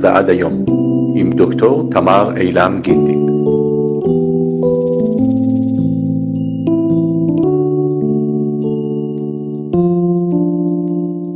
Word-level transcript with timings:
מאז 0.00 0.04
ועד 0.04 0.28
היום, 0.28 0.64
עם 1.16 1.32
דוקטור 1.32 1.90
תמר 1.90 2.36
אילם 2.36 2.80
גינדין. 2.82 3.26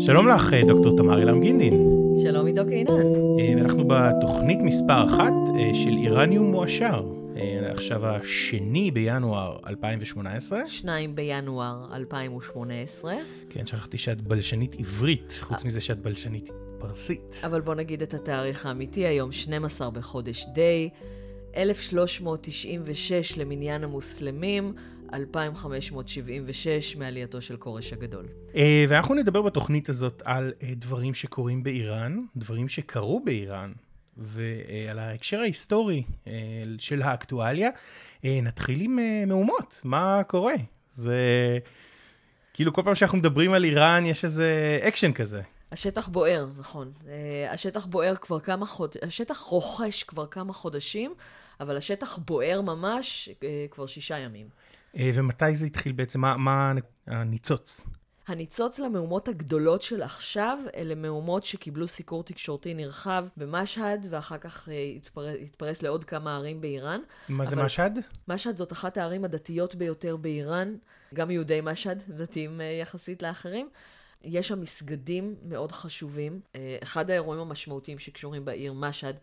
שלום 0.00 0.28
לך, 0.28 0.55
דוקטור 0.69 0.96
תמר 0.96 1.19
אילם 1.19 1.41
גינדין. 1.41 1.74
שלום 2.22 2.46
עידו 2.46 2.62
קינן. 2.69 2.92
ואנחנו 3.56 3.84
בתוכנית 3.86 4.58
מספר 4.62 5.05
אחת 5.05 5.33
אה, 5.58 5.74
של 5.74 5.96
איראניום 5.96 6.50
מועשר. 6.50 7.05
אה, 7.36 7.72
עכשיו 7.72 8.06
השני 8.06 8.91
בינואר 8.91 9.56
2018. 9.69 10.60
שניים 10.66 11.14
בינואר 11.14 11.86
2018. 11.94 13.14
כן, 13.50 13.66
שכחתי 13.66 13.98
שאת 13.98 14.20
בלשנית 14.20 14.77
עברית, 14.78 15.38
חוץ 15.41 15.62
אה. 15.62 15.66
מזה 15.66 15.80
שאת 15.80 15.98
בלשנית 15.98 16.50
פרסית. 16.95 17.41
אבל 17.45 17.61
בוא 17.61 17.75
נגיד 17.75 18.03
את 18.03 18.15
התאריך 18.15 18.66
האמיתי, 18.66 19.06
היום 19.06 19.33
12 19.33 19.91
בחודש 19.91 20.47
די, 20.55 20.91
1396 21.56 23.39
למניין 23.39 23.84
המוסלמים, 23.84 24.75
2576 25.12 26.97
מעלייתו 26.97 27.41
של 27.41 27.56
כורש 27.56 27.92
הגדול. 27.92 28.27
אה, 28.56 28.84
ואנחנו 28.89 29.14
נדבר 29.14 29.42
בתוכנית 29.42 29.89
הזאת 29.89 30.23
על 30.25 30.53
אה, 30.62 30.69
דברים 30.75 31.14
שקורים 31.14 31.62
באיראן, 31.62 32.19
דברים 32.36 32.69
שקרו 32.69 33.20
באיראן, 33.25 33.73
ועל 34.17 34.98
ההקשר 34.98 35.41
ההיסטורי 35.41 36.03
אה, 36.27 36.33
של 36.79 37.03
האקטואליה. 37.03 37.70
נתחיל 38.25 38.81
עם 38.81 38.98
מהומות, 39.27 39.81
מה 39.84 40.23
קורה? 40.27 40.55
זה... 40.95 41.19
כאילו 42.55 42.73
כל 42.73 42.83
פעם 42.84 42.95
שאנחנו 42.95 43.19
מדברים 43.19 43.53
על 43.53 43.64
איראן 43.64 44.06
יש 44.06 44.25
איזה 44.25 44.79
אקשן 44.83 45.12
כזה. 45.12 45.42
השטח 45.75 46.08
בוער, 46.08 46.47
נכון. 46.58 46.92
אה, 47.08 47.53
השטח 47.53 47.86
בוער 47.86 48.14
כבר 48.17 48.41
כמה 48.41 48.67
חודשים, 48.67 49.00
השטח 49.06 49.39
רוחש 49.39 50.03
כבר 50.03 50.27
כמה 50.27 50.53
חודשים, 50.53 51.14
אבל 51.61 51.77
השטח 51.77 52.19
בוער 52.19 52.61
ממש 52.61 53.28
אה, 53.42 53.67
כבר 53.70 53.86
שישה 53.86 54.19
ימים. 54.19 54.48
אה, 54.97 55.11
ומתי 55.14 55.55
זה 55.55 55.67
התחיל 55.67 55.92
בעצם? 55.92 56.20
מה, 56.20 56.36
מה 56.36 56.72
הניצוץ? 57.06 57.84
הניצוץ 58.27 58.78
למהומות 58.78 59.28
הגדולות 59.28 59.83
של 59.83 60.02
עכשיו, 60.02 60.58
אלה 60.77 60.95
מהומות 60.95 61.45
שקיבלו 61.45 61.89
סיקור 61.89 62.25
תקשורתי 62.25 62.75
נרחב 62.75 63.25
במשהד, 63.36 64.06
ואחר 64.11 64.39
כך 64.39 64.69
התפרס, 64.97 65.36
התפרס 65.42 65.83
לעוד 65.83 66.05
כמה 66.05 66.36
ערים 66.36 66.61
באיראן. 66.61 67.00
מה 67.28 67.45
זה 67.45 67.56
משהד? 67.56 67.98
משהד 68.28 68.56
זאת 68.56 68.72
אחת 68.72 68.97
הערים 68.97 69.25
הדתיות 69.25 69.75
ביותר 69.75 70.17
באיראן, 70.17 70.75
גם 71.14 71.30
יהודי 71.30 71.61
משהד, 71.62 72.02
דתיים 72.08 72.61
יחסית 72.80 73.22
לאחרים. 73.22 73.69
יש 74.25 74.48
שם 74.48 74.61
מסגדים 74.61 75.36
מאוד 75.42 75.72
חשובים. 75.72 76.41
אה, 76.55 76.77
אחד 76.83 77.11
האירועים 77.11 77.41
המשמעותיים 77.41 77.98
שקשורים 77.98 78.44
בעיר 78.44 78.72
משהד, 78.72 79.17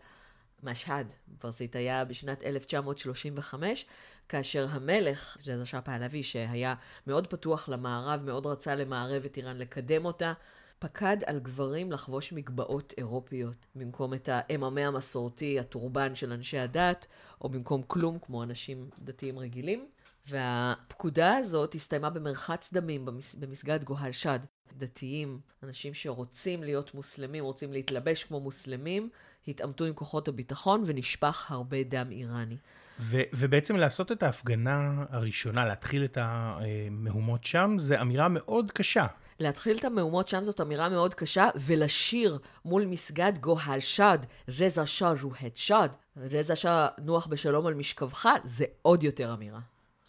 משהד, 0.62 1.12
בפרסית, 1.28 1.76
היה 1.76 2.04
בשנת 2.04 2.42
1935, 2.42 3.86
כאשר 4.28 4.66
המלך, 4.70 5.36
רזה 5.46 5.66
שאה 5.66 5.80
פהלוי, 5.80 6.22
שהיה 6.22 6.74
מאוד 7.06 7.26
פתוח 7.26 7.68
למערב, 7.68 8.22
מאוד 8.24 8.46
רצה 8.46 8.74
למערב 8.74 9.24
את 9.24 9.36
איראן, 9.36 9.58
לקדם 9.58 10.04
אותה, 10.04 10.32
פקד 10.78 11.16
על 11.26 11.38
גברים 11.38 11.92
לחבוש 11.92 12.32
מגבעות 12.32 12.94
אירופיות, 12.98 13.66
במקום 13.74 14.14
את 14.14 14.28
האממה 14.32 14.80
המסורתי, 14.80 15.60
הטורבן 15.60 16.14
של 16.14 16.32
אנשי 16.32 16.58
הדת, 16.58 17.06
או 17.40 17.48
במקום 17.48 17.82
כלום, 17.82 18.18
כמו 18.18 18.42
אנשים 18.42 18.90
דתיים 18.98 19.38
רגילים. 19.38 19.86
והפקודה 20.28 21.36
הזאת 21.36 21.74
הסתיימה 21.74 22.10
במרחץ 22.10 22.72
דמים 22.72 23.04
במס... 23.04 23.34
במסגד 23.34 23.84
גוהל 23.84 24.12
שד. 24.12 24.38
דתיים, 24.76 25.40
אנשים 25.62 25.94
שרוצים 25.94 26.62
להיות 26.62 26.94
מוסלמים, 26.94 27.44
רוצים 27.44 27.72
להתלבש 27.72 28.24
כמו 28.24 28.40
מוסלמים, 28.40 29.08
התעמתו 29.48 29.84
עם 29.84 29.94
כוחות 29.94 30.28
הביטחון 30.28 30.82
ונשפך 30.86 31.50
הרבה 31.50 31.82
דם 31.82 32.10
איראני. 32.10 32.56
ו- 33.00 33.22
ובעצם 33.32 33.76
לעשות 33.76 34.12
את 34.12 34.22
ההפגנה 34.22 35.04
הראשונה, 35.10 35.66
להתחיל 35.66 36.04
את 36.04 36.18
המהומות 36.20 37.44
שם, 37.44 37.74
זה 37.78 38.00
אמירה 38.00 38.28
מאוד 38.28 38.70
קשה. 38.70 39.06
להתחיל 39.40 39.76
את 39.76 39.84
המהומות 39.84 40.28
שם 40.28 40.42
זאת 40.42 40.60
אמירה 40.60 40.88
מאוד 40.88 41.14
קשה, 41.14 41.48
ולשיר 41.56 42.38
מול 42.64 42.86
מסגד 42.86 43.32
גוהל 43.40 43.80
שד, 43.80 44.18
רזה 44.48 44.86
שא 44.86 45.12
רוהט 45.22 45.56
שד, 45.56 45.88
רזה 46.16 46.56
שא 46.56 46.88
נוח 46.98 47.26
בשלום 47.26 47.66
על 47.66 47.74
משכבך, 47.74 48.28
זה 48.44 48.64
עוד 48.82 49.02
יותר 49.02 49.34
אמירה. 49.34 49.60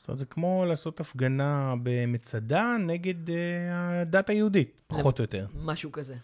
זאת 0.03 0.07
אומרת, 0.07 0.19
זה 0.19 0.25
כמו 0.25 0.65
לעשות 0.67 0.99
הפגנה 0.99 1.73
במצדה 1.83 2.75
נגד 2.79 3.29
uh, 3.29 3.31
הדת 3.71 4.29
היהודית, 4.29 4.81
פחות 4.87 5.19
או 5.19 5.23
יותר. 5.23 5.47
משהו 5.55 5.91
כזה. 5.91 6.15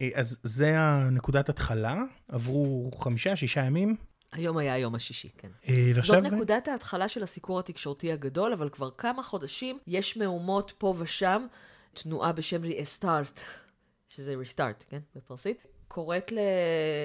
אה, 0.00 0.08
אז 0.14 0.38
זה 0.42 0.78
הנקודת 0.78 1.48
התחלה, 1.48 2.02
עברו 2.28 2.90
חמישה, 2.98 3.36
שישה 3.36 3.64
ימים, 3.64 3.96
היום 4.32 4.56
היה 4.56 4.74
היום 4.74 4.94
השישי, 4.94 5.28
כן. 5.38 5.48
אה, 5.68 5.90
ועכשיו... 5.94 6.22
זאת 6.22 6.32
נקודת 6.32 6.68
ההתחלה 6.68 7.08
של 7.08 7.22
הסיקור 7.22 7.58
התקשורתי 7.58 8.12
הגדול, 8.12 8.52
אבל 8.52 8.68
כבר 8.68 8.90
כמה 8.90 9.22
חודשים 9.22 9.78
יש 9.86 10.16
מהומות 10.16 10.72
פה 10.78 10.94
ושם, 10.98 11.46
תנועה 11.92 12.32
בשם 12.32 12.62
ריאסטארט, 12.62 13.40
שזה 14.08 14.34
ריסטארט, 14.34 14.84
כן, 14.88 15.00
בפרסית, 15.16 15.66
קוראת. 15.94 16.32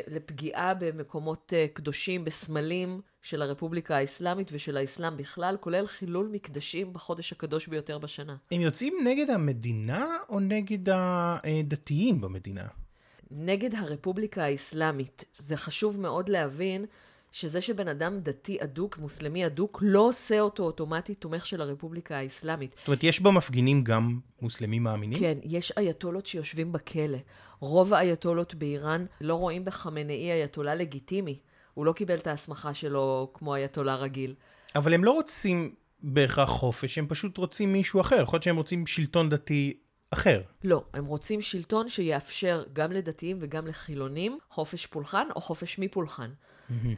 לפגיעה 0.07 0.73
במקומות 0.73 1.53
אה, 1.55 1.65
קדושים, 1.73 2.25
בסמלים 2.25 3.01
של 3.21 3.41
הרפובליקה 3.41 3.97
האסלאמית 3.97 4.49
ושל 4.51 4.77
האסלאם 4.77 5.17
בכלל, 5.17 5.57
כולל 5.59 5.87
חילול 5.87 6.29
מקדשים 6.31 6.93
בחודש 6.93 7.31
הקדוש 7.31 7.67
ביותר 7.67 7.97
בשנה. 7.97 8.35
הם 8.51 8.61
יוצאים 8.61 8.93
נגד 9.03 9.29
המדינה 9.29 10.07
או 10.29 10.39
נגד 10.39 10.89
הדתיים 10.89 12.21
במדינה? 12.21 12.67
נגד 13.31 13.75
הרפובליקה 13.75 14.43
האסלאמית. 14.43 15.25
זה 15.33 15.57
חשוב 15.57 15.99
מאוד 15.99 16.29
להבין 16.29 16.85
שזה 17.31 17.61
שבן 17.61 17.87
אדם 17.87 18.19
דתי 18.19 18.57
אדוק, 18.63 18.97
מוסלמי 18.97 19.45
אדוק, 19.45 19.79
לא 19.81 19.99
עושה 19.99 20.39
אותו 20.39 20.63
אוטומטית 20.63 21.21
תומך 21.21 21.45
של 21.45 21.61
הרפובליקה 21.61 22.17
האסלאמית. 22.17 22.75
זאת 22.77 22.87
אומרת, 22.87 23.03
יש 23.03 23.19
במפגינים 23.21 23.83
גם 23.83 24.19
מוסלמים 24.41 24.83
מאמינים? 24.83 25.19
כן, 25.19 25.37
יש 25.43 25.71
אייתולות 25.77 26.25
שיושבים 26.25 26.71
בכלא. 26.71 27.17
רוב 27.59 27.93
האייתולות 27.93 28.55
באיראן 28.55 29.05
לא 29.21 29.35
רואים 29.35 29.65
בחמינאי 29.65 30.31
אייתולה 30.31 30.75
לגיטימי. 30.75 31.39
הוא 31.73 31.85
לא 31.85 31.93
קיבל 31.93 32.15
את 32.15 32.27
ההסמכה 32.27 32.73
שלו 32.73 33.31
כמו 33.33 33.55
אייתולה 33.55 33.95
רגיל. 33.95 34.35
אבל 34.75 34.93
הם 34.93 35.03
לא 35.03 35.11
רוצים 35.11 35.75
בהכרח 36.03 36.49
חופש, 36.49 36.97
הם 36.97 37.07
פשוט 37.07 37.37
רוצים 37.37 37.73
מישהו 37.73 38.01
אחר. 38.01 38.21
יכול 38.21 38.35
להיות 38.35 38.43
שהם 38.43 38.57
רוצים 38.57 38.87
שלטון 38.87 39.29
דתי 39.29 39.77
אחר. 40.11 40.41
לא, 40.63 40.83
הם 40.93 41.05
רוצים 41.05 41.41
שלטון 41.41 41.89
שיאפשר 41.89 42.63
גם 42.73 42.91
לדתיים 42.91 43.37
וגם 43.41 43.67
לחילונים 43.67 44.37
חופש 44.49 44.85
פולחן 44.85 45.27
או 45.35 45.41
חופש 45.41 45.79
מפולחן. 45.79 46.29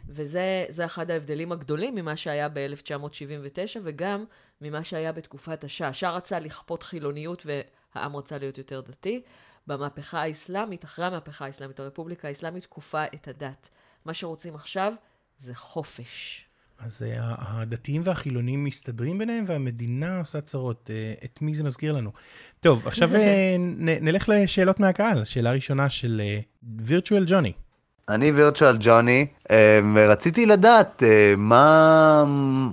וזה 0.08 0.66
זה 0.70 0.86
אחד 0.86 1.12
ההבדלים 1.12 1.52
הגדולים 1.52 1.96
ממה 1.96 2.16
שהיה 2.16 2.50
ב-1979 2.50 3.80
וגם 3.84 4.26
ממה 4.62 4.84
שהיה 4.84 5.12
בתקופת 5.12 5.64
השאה. 5.64 5.88
השאה 5.88 6.12
רצה 6.12 6.40
לכפות 6.40 6.84
חילוניות 6.84 7.46
והעם 7.46 8.16
רצה 8.16 8.38
להיות 8.38 8.58
יותר 8.58 8.82
דתי. 8.82 9.22
במהפכה 9.68 10.22
האסלאמית, 10.22 10.84
אחרי 10.84 11.06
המהפכה 11.06 11.46
האסלאמית, 11.46 11.80
הרפובליקה 11.80 12.28
האסלאמית 12.28 12.66
כופה 12.66 13.04
את 13.06 13.28
הדת. 13.28 13.70
מה 14.06 14.14
שרוצים 14.14 14.56
עכשיו 14.56 14.94
זה 15.40 15.56
חופש. 15.56 16.46
אז 16.80 17.02
uh, 17.02 17.22
הדתיים 17.38 18.02
והחילונים 18.06 18.64
מסתדרים 18.64 19.18
ביניהם, 19.18 19.44
והמדינה 19.48 20.20
עושה 20.20 20.42
צרות. 20.42 20.90
Uh, 20.90 21.26
את 21.26 21.42
מי 21.42 21.56
זה 21.56 21.64
מזכיר 21.64 21.94
לנו? 21.94 22.12
טוב, 22.60 22.88
עכשיו 22.88 23.16
uh, 23.16 23.18
נ, 23.60 23.90
נלך 24.06 24.30
לשאלות 24.30 24.80
מהקהל. 24.80 25.24
שאלה 25.24 25.52
ראשונה 25.52 25.90
של 25.90 26.22
וירטואל 26.64 27.24
ג'וני. 27.28 27.54
אני 28.10 28.32
וירטואל 28.32 28.78
ג'וני, 28.80 29.28
ורציתי 29.94 30.46
לדעת 30.46 31.04
מה, 31.38 32.24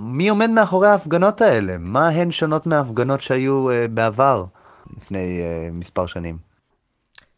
מי 0.00 0.28
עומד 0.28 0.50
מאחורי 0.50 0.88
ההפגנות 0.88 1.40
האלה? 1.40 1.78
מה 1.78 2.08
הן 2.08 2.30
שונות 2.30 2.66
מההפגנות 2.66 3.20
שהיו 3.20 3.66
בעבר, 3.94 4.44
לפני 4.96 5.40
מספר 5.72 6.06
שנים? 6.06 6.47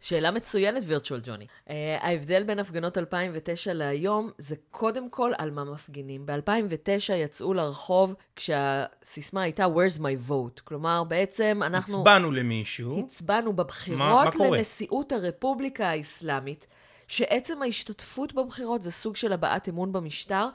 שאלה 0.01 0.31
מצוינת, 0.31 0.83
וירטואל 0.87 1.21
ג'וני. 1.25 1.47
Uh, 1.67 1.71
ההבדל 2.01 2.43
בין 2.43 2.59
הפגנות 2.59 2.99
2009 2.99 3.73
להיום 3.73 4.31
זה 4.39 4.57
קודם 4.71 5.11
כל 5.11 5.33
על 5.39 5.51
מה 5.51 5.65
מפגינים. 5.65 6.27
ב-2009 6.27 7.13
יצאו 7.13 7.55
לרחוב 7.55 8.15
כשהסיסמה 8.37 9.43
הייתה 9.43 9.67
Where's 9.67 9.99
my 10.01 10.31
vote? 10.31 10.61
כלומר, 10.65 11.05
בעצם 11.05 11.61
אנחנו... 11.67 11.99
הצבענו 11.99 12.31
למישהו. 12.31 13.05
הצבענו 13.07 13.53
בבחירות 13.53 13.99
מה- 13.99 14.31
מה? 14.51 14.57
לנשיאות 14.57 15.13
הרפובליקה 15.13 15.89
האסלאמית, 15.89 16.67
שעצם 17.09 17.63
ההשתתפות 17.63 18.33
בבחירות 18.35 18.83
זה 18.83 18.91
סוג 18.93 19.17
של 19.17 19.33
הבעת 19.33 19.69
אמון 19.69 19.93
במשטר. 19.93 20.49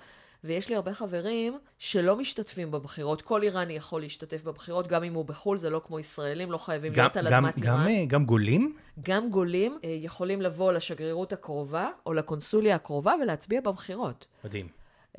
ויש 0.46 0.70
לי 0.70 0.76
הרבה 0.76 0.94
חברים 0.94 1.60
שלא 1.78 2.16
משתתפים 2.16 2.72
בבחירות. 2.72 3.22
כל 3.22 3.44
איראני 3.44 3.74
יכול 3.74 4.02
להשתתף 4.02 4.44
בבחירות, 4.44 4.88
גם 4.88 5.04
אם 5.04 5.14
הוא 5.14 5.26
בחו"ל, 5.26 5.58
זה 5.58 5.70
לא 5.70 5.82
כמו 5.88 6.00
ישראלים, 6.00 6.52
לא 6.52 6.58
חייבים 6.58 6.92
גם, 6.92 7.04
להיות 7.04 7.18
על 7.18 7.30
גם, 7.30 7.46
אדמת 7.46 7.60
גם, 7.60 7.88
איראן. 7.88 8.04
uh, 8.04 8.10
גם 8.10 8.26
גולים? 8.26 8.76
גם 9.02 9.30
גולים 9.30 9.78
אה, 9.84 9.90
יכולים 10.02 10.42
לבוא 10.42 10.72
לשגרירות 10.72 11.34
הקרובה, 11.34 11.90
או 12.06 12.14
לקונסוליה 12.14 12.76
הקרובה, 12.76 13.14
ולהצביע 13.22 13.62
בבחירות. 13.62 14.28
מדהים. 14.44 14.68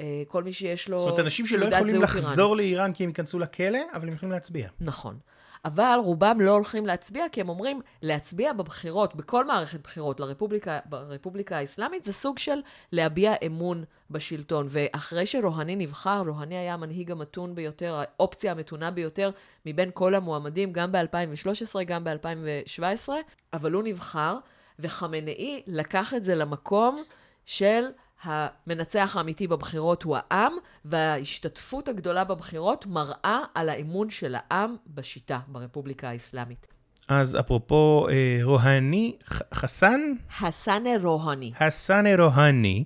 אה, 0.01 0.23
כל 0.29 0.43
מי 0.43 0.53
שיש 0.53 0.89
לו 0.89 0.99
זאת 0.99 1.09
אומרת, 1.09 1.21
אנשים 1.21 1.47
שלא 1.47 1.67
יכולים 1.67 2.03
לחזור 2.03 2.45
איראנית. 2.45 2.57
לאיראן 2.57 2.93
כי 2.93 3.05
הם 3.05 3.11
ייכנסו 3.11 3.39
לכלא, 3.39 3.79
אבל 3.95 4.09
הם 4.09 4.15
יכולים 4.15 4.33
להצביע. 4.33 4.69
נכון. 4.81 5.19
אבל 5.67 5.99
רובם 6.05 6.41
לא 6.41 6.51
הולכים 6.51 6.87
להצביע, 6.87 7.25
כי 7.33 7.41
הם 7.41 7.49
אומרים, 7.49 7.81
להצביע 8.03 8.53
בבחירות, 8.53 9.15
בכל 9.15 9.45
מערכת 9.45 9.81
בחירות 9.81 10.21
לרפובליקה 10.21 10.79
ברפובליקה 10.85 11.59
האסלאמית, 11.59 12.05
זה 12.05 12.13
סוג 12.13 12.39
של 12.39 12.61
להביע 12.93 13.35
אמון 13.47 13.85
בשלטון. 14.11 14.67
ואחרי 14.69 15.27
שרוהני 15.27 15.77
נבחר, 15.77 16.23
רוהני 16.27 16.57
היה 16.57 16.75
המנהיג 16.75 17.11
המתון 17.11 17.55
ביותר, 17.55 17.95
האופציה 17.99 18.53
המתונה 18.53 18.91
ביותר 18.91 19.31
מבין 19.67 19.91
כל 19.95 20.15
המועמדים, 20.15 20.73
גם 20.73 20.93
ב-2013, 20.93 21.83
גם 21.87 22.05
ב-2017, 22.05 23.09
אבל 23.53 23.73
הוא 23.73 23.83
נבחר, 23.83 24.39
וחמנאי 24.79 25.63
לקח 25.67 26.15
את 26.15 26.25
זה 26.25 26.35
למקום 26.35 27.03
של 27.45 27.85
המנצח 28.23 29.17
האמיתי 29.17 29.47
בבחירות 29.47 30.03
הוא 30.03 30.17
העם, 30.31 30.53
וההשתתפות 30.85 31.89
הגדולה 31.89 32.25
בבחירות 32.25 32.87
מראה 32.87 33.39
על 33.55 33.69
האמון 33.69 34.11
של 34.11 34.35
העם 34.39 34.77
בשיטה, 34.87 35.39
ברפובליקה 35.49 36.09
האסלאמית. 36.11 36.67
אז 37.09 37.37
אפרופו 37.41 38.07
אה, 38.11 38.39
רוהני, 38.43 39.17
ח- 39.25 39.55
חסן? 39.55 40.01
חסנה 40.39 40.91
רוהני. 41.03 41.53
חסן 41.59 42.05
רוהני, 42.19 42.85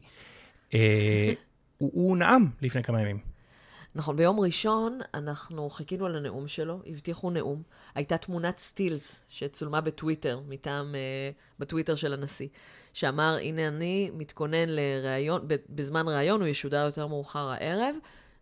אה, 0.75 1.33
הוא, 1.79 1.91
הוא 1.95 2.17
נאם 2.17 2.47
לפני 2.63 2.83
כמה 2.83 3.01
ימים. 3.01 3.30
נכון, 3.95 4.17
ביום 4.17 4.41
ראשון 4.41 4.99
אנחנו 5.15 5.71
חיכינו 5.71 6.07
על 6.07 6.17
הנאום 6.17 6.49
שלו, 6.49 6.81
הבטיחו 6.87 7.31
נאום. 7.31 7.63
הייתה 7.95 8.19
תמונת 8.19 8.59
סטילס 8.59 9.21
שצולמה 9.29 9.81
בטוויטר, 9.81 10.41
מטעם, 10.49 10.95
uh, 10.95 11.59
בטוויטר 11.59 11.95
של 11.95 12.13
הנשיא, 12.13 12.49
שאמר, 12.93 13.37
הנה 13.41 13.69
אני 13.69 14.11
מתכונן 14.15 14.69
לראיון, 14.69 15.47
בזמן 15.69 16.09
ראיון, 16.09 16.41
הוא 16.41 16.49
ישודר 16.49 16.87
יותר 16.87 17.07
מאוחר 17.07 17.49
הערב. 17.49 17.97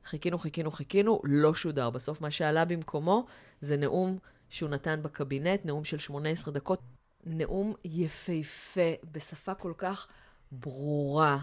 חיכינו, 0.05 0.39
חיכינו, 0.39 0.71
חיכינו, 0.71 1.21
לא 1.25 1.55
שודר. 1.55 1.91
בסוף 1.91 2.21
מה 2.21 2.31
שעלה 2.31 2.65
במקומו 2.65 3.27
זה 3.61 3.77
נאום 3.77 4.19
שהוא 4.49 4.71
נתן 4.71 5.03
בקבינט, 5.03 5.65
נאום 5.65 5.85
של 5.85 5.99
18 5.99 6.55
דקות. 6.55 6.81
נאום 7.27 7.75
יפהפה, 7.85 8.91
בשפה 9.13 9.55
כל 9.55 9.73
כך 9.79 10.07
ברורה. 10.53 11.39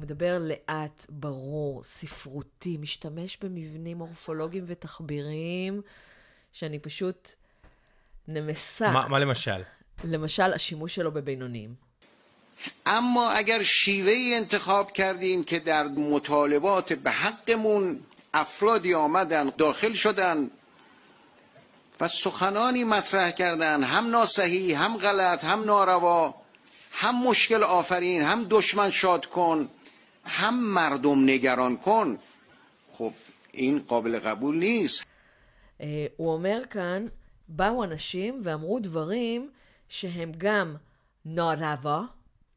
הוא 0.00 0.02
מדבר 0.02 0.38
לאט, 0.38 1.06
ברור, 1.08 1.82
ספרותי, 1.82 2.76
משתמש 2.76 3.36
במבנים 3.36 3.96
מורפולוגיים 3.96 4.64
ותחביריים, 4.66 5.82
שאני 6.52 6.78
פשוט 6.78 7.32
נמסה. 8.28 8.90
מה, 8.90 9.08
מה 9.08 9.18
למשל? 9.18 9.62
למשל, 10.04 10.52
השימוש 10.52 10.94
שלו 10.94 11.12
בבינוניים. 11.12 11.86
اما 12.86 13.30
اگر 13.32 13.62
شیوه 13.62 14.12
انتخاب 14.36 14.92
کردیم 14.92 15.44
که 15.44 15.58
در 15.58 15.86
مطالبات 15.86 16.92
به 16.92 17.10
حقمون 17.10 18.00
افرادی 18.34 18.94
آمدن 18.94 19.52
داخل 19.58 19.94
شدن 19.94 20.50
و 22.00 22.08
سخنانی 22.08 22.84
مطرح 22.84 23.30
کردن 23.30 23.82
هم 23.84 24.10
ناسحی 24.10 24.72
هم 24.72 24.96
غلط 24.96 25.44
هم 25.44 25.64
ناروا 25.64 26.34
هم 26.92 27.28
مشکل 27.28 27.62
آفرین 27.62 28.22
هم 28.22 28.46
دشمن 28.50 28.90
شاد 28.90 29.26
کن 29.26 29.68
هم 30.26 30.74
مردم 30.74 31.24
نگران 31.26 31.76
کن 31.76 32.16
خب 32.92 33.12
این 33.52 33.78
قابل 33.86 34.18
قبول 34.18 34.56
نیست 34.56 35.04
הוא 36.16 36.32
אומר 36.32 36.62
כאן, 36.70 37.06
באו 37.48 37.84
אנשים 37.84 38.40
ואמרו 38.42 38.78
דברים 38.78 39.50
שהם 39.88 40.32
גם 40.38 40.76
נערבה, 41.24 42.02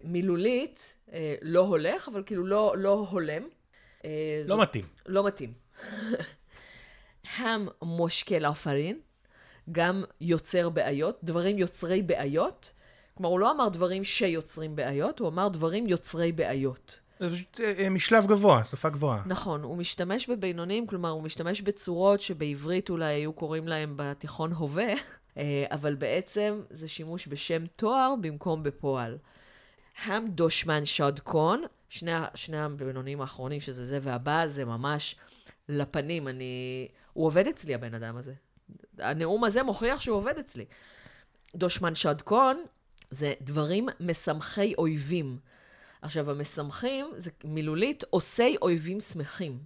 מילולית, 0.04 0.96
לא 1.42 1.60
הולך, 1.60 2.08
אבל 2.08 2.24
כאילו 2.26 2.46
לא, 2.46 2.74
לא 2.78 3.08
הולם. 3.10 3.44
לא 4.48 4.62
מתאים. 4.62 4.86
לא 5.06 5.28
מתאים. 5.28 5.54
הם 7.38 7.68
מושקל 7.82 8.46
אפרין, 8.46 9.00
גם 9.72 10.04
יוצר 10.22 10.70
בעיות, 10.70 11.20
דברים 11.24 11.58
יוצרי 11.58 12.02
בעיות. 12.02 12.74
כלומר, 13.14 13.30
הוא 13.30 13.40
לא 13.40 13.52
אמר 13.52 13.70
דברים 13.70 14.04
שיוצרים 14.04 14.76
בעיות, 14.76 15.20
הוא 15.20 15.28
אמר 15.28 15.48
דברים 15.48 15.88
יוצרי 15.88 16.32
בעיות. 16.32 17.00
זה 17.31 17.37
פשוט 17.37 17.61
אה, 17.61 17.91
משלב 17.91 18.27
גבוה, 18.27 18.65
שפה 18.65 18.89
גבוהה. 18.89 19.23
נכון, 19.27 19.63
הוא 19.63 19.77
משתמש 19.77 20.29
בבינונים, 20.31 20.87
כלומר, 20.87 21.09
הוא 21.09 21.23
משתמש 21.23 21.61
בצורות 21.61 22.21
שבעברית 22.21 22.91
אולי 22.91 23.15
היו 23.15 23.33
קוראים 23.33 23.69
להם 23.69 23.93
בתיכון 23.97 24.53
הווה, 24.53 24.93
אה, 25.37 25.65
אבל 25.71 25.95
בעצם 25.95 26.61
זה 26.71 26.89
שימוש 26.89 27.29
בשם 27.29 27.67
תואר 27.77 28.15
במקום 28.21 28.63
בפועל. 28.63 29.19
הם 30.05 30.29
דושמן 30.29 30.85
שדקון, 30.85 31.63
שני, 31.89 32.13
שני 32.35 32.61
הבינונים 32.61 33.21
האחרונים, 33.21 33.61
שזה 33.61 33.85
זה 33.85 33.99
והבא, 34.03 34.47
זה 34.47 34.65
ממש 34.65 35.17
לפנים. 35.69 36.29
אני... 36.29 36.89
הוא 37.13 37.27
עובד 37.27 37.47
אצלי, 37.47 37.75
הבן 37.75 37.95
אדם 37.95 38.17
הזה. 38.17 38.33
הנאום 38.99 39.45
הזה 39.45 39.63
מוכיח 39.63 40.01
שהוא 40.01 40.17
עובד 40.17 40.39
אצלי. 40.39 40.65
דושמן 41.57 41.95
שדקון 41.95 42.65
זה 43.11 43.33
דברים 43.41 43.89
משמחי 44.01 44.75
אויבים. 44.79 45.39
עכשיו, 46.05 46.31
המשמחים, 46.31 47.07
זה 47.17 47.31
מילולית, 47.45 48.05
עושי 48.11 48.57
אויבים 48.63 49.01
שמחים. 49.01 49.59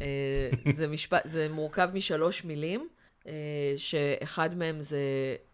אה, 0.00 0.50
זה, 0.72 0.88
משפט, 0.88 1.22
זה 1.24 1.48
מורכב 1.48 1.88
משלוש 1.94 2.44
מילים, 2.44 2.88
אה, 3.26 3.32
שאחד 3.76 4.54
מהם 4.54 4.80
זה 4.80 4.98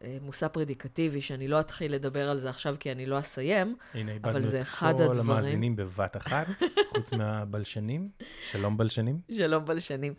אה, 0.03 0.17
מושא 0.21 0.49
פרדיקטיבי, 0.49 1.21
שאני 1.21 1.49
לא 1.49 1.61
אתחיל 1.61 1.95
לדבר 1.95 2.31
על 2.31 2.39
זה 2.39 2.51
עכשיו 2.51 2.77
כי 2.81 2.93
אני 2.93 3.07
לא 3.07 3.19
אסיים, 3.19 3.77
הנה, 3.95 4.13
אבל 4.23 4.31
איבדנו 4.31 4.51
זה 4.51 4.59
את 4.59 4.63
אחד 4.63 4.95
כל 4.97 5.03
הדברים... 5.03 5.31
המאזינים 5.31 5.77
בבת 5.77 6.17
אחת, 6.17 6.47
חוץ 6.93 7.13
מהבלשנים. 7.13 8.09
שלום 8.51 8.77
בלשנים. 8.77 9.21
שלום 9.31 9.65
בלשנים. 9.65 10.15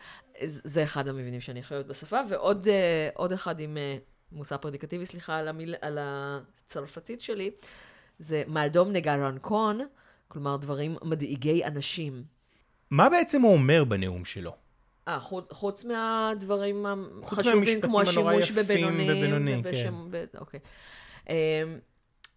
זה 0.46 0.84
אחד 0.84 1.08
המבנים 1.08 1.42
שאני 1.42 1.64
חייבת 1.64 1.86
בשפה, 1.86 2.20
ועוד 2.30 2.68
עוד 3.14 3.32
אחד 3.32 3.60
עם 3.60 3.78
מושא 4.32 4.58
פרדיקטיבי, 4.58 5.06
סליחה 5.06 5.38
על, 5.38 5.48
המיל, 5.48 5.76
על 5.82 5.98
הצרפתית 6.02 7.22
שלי, 7.22 7.52
זה 8.20 8.44
מאדום 8.48 8.92
נגרן 8.92 9.38
קון, 9.42 9.80
כלומר 10.28 10.58
דברים 10.58 10.98
מדאיגי 11.04 11.66
אנשים. 11.66 12.24
מה 12.92 13.10
בעצם 13.10 13.42
הוא 13.42 13.54
אומר 13.54 13.84
בנאום 13.84 14.26
שלו? 14.26 14.56
אה, 15.08 15.20
חוץ, 15.20 15.46
חוץ 15.52 15.86
מהדברים 15.86 16.86
החשובים, 17.24 17.82
כמו 17.82 18.02
השימוש 18.02 18.52
בבינוני. 18.52 19.10
בבינוני, 19.10 19.64
כן. 19.64 19.94
ב... 20.12 20.26
אוקיי. 20.38 20.60
Um, 21.26 21.30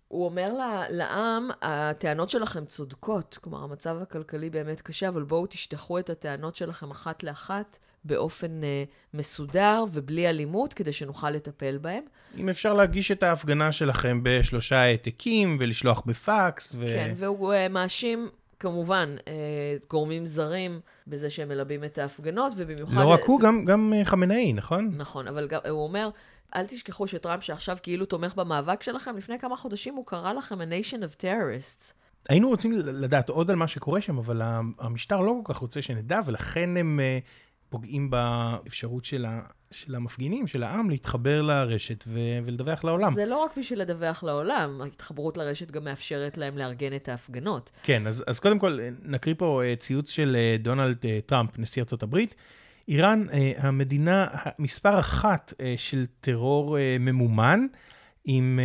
הוא 0.08 0.24
אומר 0.24 0.52
לעם, 0.90 1.50
הטענות 1.62 2.30
שלכם 2.30 2.64
צודקות, 2.64 3.38
כלומר, 3.42 3.64
המצב 3.64 3.96
הכלכלי 4.02 4.50
באמת 4.50 4.80
קשה, 4.80 5.08
אבל 5.08 5.22
בואו 5.22 5.46
תשטחו 5.46 5.98
את 5.98 6.10
הטענות 6.10 6.56
שלכם 6.56 6.90
אחת 6.90 7.22
לאחת 7.22 7.78
באופן 8.08 8.60
uh, 8.60 9.16
מסודר 9.16 9.84
ובלי 9.92 10.28
אלימות, 10.28 10.74
כדי 10.74 10.92
שנוכל 10.92 11.30
לטפל 11.30 11.78
בהם. 11.78 12.02
אם 12.36 12.48
אפשר 12.48 12.74
להגיש 12.74 13.10
את 13.10 13.22
ההפגנה 13.22 13.72
שלכם 13.72 14.20
בשלושה 14.22 14.76
העתקים 14.76 15.56
ולשלוח 15.60 16.02
בפקס. 16.06 16.74
ו... 16.78 16.86
כן, 16.86 17.12
והוא 17.16 17.54
uh, 17.54 17.72
מאשים 17.72 18.28
כמובן, 18.60 19.16
גורמים 19.90 20.26
זרים 20.26 20.80
בזה 21.06 21.30
שהם 21.30 21.48
מלבים 21.48 21.84
את 21.84 21.98
ההפגנות, 21.98 22.52
ובמיוחד... 22.56 23.00
לא 23.00 23.06
רק 23.06 23.24
הוא, 23.24 23.40
גם, 23.40 23.64
גם 23.64 23.92
חמינאי, 24.04 24.52
נכון? 24.52 24.92
נכון, 24.96 25.28
אבל 25.28 25.46
גם, 25.46 25.60
הוא 25.68 25.82
אומר, 25.84 26.10
אל 26.56 26.66
תשכחו 26.66 27.06
שטראמפ, 27.06 27.42
שעכשיו 27.42 27.76
כאילו 27.82 28.06
תומך 28.06 28.34
במאבק 28.34 28.82
שלכם, 28.82 29.16
לפני 29.16 29.38
כמה 29.38 29.56
חודשים 29.56 29.94
הוא 29.94 30.06
קרא 30.06 30.32
לכם 30.32 30.60
a 30.60 30.64
nation 30.64 30.96
of 30.96 31.22
terrorists. 31.22 31.92
היינו 32.28 32.48
רוצים 32.48 32.72
לדעת 32.72 33.28
עוד 33.28 33.50
על 33.50 33.56
מה 33.56 33.68
שקורה 33.68 34.00
שם, 34.00 34.18
אבל 34.18 34.42
המשטר 34.78 35.20
לא 35.20 35.34
כל 35.44 35.54
כך 35.54 35.60
רוצה 35.60 35.82
שנדע, 35.82 36.20
ולכן 36.24 36.76
הם 36.76 37.00
פוגעים 37.68 38.10
באפשרות 38.10 39.04
של, 39.04 39.24
ה, 39.24 39.40
של 39.70 39.94
המפגינים, 39.94 40.46
של 40.46 40.62
העם, 40.62 40.90
להתחבר 40.90 41.42
לרשת 41.42 42.04
ו, 42.08 42.18
ולדווח 42.44 42.84
לעולם. 42.84 43.14
זה 43.14 43.26
לא 43.26 43.36
רק 43.36 43.58
בשביל 43.58 43.80
לדווח 43.80 44.24
לעולם, 44.24 44.80
ההתחברות 44.80 45.36
לרשת 45.36 45.70
גם 45.70 45.84
מאפשרת 45.84 46.38
להם 46.38 46.58
לארגן 46.58 46.96
את 46.96 47.08
ההפגנות. 47.08 47.70
כן, 47.82 48.06
אז, 48.06 48.24
אז 48.26 48.40
קודם 48.40 48.58
כל, 48.58 48.78
נקריא 49.02 49.34
פה 49.38 49.62
ציוץ 49.78 50.10
של 50.10 50.36
דונלד 50.58 51.04
טראמפ, 51.26 51.58
נשיא 51.58 51.82
הברית. 52.02 52.34
איראן, 52.88 53.24
המדינה 53.56 54.26
מספר 54.58 55.00
אחת 55.00 55.54
של 55.76 56.06
טרור 56.20 56.76
ממומן, 57.00 57.66
עם 58.24 58.60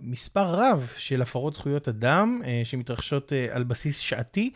מספר 0.00 0.44
רב 0.44 0.92
של 0.96 1.22
הפרות 1.22 1.54
זכויות 1.54 1.88
אדם 1.88 2.40
שמתרחשות 2.64 3.32
על 3.50 3.64
בסיס 3.64 3.98
שעתי, 3.98 4.52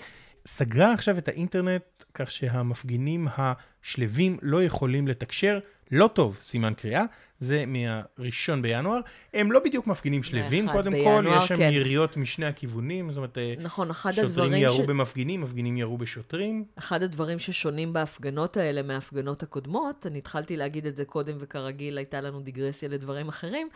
סגרה 0.47 0.93
עכשיו 0.93 1.19
את 1.19 1.29
האינטרנט 1.29 1.83
כך 2.15 2.31
שהמפגינים 2.31 3.29
השלווים 3.37 4.39
לא 4.43 4.65
יכולים 4.65 5.09
לתקשר. 5.09 5.59
לא 5.93 6.07
טוב, 6.07 6.39
סימן 6.43 6.73
קריאה, 6.75 7.05
זה 7.39 7.65
מהראשון 7.67 8.63
בינואר. 8.63 9.01
הם 9.35 9.53
לא 9.53 9.61
בדיוק 9.65 9.87
מפגינים 9.87 10.23
שלווים, 10.23 10.73
קודם 10.73 10.93
בינואר, 10.93 11.23
כל, 11.23 11.39
יש 11.39 11.49
שם 11.49 11.57
כן. 11.57 11.71
יריות 11.73 12.17
משני 12.17 12.47
הכיוונים, 12.47 13.09
זאת 13.09 13.17
אומרת, 13.17 13.39
נכון, 13.59 13.91
אחד 13.91 14.13
שוטרים 14.13 14.55
ירו 14.55 14.75
ש... 14.75 14.81
במפגינים, 14.81 15.41
מפגינים 15.41 15.77
ירו 15.77 15.99
בשוטרים. 15.99 16.65
אחד 16.79 17.03
הדברים 17.03 17.39
ששונים 17.39 17.93
בהפגנות 17.93 18.57
האלה 18.57 18.83
מההפגנות 18.83 19.43
הקודמות, 19.43 20.07
אני 20.07 20.19
התחלתי 20.19 20.57
להגיד 20.57 20.87
את 20.87 20.97
זה 20.97 21.05
קודם, 21.05 21.37
וכרגיל 21.41 21.99
הייתה 21.99 22.21
לנו 22.21 22.41
דיגרסיה 22.41 22.89
לדברים 22.89 23.29
אחרים, 23.29 23.69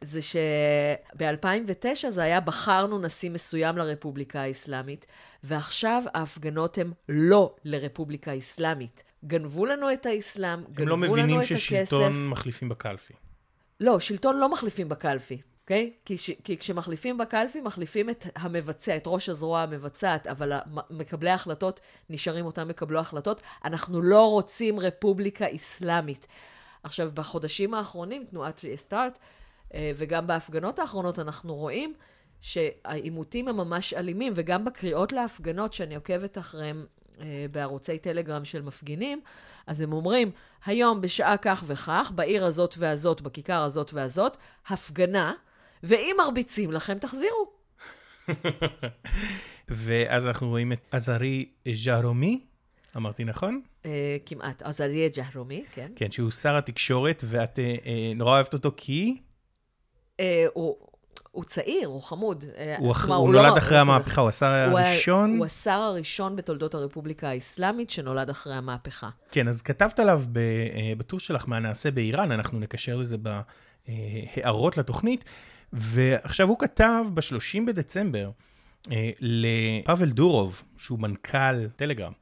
זה 0.00 0.20
שב-2009 0.22 2.10
זה 2.10 2.22
היה 2.22 2.40
בחרנו 2.40 2.98
נשיא 2.98 3.30
מסוים 3.30 3.78
לרפובליקה 3.78 4.40
האסלאמית, 4.40 5.06
ועכשיו 5.42 6.02
ההפגנות 6.14 6.78
הן 6.78 6.92
לא 7.08 7.54
לרפובליקה 7.64 8.30
האסלאמית, 8.30 9.04
גנבו 9.24 9.66
לנו 9.66 9.92
את 9.92 10.06
האסלאם, 10.06 10.58
הם 10.58 10.64
לא 10.68 10.74
גנבו 10.74 10.94
לנו 10.94 10.96
מבינים 10.96 11.40
את 11.40 11.44
הכסף. 11.44 11.56
ששלטון 11.56 12.28
מחליפים 12.28 12.68
בקלפי. 12.68 13.14
לא, 13.80 14.00
שלטון 14.00 14.36
לא 14.36 14.52
מחליפים 14.52 14.88
בקלפי, 14.88 15.40
אוקיי? 15.62 15.92
כי, 16.04 16.18
ש... 16.18 16.30
כי 16.44 16.58
כשמחליפים 16.58 17.18
בקלפי, 17.18 17.60
מחליפים 17.60 18.10
את 18.10 18.26
המבצע, 18.36 18.96
את 18.96 19.02
ראש 19.06 19.28
הזרוע 19.28 19.60
המבצעת, 19.60 20.26
אבל 20.26 20.52
מקבלי 20.90 21.30
ההחלטות 21.30 21.80
נשארים 22.10 22.46
אותם 22.46 22.68
מקבלו 22.68 23.00
החלטות. 23.00 23.42
אנחנו 23.64 24.02
לא 24.02 24.30
רוצים 24.30 24.80
רפובליקה 24.80 25.46
אסלאמית. 25.54 26.26
עכשיו, 26.82 27.10
בחודשים 27.14 27.74
האחרונים, 27.74 28.24
תנועת 28.30 28.64
סטארט, 28.74 29.18
אה, 29.74 29.90
וגם 29.94 30.26
בהפגנות 30.26 30.78
האחרונות, 30.78 31.18
אנחנו 31.18 31.54
רואים 31.54 31.94
שהעימותים 32.40 33.48
הם 33.48 33.56
ממש 33.56 33.94
אלימים, 33.94 34.32
וגם 34.36 34.64
בקריאות 34.64 35.12
להפגנות 35.12 35.72
שאני 35.72 35.94
עוקבת 35.94 36.38
אחריהם 36.38 36.86
אה, 37.20 37.46
בערוצי 37.50 37.98
טלגרם 37.98 38.44
של 38.44 38.62
מפגינים, 38.62 39.20
אז 39.66 39.80
הם 39.80 39.92
אומרים, 39.92 40.30
היום 40.64 41.00
בשעה 41.00 41.36
כך 41.36 41.64
וכך, 41.66 42.12
בעיר 42.14 42.44
הזאת 42.44 42.74
והזאת, 42.78 43.20
בכיכר 43.20 43.62
הזאת 43.62 43.92
והזאת, 43.92 44.36
הפגנה, 44.66 45.32
ואם 45.82 46.16
מרביצים 46.18 46.72
לכם, 46.72 46.98
תחזירו. 46.98 47.52
ואז 49.68 50.26
אנחנו 50.26 50.48
רואים 50.48 50.72
את 50.72 50.80
עזרי 50.90 51.48
ז'רומי, 51.72 52.44
אמרתי 52.96 53.24
נכון? 53.24 53.60
אה, 53.86 54.16
כמעט. 54.26 54.62
אז 54.62 54.80
אריה 54.80 55.08
ג'הרומי, 55.08 55.64
כן. 55.72 55.92
כן, 55.96 56.10
שהוא 56.10 56.30
שר 56.30 56.56
התקשורת, 56.56 57.24
ואת 57.26 57.58
אה, 57.58 58.12
נורא 58.16 58.30
אוהבת 58.30 58.54
אותו 58.54 58.70
כי 58.76 59.20
הוא, 60.54 60.87
הוא 61.30 61.44
צעיר, 61.44 61.88
הוא 61.88 62.02
חמוד. 62.02 62.44
אה, 62.56 62.76
הוא, 62.78 62.92
אח... 62.92 63.08
הוא 63.08 63.32
לא- 63.34 63.42
נולד 63.42 63.56
אחרי 63.58 63.76
הוא- 63.76 63.80
המהפכה, 63.80 64.20
הוא 64.20 64.28
השר 64.28 64.68
הוא 64.70 64.78
הראשון. 64.78 65.36
הוא 65.36 65.46
השר 65.46 65.70
הראשון 65.70 66.36
בתולדות 66.36 66.74
הרפובליקה 66.74 67.28
האסלאמית 67.28 67.90
שנולד 67.90 68.30
אחרי 68.30 68.54
המהפכה. 68.54 69.08
כן, 69.30 69.48
אז 69.48 69.62
כתבת 69.62 69.98
עליו 70.00 70.22
ב- 70.32 70.38
אה, 70.38 70.92
בטור 70.98 71.20
שלך 71.20 71.44
מה 71.48 71.58
נעשה 71.58 71.90
באיראן, 71.90 72.32
אנחנו 72.32 72.58
נקשר 72.58 72.96
לזה 72.96 73.16
בהערות 73.88 74.76
לתוכנית, 74.76 75.24
ועכשיו 75.72 76.48
הוא 76.48 76.58
כתב 76.58 77.04
ב-30 77.14 77.66
בדצמבר 77.66 78.30
אה, 78.92 79.10
לפאבל 79.20 80.10
דורוב, 80.10 80.62
שהוא 80.78 80.98
מנכ"ל 80.98 81.68
טלגרם. 81.76 82.12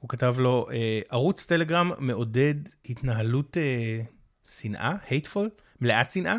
הוא 0.00 0.08
כתב 0.08 0.34
לו, 0.38 0.66
ערוץ 1.10 1.46
טלגרם 1.46 1.90
מעודד 1.98 2.54
התנהלות 2.86 3.56
אה, 3.56 4.00
שנאה, 4.46 4.94
hateful, 5.08 5.48
מלאת 5.80 6.10
שנאה, 6.10 6.32
אה, 6.32 6.38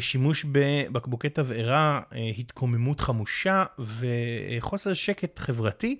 שימוש 0.00 0.44
בבקבוקי 0.52 1.28
תבערה, 1.28 2.00
אה, 2.12 2.30
התקוממות 2.38 3.00
חמושה 3.00 3.64
וחוסר 3.78 4.92
שקט 4.92 5.38
חברתי. 5.38 5.96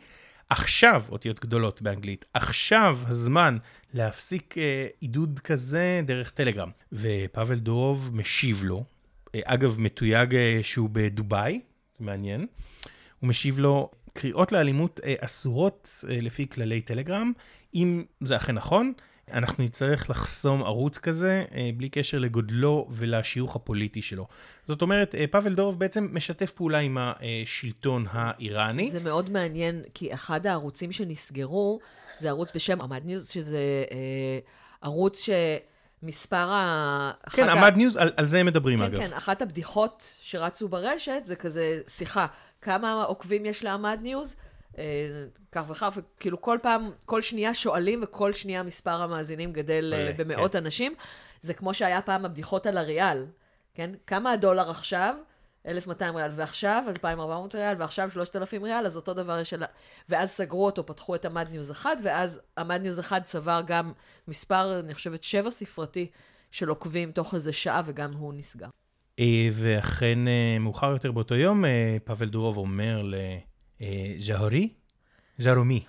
עכשיו, 0.50 1.04
אותיות 1.08 1.40
גדולות 1.40 1.82
באנגלית, 1.82 2.24
עכשיו 2.34 2.98
הזמן 3.06 3.56
להפסיק 3.94 4.58
אה, 4.58 4.86
עידוד 5.00 5.40
כזה 5.44 6.00
דרך 6.04 6.30
טלגרם. 6.30 6.70
ופאבל 6.92 7.58
דורוב 7.58 8.10
משיב 8.14 8.64
לו, 8.64 8.84
אה, 9.34 9.40
אגב, 9.44 9.80
מתויג 9.80 10.34
אה, 10.34 10.60
שהוא 10.62 10.88
בדובאי, 10.92 11.60
מעניין. 12.00 12.46
הוא 13.20 13.28
משיב 13.28 13.58
לו, 13.58 13.90
קריאות 14.12 14.52
לאלימות 14.52 15.00
אה, 15.04 15.14
אסורות 15.20 16.04
אה, 16.08 16.18
לפי 16.20 16.48
כללי 16.48 16.80
טלגרם. 16.80 17.32
אם 17.74 18.04
זה 18.24 18.36
אכן 18.36 18.54
נכון, 18.54 18.92
אנחנו 19.32 19.64
נצטרך 19.64 20.10
לחסום 20.10 20.62
ערוץ 20.62 20.98
כזה 20.98 21.44
אה, 21.54 21.70
בלי 21.76 21.88
קשר 21.88 22.18
לגודלו 22.18 22.86
ולשיוך 22.90 23.56
הפוליטי 23.56 24.02
שלו. 24.02 24.26
זאת 24.64 24.82
אומרת, 24.82 25.14
אה, 25.14 25.24
פאבל 25.30 25.54
דורוב 25.54 25.78
בעצם 25.78 26.08
משתף 26.12 26.50
פעולה 26.50 26.78
עם 26.78 26.98
השלטון 27.00 28.06
האיראני. 28.10 28.90
זה 28.90 29.00
מאוד 29.00 29.30
מעניין, 29.30 29.82
כי 29.94 30.14
אחד 30.14 30.46
הערוצים 30.46 30.92
שנסגרו, 30.92 31.80
זה 32.18 32.28
ערוץ 32.28 32.50
בשם 32.54 32.80
עמד 32.80 33.04
ניוז, 33.04 33.28
שזה 33.28 33.84
אה, 33.90 34.38
ערוץ 34.82 35.28
שמספר 36.02 36.36
ה... 36.36 37.12
כן, 37.30 37.42
אחת 37.42 37.56
ה- 37.56 37.58
עמד 37.58 37.76
ניוז, 37.76 37.96
על, 37.96 38.10
על 38.16 38.26
זה 38.26 38.38
הם 38.40 38.46
מדברים 38.46 38.78
כן, 38.78 38.84
אגב. 38.84 38.98
כן, 39.00 39.12
אחת 39.12 39.42
הבדיחות 39.42 40.16
שרצו 40.22 40.68
ברשת 40.68 41.22
זה 41.24 41.36
כזה 41.36 41.80
שיחה, 41.88 42.26
כמה 42.62 43.02
עוקבים 43.04 43.46
יש 43.46 43.64
לעמד 43.64 43.98
ניוז? 44.02 44.36
אה, 44.78 44.84
כך 45.52 45.64
וכך, 45.68 45.92
וכאילו 45.96 46.40
כל 46.40 46.58
פעם, 46.62 46.90
כל 47.04 47.22
שנייה 47.22 47.54
שואלים 47.54 48.00
וכל 48.02 48.32
שנייה 48.32 48.62
מספר 48.62 49.02
המאזינים 49.02 49.52
גדל 49.52 49.92
אה, 49.92 49.98
עולה, 49.98 50.12
במאות 50.12 50.52
כן. 50.52 50.58
אנשים. 50.58 50.94
זה 51.40 51.54
כמו 51.54 51.74
שהיה 51.74 52.02
פעם 52.02 52.24
הבדיחות 52.24 52.66
על 52.66 52.78
הריאל, 52.78 53.26
כן? 53.74 53.90
כמה 54.06 54.32
הדולר 54.32 54.70
עכשיו? 54.70 55.14
1,200 55.66 56.16
ריאל, 56.16 56.30
ועכשיו 56.34 56.84
2,400 56.88 57.54
ריאל, 57.54 57.74
ועכשיו 57.78 58.10
3,000 58.10 58.62
ריאל, 58.62 58.86
אז 58.86 58.96
אותו 58.96 59.14
דבר 59.14 59.38
יש... 59.40 59.54
על 59.54 59.64
ואז 60.08 60.30
סגרו 60.30 60.66
אותו, 60.66 60.86
פתחו 60.86 61.14
את 61.14 61.24
עמד 61.24 61.48
ניוז 61.50 61.70
1, 61.70 61.90
ואז 62.02 62.40
עמד 62.58 62.80
ניוז 62.82 63.00
1 63.00 63.24
צבר 63.24 63.60
גם 63.66 63.92
מספר, 64.28 64.80
אני 64.80 64.94
חושבת, 64.94 65.24
שבע 65.24 65.50
ספרתי 65.50 66.10
של 66.50 66.68
עוקבים 66.68 67.12
תוך 67.12 67.34
איזה 67.34 67.52
שעה, 67.52 67.82
וגם 67.84 68.12
הוא 68.12 68.34
נסגר. 68.34 68.68
אה, 69.18 69.48
ואכן, 69.52 70.28
אה, 70.28 70.58
מאוחר 70.60 70.90
יותר 70.90 71.12
באותו 71.12 71.34
יום, 71.34 71.64
אה, 71.64 71.96
פאבל 72.04 72.28
דורוב 72.28 72.56
אומר 72.56 73.02
לז'הורי, 73.80 74.68
ז'רומי, 75.38 75.84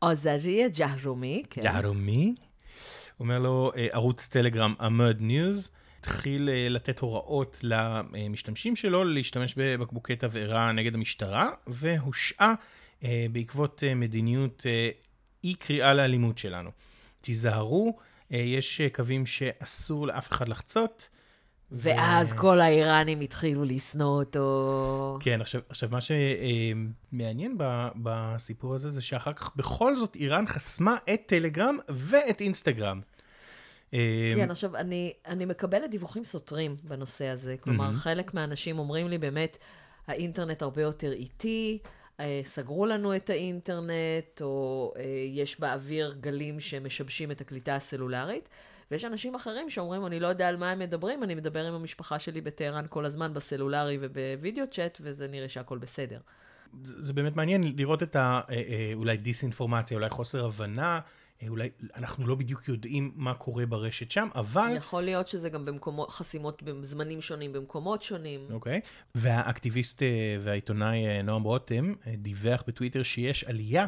אזרי 0.00 0.68
ג'הרומי, 0.68 1.42
כן. 1.50 1.60
ג'הרומי, 1.60 2.34
אומר 3.20 3.38
לו, 3.38 3.72
אה, 3.76 3.86
ערוץ 3.92 4.28
טלגרם 4.28 4.74
עמד 4.80 5.16
ניוז, 5.20 5.70
התחיל 6.00 6.48
אה, 6.48 6.68
לתת 6.68 6.98
הוראות 6.98 7.60
למשתמשים 7.62 8.76
שלו 8.76 9.04
להשתמש 9.04 9.54
בבקבוקי 9.56 10.16
תבערה 10.16 10.72
נגד 10.72 10.94
המשטרה, 10.94 11.50
והושעה 11.66 12.54
אה, 13.04 13.26
בעקבות 13.32 13.82
מדיניות 13.96 14.66
אי 15.44 15.54
קריאה 15.54 15.94
לאלימות 15.94 16.38
שלנו. 16.38 16.70
תיזהרו, 17.20 17.98
יש 18.30 18.80
קווים 18.92 19.26
שאסור 19.26 20.06
לאף 20.06 20.32
אחד 20.32 20.48
לחצות. 20.48 21.08
ואז 21.72 22.32
כל 22.32 22.60
האיראנים 22.60 23.20
התחילו 23.20 23.64
לשנוא 23.64 24.18
אותו. 24.18 25.18
כן, 25.20 25.40
עכשיו, 25.40 25.60
עכשיו 25.68 25.88
מה 25.92 25.98
שמעניין 26.00 27.54
ב- 27.58 27.88
בסיפור 28.02 28.74
הזה 28.74 28.90
זה 28.90 29.02
שאחר 29.02 29.32
כך 29.32 29.56
בכל 29.56 29.96
זאת 29.96 30.16
איראן 30.16 30.46
חסמה 30.46 30.96
את 31.14 31.22
טלגרם 31.26 31.76
ואת 31.88 32.40
אינסטגרם. 32.40 33.00
אה, 33.94 34.32
כן, 34.36 34.50
עכשיו, 34.50 34.76
אני, 34.76 35.12
אני 35.26 35.44
מקבלת 35.44 35.90
דיווחים 35.90 36.24
סותרים 36.24 36.76
בנושא 36.84 37.26
הזה. 37.26 37.56
כלומר, 37.60 37.92
חלק 37.92 38.34
מהאנשים 38.34 38.78
אומרים 38.78 39.08
לי 39.08 39.18
באמת, 39.18 39.58
האינטרנט 40.06 40.62
הרבה 40.62 40.82
יותר 40.82 41.12
איטי, 41.12 41.78
אה, 42.20 42.40
סגרו 42.44 42.86
לנו 42.86 43.16
את 43.16 43.30
האינטרנט, 43.30 44.40
או 44.40 44.92
אה, 44.96 45.02
יש 45.32 45.60
באוויר 45.60 46.14
גלים 46.20 46.60
שמשבשים 46.60 47.30
את 47.30 47.40
הקליטה 47.40 47.76
הסלולרית. 47.76 48.48
ויש 48.90 49.04
אנשים 49.04 49.34
אחרים 49.34 49.70
שאומרים, 49.70 50.06
אני 50.06 50.20
לא 50.20 50.26
יודע 50.26 50.48
על 50.48 50.56
מה 50.56 50.70
הם 50.70 50.78
מדברים, 50.78 51.22
אני 51.22 51.34
מדבר 51.34 51.66
עם 51.66 51.74
המשפחה 51.74 52.18
שלי 52.18 52.40
בטהרן 52.40 52.86
כל 52.88 53.04
הזמן 53.04 53.34
בסלולרי 53.34 53.98
ובווידאו 54.00 54.64
צ'אט, 54.70 54.98
וזה 55.02 55.28
נראה 55.28 55.48
שהכל 55.48 55.78
בסדר. 55.78 56.20
זה 56.82 57.02
זה 57.02 57.12
באמת 57.12 57.36
מעניין 57.36 57.76
לראות 57.76 58.02
את 58.02 58.16
ה... 58.16 58.40
אה, 58.50 58.54
אה, 58.54 58.90
אולי 58.94 59.16
דיסאינפורמציה, 59.16 59.96
אולי 59.96 60.10
חוסר 60.10 60.46
הבנה, 60.46 61.00
אה, 61.42 61.48
אולי 61.48 61.70
אנחנו 61.96 62.26
לא 62.26 62.34
בדיוק 62.34 62.68
יודעים 62.68 63.12
מה 63.16 63.34
קורה 63.34 63.66
ברשת 63.66 64.10
שם, 64.10 64.28
אבל... 64.34 64.72
יכול 64.76 65.02
להיות 65.02 65.28
שזה 65.28 65.48
גם 65.48 65.64
במקומות, 65.64 66.10
חסימות 66.10 66.62
בזמנים 66.62 67.20
שונים, 67.20 67.52
במקומות 67.52 68.02
שונים. 68.02 68.40
אוקיי. 68.50 68.80
והאקטיביסט 69.14 70.02
אה, 70.02 70.36
והעיתונאי 70.40 71.22
נועם 71.22 71.42
רותם 71.42 71.92
דיווח 72.18 72.64
בטוויטר 72.66 73.02
שיש 73.02 73.44
עלייה 73.44 73.86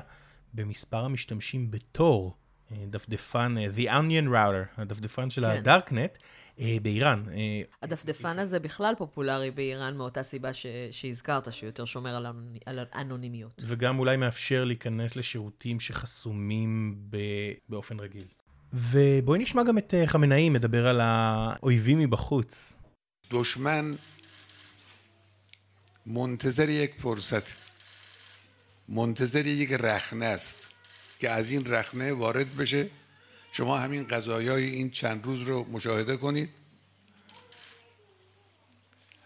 במספר 0.54 1.04
המשתמשים 1.04 1.71
בתור 1.71 2.37
דפדפן, 2.71 3.55
אה, 3.57 3.67
The 3.75 3.89
Onion 3.89 4.29
Router, 4.29 4.81
הדפדפן 4.81 5.29
של 5.29 5.41
כן. 5.41 5.47
הדארקנט, 5.47 6.17
אה, 6.59 6.77
באיראן. 6.81 7.24
אה, 7.29 7.62
הדפדפן 7.81 8.39
הזה 8.39 8.59
בכלל 8.59 8.93
פופולרי 8.97 9.51
באיראן 9.51 9.97
מאותה 9.97 10.24
סיבה 10.24 10.53
ש... 10.53 10.65
שהזכרת, 10.91 11.53
שהוא 11.53 11.67
יותר 11.67 11.85
שומר 11.85 12.15
על, 12.15 12.25
אנוני... 12.25 12.59
על 12.65 12.79
אנונימיות. 12.95 13.53
וגם 13.59 14.00
אולי 14.00 14.17
מאפשר 14.17 14.63
להיכנס 14.63 15.15
לשירותים 15.15 15.79
שחסומים 15.79 16.95
ב... 17.09 17.17
באופן 17.69 18.00
רגיל. 18.00 18.25
ובואי 18.74 19.39
נשמע 19.39 19.63
גם 19.63 19.77
את 19.77 19.93
אה, 19.93 20.07
חמינאי 20.07 20.50
מדבר 20.50 20.88
על 20.88 21.01
האויבים 21.01 22.00
מבחוץ. 22.00 22.77
دشمن 23.31 23.95
منتظر 26.05 26.69
یک 26.69 26.95
فرصت 27.00 27.43
منتظر 28.89 29.47
یک 29.47 29.71
رخنه 29.71 30.25
است 30.25 30.68
که 31.19 31.29
از 31.29 31.51
این 31.51 31.65
رخنه 31.65 32.13
وارد 32.13 32.55
بشه 32.55 32.89
شما 33.51 33.77
همین 33.77 34.07
قضایای 34.07 34.63
این 34.63 34.89
چند 34.89 35.25
روز 35.25 35.47
رو 35.47 35.65
مشاهده 35.71 36.17
کنید 36.17 36.50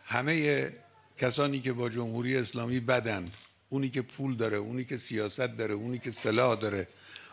همه 0.05 0.69
کسانی 1.17 1.59
که 1.59 1.74
با 1.74 1.89
جمهوری 1.89 2.38
اسلامی 2.38 2.79
بدند 2.79 3.33
اونی 3.69 3.89
که 3.89 4.01
پول 4.01 4.36
داره 4.36 4.57
اونی 4.57 4.86
که 4.86 4.98
سیاست 4.98 5.39
داره 5.39 5.74
اونی 5.74 6.00
که 6.00 6.12
سلاح 6.12 6.55
داره 6.55 6.88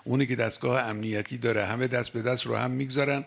اونی 0.04 0.26
که 0.26 0.36
دستگاه 0.36 0.82
امنیتی 0.82 1.38
داره 1.38 1.64
همه 1.64 1.86
دست 1.86 2.10
به 2.10 2.22
دست 2.22 2.46
رو 2.46 2.56
هم 2.56 2.70
میگذارن 2.70 3.24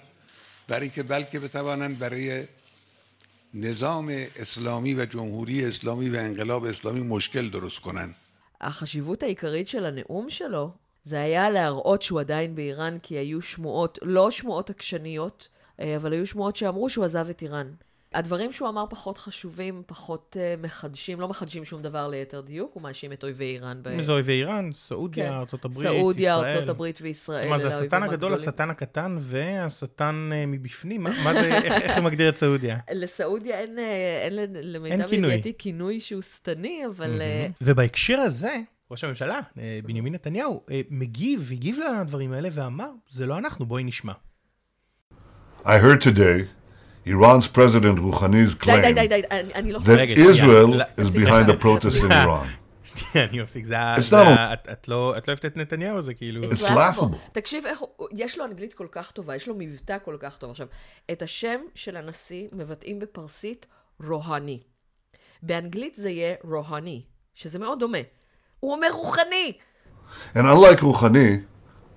برای 0.68 0.82
اینکه 0.82 1.04
بلکه 1.04 1.40
بتوانند 1.40 2.00
برای 2.00 2.48
نظام 3.54 4.26
اسلامی 4.36 4.94
و 4.94 5.06
جمهوری 5.06 5.66
اسلامی 5.66 6.10
و 6.10 6.16
انقلاب 6.16 6.64
اسلامی 6.64 7.02
مشکل 7.02 7.50
درست 7.50 7.80
کنن 7.80 8.16
החשיבות 8.62 9.24
העיקרית 9.24 9.68
של 9.68 9.86
הנאום 9.86 10.30
שלו 10.30 10.74
זה 11.05 11.21
היה 11.21 11.51
להראות 11.51 12.03
שהוא 12.03 12.21
עדיין 12.21 12.55
באיראן, 12.55 12.99
כי 13.03 13.15
היו 13.15 13.43
שמועות, 13.43 13.99
לא 14.03 14.31
שמועות 14.31 14.71
עקשניות, 14.71 15.49
אה, 15.81 15.97
אבל 15.97 16.13
היו 16.13 16.27
שמועות 16.27 16.57
שאמרו 16.57 16.91
שהוא 16.91 17.05
עזב 17.05 17.29
את 17.31 17.43
איראן. 17.43 17.67
הדברים 18.15 18.53
שהוא 18.53 18.69
אמר 18.69 18.85
פחות 18.91 19.19
חשובים, 19.19 19.83
פחות 19.87 20.37
uh, 20.37 20.63
מחדשים, 20.63 21.21
לא 21.21 21.29
מחדשים 21.29 21.65
שום 21.65 21.83
דבר 21.83 22.09
ליתר 22.09 22.41
דיוק, 22.41 22.71
הוא 22.75 22.83
מאשים 22.83 23.13
את 23.13 23.23
אויבי 23.25 23.45
איראן. 23.45 23.79
ב... 23.83 24.01
זה 24.01 24.13
אויבי 24.13 24.33
איראן? 24.33 24.71
סעודיה, 24.73 25.29
כן. 25.29 25.35
ארצות 25.35 25.65
הברית, 25.65 25.89
סעודיה, 25.89 26.23
ישראל. 26.23 26.43
סעודיה, 26.43 26.55
ארצות 26.55 26.69
הברית 26.69 26.99
וישראל. 27.03 27.49
מה 27.49 27.59
זה 27.59 27.69
השטן 27.69 28.03
הגדול, 28.03 28.35
השטן 28.35 28.71
הקטן 28.71 29.17
והשטן 29.21 30.31
uh, 30.33 30.47
מבפנים? 30.47 31.03
מה, 31.03 31.11
מה 31.25 31.35
זה, 31.35 31.57
איך, 31.57 31.65
איך 31.65 31.97
הוא 31.97 32.05
מגדיר 32.05 32.29
את 32.29 32.37
סעודיה? 32.37 32.79
לסעודיה 32.93 33.59
אין, 33.59 33.79
אין 34.23 34.35
למיטב 34.53 35.13
ידיעתי 35.13 35.53
כינוי 35.59 36.01
שהוא 36.01 36.23
שטני, 36.23 36.83
אבל... 36.87 37.23
Mm-hmm. 37.23 37.55
ובהקשר 37.61 38.19
הזה, 38.19 38.57
ראש 38.91 39.05
הממשלה, 39.05 39.41
בנימין 39.85 40.15
נתניהו, 40.15 40.65
מגיב, 40.91 41.49
הגיב 41.53 41.79
לדברים 41.79 42.33
האלה 42.33 42.49
ואמר, 42.53 42.91
זה 43.09 43.27
לא 43.27 43.39
אנחנו, 43.39 43.67
בואי 43.67 43.85
נשמע. 43.85 44.13
I 45.65 45.67
heard 45.67 46.01
today 46.01 46.45
Iran's 47.07 47.47
President 47.47 47.99
Rouhani's 47.99 48.55
claim 48.55 48.83
לא 49.65 49.79
that 49.79 50.11
Israel 50.11 50.83
is 50.97 51.11
behind 51.11 51.47
the 51.49 51.57
protests 51.57 52.03
in 52.03 52.13
Iran. 52.13 52.47
שנייה, 52.85 53.29
אני 53.29 53.43
מפסיק, 53.43 53.65
זה 53.65 53.79
ה... 53.79 53.95
את 54.73 54.89
לא 54.89 55.15
אוהבת 55.29 55.45
את 55.45 55.57
נתניהו, 55.57 56.03
זה 56.03 56.15
כאילו... 56.15 56.45
It's 56.45 56.69
laughable. 56.69 57.17
תקשיב 57.33 57.67
איך, 57.67 57.81
יש 58.13 58.39
לו 58.39 58.45
אנגלית 58.45 58.75
כל 58.75 58.87
כך 58.91 59.11
טובה, 59.11 59.37
יש 59.37 59.49
לו 59.49 59.55
מבטא 59.59 59.97
כל 60.05 60.17
כך 60.21 60.37
טוב. 60.37 60.51
עכשיו, 60.51 60.67
את 61.11 61.23
השם 61.23 61.61
של 61.75 61.97
הנשיא 61.97 62.49
מבטאים 62.53 62.99
בפרסית 62.99 63.67
רוהני. 64.01 64.63
באנגלית 65.43 65.95
זה 65.95 66.11
יהיה 66.11 66.35
רוהני, 66.45 67.03
שזה 67.35 67.59
מאוד 67.59 67.81
דומה. 67.81 67.99
הוא 68.65 68.73
אומר 68.73 68.89
רוחני! 68.93 69.53
And 70.35 70.47
unlike 70.47 70.81
Rouhani, 70.81 71.43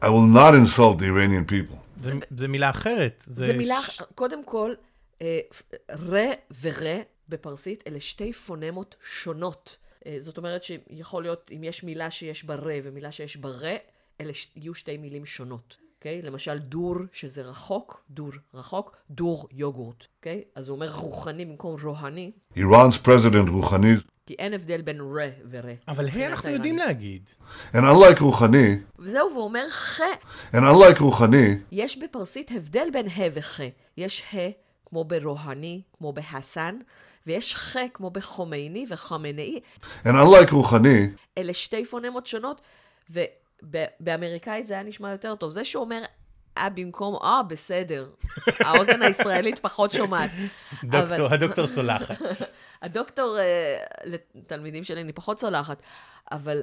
I 0.01 0.09
will 0.09 0.29
not 0.39 0.53
insult 0.53 0.97
the 0.99 1.05
Iranian 1.05 1.45
people. 1.51 1.77
זה 2.29 2.47
מילה 2.47 2.69
אחרת. 2.69 3.23
זה 3.27 3.53
מילה, 3.53 3.79
קודם 4.15 4.43
כל, 4.43 4.73
רה 5.89 6.25
ורה 6.61 6.97
בפרסית, 7.29 7.83
אלה 7.87 7.99
שתי 7.99 8.33
פונמות 8.33 8.95
שונות. 9.01 9.77
זאת 10.19 10.37
אומרת 10.37 10.63
שיכול 10.63 11.23
להיות, 11.23 11.51
אם 11.55 11.63
יש 11.63 11.83
מילה 11.83 12.11
שיש 12.11 12.45
בה 12.45 12.55
רה 12.55 12.75
ומילה 12.83 13.11
שיש 13.11 13.37
בה 13.37 13.49
רה, 13.49 13.75
אלה 14.21 14.31
יהיו 14.55 14.73
שתי 14.73 14.97
מילים 14.97 15.25
שונות. 15.25 15.77
אוקיי? 15.97 16.21
Okay? 16.23 16.25
למשל 16.25 16.57
דור, 16.57 16.95
שזה 17.13 17.41
רחוק, 17.41 18.03
דור 18.09 18.31
רחוק, 18.53 18.95
דור 19.09 19.47
יוגורט. 19.51 20.05
אוקיי? 20.17 20.43
Okay? 20.45 20.49
אז 20.55 20.67
הוא 20.67 20.75
אומר 20.75 20.89
רוחני 20.95 21.45
במקום 21.45 21.75
רוהני. 21.83 22.31
Iran's 22.55 23.05
president 23.05 23.49
Rouhani... 23.49 24.07
כי 24.25 24.33
אין 24.39 24.53
הבדל 24.53 24.81
בין 24.81 25.01
רה 25.01 25.29
ורה. 25.51 25.73
אבל 25.87 26.07
ה' 26.07 26.27
אנחנו 26.27 26.49
יודעים 26.49 26.77
להגיד. 26.77 27.29
And 27.73 27.77
unlike 27.77 28.19
Rouhani... 28.19 28.99
וזהו, 28.99 29.31
והוא 29.31 29.43
אומר 29.43 29.69
ח. 29.69 30.01
And 30.51 30.55
unlike 30.55 30.99
Rouhani... 30.99 31.57
יש 31.71 31.97
בפרסית 31.97 32.51
הבדל 32.55 32.87
בין 32.93 33.07
ה 33.07 33.21
וח. 33.33 33.59
יש 33.97 34.23
ה 34.33 34.37
כמו 34.85 35.03
ברוהני, 35.03 35.81
כמו 35.97 36.13
בהסן, 36.13 36.79
ויש 37.27 37.55
ח 37.55 37.77
כמו 37.93 38.09
בחומייני 38.09 38.85
וחמנאי. 38.89 39.59
And 40.03 40.07
unlike 40.07 40.51
Rouhani... 40.51 41.17
אלה 41.37 41.53
שתי 41.53 41.85
פונמות 41.85 42.27
שונות, 42.27 42.61
ובאמריקאית 43.63 44.67
זה 44.67 44.73
היה 44.73 44.83
נשמע 44.83 45.11
יותר 45.11 45.35
טוב. 45.35 45.49
זה 45.49 45.65
שאומר 45.65 46.01
אה, 46.57 46.69
במקום, 46.69 47.15
אה, 47.15 47.43
בסדר. 47.43 48.09
האוזן 48.65 49.01
הישראלית 49.01 49.59
פחות 49.59 49.91
שומעת. 49.91 50.31
דוקטור, 50.83 51.25
אבל... 51.25 51.33
הדוקטור 51.33 51.67
סולחת. 51.67 52.17
הדוקטור, 52.81 53.37
לתלמידים 54.03 54.83
שלי, 54.83 55.01
אני 55.01 55.13
פחות 55.13 55.39
סולחת, 55.39 55.81
אבל 56.31 56.61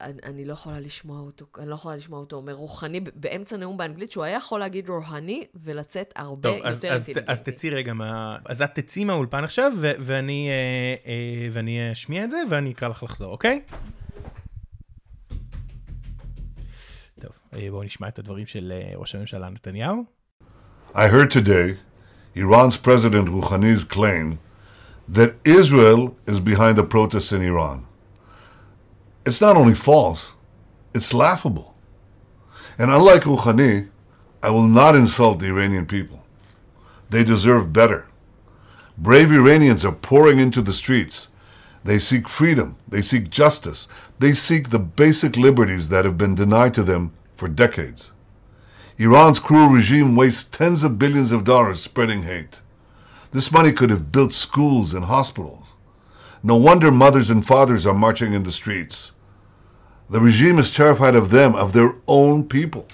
אני, 0.00 0.20
אני 0.24 0.44
לא 0.44 0.52
יכולה 0.52 0.80
לשמוע 0.80 1.20
אותו, 1.20 1.46
אני 1.58 1.68
לא 1.68 1.74
יכולה 1.74 1.96
לשמוע 1.96 2.20
אותו 2.20 2.36
אומר 2.36 2.52
רוחני 2.52 3.00
באמצע 3.00 3.56
נאום 3.56 3.76
באנגלית, 3.76 4.10
שהוא 4.10 4.24
היה 4.24 4.36
יכול 4.36 4.60
להגיד 4.60 4.88
רוהני 4.88 5.44
ולצאת 5.54 6.12
הרבה 6.16 6.48
טוב, 6.48 6.56
יותר 6.56 6.68
אז, 6.68 6.84
אז, 6.84 7.10
אז 7.26 7.42
תצאי 7.42 7.70
רגע 7.70 7.92
מה... 7.92 8.36
אז 8.44 8.62
את 8.62 8.70
תצאי 8.74 9.04
מהאולפן 9.04 9.44
עכשיו, 9.44 9.72
ו- 9.76 9.92
ואני, 9.98 10.48
אה, 10.50 11.10
אה, 11.10 11.48
ואני 11.52 11.92
אשמיע 11.92 12.24
את 12.24 12.30
זה, 12.30 12.38
ואני 12.50 12.72
אקרא 12.72 12.88
לך 12.88 13.02
לחזור, 13.02 13.32
אוקיי? 13.32 13.60
טוב, 17.25 17.31
בואו 17.71 17.83
נשמע 17.83 18.07
את 18.07 18.19
הדברים 18.19 18.45
של 18.45 18.73
ראש 18.95 19.15
הממשלה 19.15 19.49
נתניהו. 19.49 20.05
I 20.93 21.07
heard 21.07 21.31
today 21.31 21.77
Iran's 22.35 22.77
President 22.77 23.29
Rouhani's 23.29 23.83
claim 23.83 24.39
that 25.07 25.35
Israel 25.43 26.17
is 26.27 26.39
behind 26.39 26.77
the 26.77 26.83
protests 26.83 27.31
in 27.31 27.41
Iran. 27.41 27.85
It's 29.25 29.41
not 29.41 29.55
only 29.57 29.73
false, 29.73 30.33
it's 30.93 31.13
laughable. 31.13 31.75
And 32.79 32.89
unlike 32.89 33.23
Rouhani, 33.23 33.89
I 34.43 34.49
will 34.49 34.67
not 34.81 34.95
insult 34.95 35.39
the 35.39 35.47
Iranian 35.47 35.85
people. 35.85 36.25
They 37.09 37.23
deserve 37.23 37.73
better. 37.73 38.07
Brave 38.97 39.31
Iranians 39.31 39.85
are 39.85 39.91
pouring 40.09 40.39
into 40.39 40.61
the 40.61 40.73
streets. 40.73 41.29
They 41.83 41.99
seek 41.99 42.27
freedom, 42.27 42.77
they 42.87 43.01
seek 43.01 43.29
justice, 43.29 43.87
they 44.18 44.32
seek 44.32 44.70
the 44.70 44.78
basic 44.78 45.36
liberties 45.36 45.88
that 45.90 46.04
have 46.04 46.16
been 46.16 46.34
denied 46.34 46.74
to 46.74 46.82
them 46.82 47.12
for 47.34 47.48
decades. 47.48 48.12
Iran's 48.98 49.40
cruel 49.40 49.68
regime 49.68 50.16
wastes 50.16 50.44
tens 50.44 50.82
of 50.82 50.98
billions 50.98 51.32
of 51.32 51.44
dollars 51.44 51.82
spreading 51.82 52.22
hate. 52.22 52.62
This 53.32 53.52
money 53.52 53.72
could 53.72 53.90
have 53.90 54.10
built 54.10 54.32
schools 54.32 54.94
and 54.94 55.04
hospitals. 55.04 55.74
No 56.42 56.56
wonder 56.56 56.90
mothers 56.90 57.28
and 57.28 57.46
fathers 57.46 57.84
are 57.86 57.94
marching 57.94 58.32
in 58.32 58.44
the 58.44 58.52
streets. 58.52 59.12
The 60.08 60.20
regime 60.20 60.58
is 60.58 60.70
terrified 60.70 61.14
of 61.14 61.30
them, 61.30 61.54
of 61.54 61.72
their 61.72 61.96
own 62.06 62.48
people. 62.48 62.86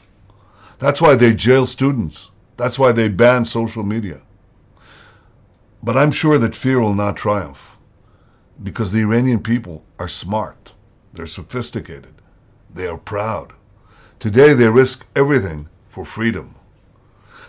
That's 0.79 1.01
why 1.03 1.15
they 1.15 1.35
jail 1.35 1.67
students. 1.67 2.33
That's 2.57 2.79
why 2.79 2.93
they 2.93 3.09
ban 3.09 3.45
social 3.45 3.83
media. 3.83 4.23
But 5.83 5.97
I'm 5.97 6.11
sure 6.11 6.39
that 6.39 6.57
fear 6.57 6.81
will 6.81 6.95
not 6.95 7.17
triumph 7.17 7.77
because 8.63 8.93
the 8.93 9.01
Iranian 9.01 9.43
people 9.43 9.85
are 9.99 10.09
smart. 10.09 10.62
They're 11.13 11.27
sophisticated. 11.27 12.15
They 12.73 12.87
are 12.87 12.99
proud. 12.99 13.53
Today 14.19 14.55
they 14.55 14.69
risk 14.69 15.07
everything 15.15 15.69
for 15.89 16.05
freedom. 16.05 16.55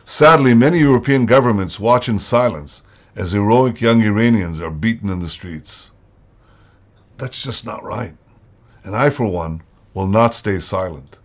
Sadly, 0.05 0.53
many 0.53 0.79
European 0.79 1.25
governments 1.25 1.79
watch 1.79 2.09
in 2.09 2.19
silence 2.19 2.83
as 3.15 3.31
heroic 3.31 3.79
young 3.79 4.01
Iranians 4.01 4.59
are 4.59 4.71
beaten 4.71 5.09
in 5.09 5.19
the 5.19 5.29
streets. 5.29 5.91
That's 7.17 7.43
just 7.43 7.65
not 7.65 7.83
right. 7.83 8.15
And 8.83 8.95
I, 8.95 9.09
for 9.09 9.25
one, 9.25 9.61
will 9.93 10.07
not 10.07 10.33
stay 10.33 10.59
silent. 10.59 11.19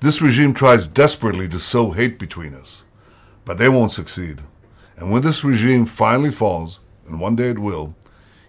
This 0.00 0.20
regime 0.20 0.52
tries 0.52 0.88
desperately 0.88 1.48
to 1.48 1.58
sow 1.58 1.92
hate 1.92 2.18
between 2.18 2.54
us, 2.54 2.84
but 3.44 3.56
they 3.56 3.68
won't 3.68 3.92
succeed. 3.92 4.40
And 4.96 5.10
when 5.10 5.22
this 5.22 5.44
regime 5.44 5.86
finally 5.86 6.32
falls, 6.32 6.80
and 7.06 7.20
one 7.20 7.36
day 7.36 7.50
it 7.50 7.58
will, 7.58 7.94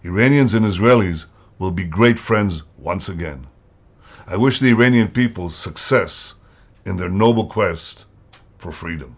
Iranians 0.04 0.54
and 0.54 0.66
Israelis 0.66 1.28
will 1.60 1.72
be 1.72 1.86
great 1.86 2.20
friends 2.20 2.64
once 2.84 3.08
again. 3.10 3.48
I 4.28 4.38
wish 4.38 4.60
the 4.60 4.70
Iranian 4.70 5.08
people 5.08 5.50
success 5.50 6.36
in 6.86 6.98
their 6.98 7.10
noble 7.10 7.46
quest 7.46 8.06
for 8.58 8.72
freedom. 8.72 9.16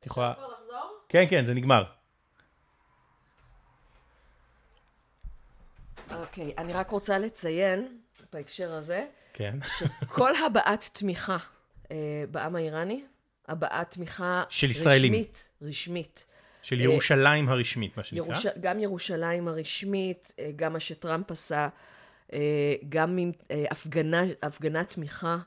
את 0.00 0.06
יכולה... 0.06 0.32
כן, 1.08 1.24
כן, 1.30 1.46
זה 1.46 1.54
נגמר. 1.54 1.84
אוקיי, 6.10 6.52
אני 6.58 6.72
רק 6.72 6.90
רוצה 6.90 7.18
לציין, 7.18 7.98
בהקשר 8.32 8.72
הזה, 8.72 9.06
כן. 9.32 9.58
שכל 9.78 10.32
הבעת 10.46 10.90
תמיכה 10.92 11.36
אה, 11.90 12.24
בעם 12.30 12.56
האיראני, 12.56 13.04
הבעת 13.48 13.90
תמיכה 13.90 14.42
של 14.48 14.70
ישראלים. 14.70 15.12
רשמית, 15.12 15.48
רשמית. 15.62 16.26
של 16.62 16.80
ירושלים 16.80 17.48
אה, 17.48 17.52
הרשמית, 17.52 17.96
מה 17.96 18.04
שנקרא. 18.04 18.26
ירוש... 18.26 18.46
גם 18.60 18.80
ירושלים 18.80 19.48
הרשמית, 19.48 20.34
אה, 20.38 20.50
גם 20.56 20.72
מה 20.72 20.80
שטראמפ 20.80 21.30
עשה, 21.30 21.56
אה, 21.56 21.68
גם 22.88 23.18
עם 23.18 23.32
אה, 23.50 23.64
הפגנת 24.42 24.90
תמיכה. 24.90 25.38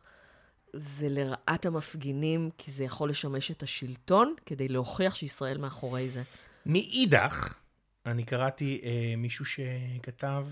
זה 0.76 1.08
לרעת 1.10 1.66
המפגינים, 1.66 2.50
כי 2.58 2.72
זה 2.72 2.84
יכול 2.84 3.10
לשמש 3.10 3.52
את 3.52 3.64
השלטון 3.64 4.34
כדי 4.46 4.68
להוכיח 4.68 5.16
שישראל 5.16 5.58
מאחורי 5.58 6.10
זה. 6.10 6.24
מאידך, 6.66 7.54
אני 8.06 8.24
קראתי 8.24 8.82
אה, 8.84 9.14
מישהו 9.18 9.46
שכתב, 9.46 10.46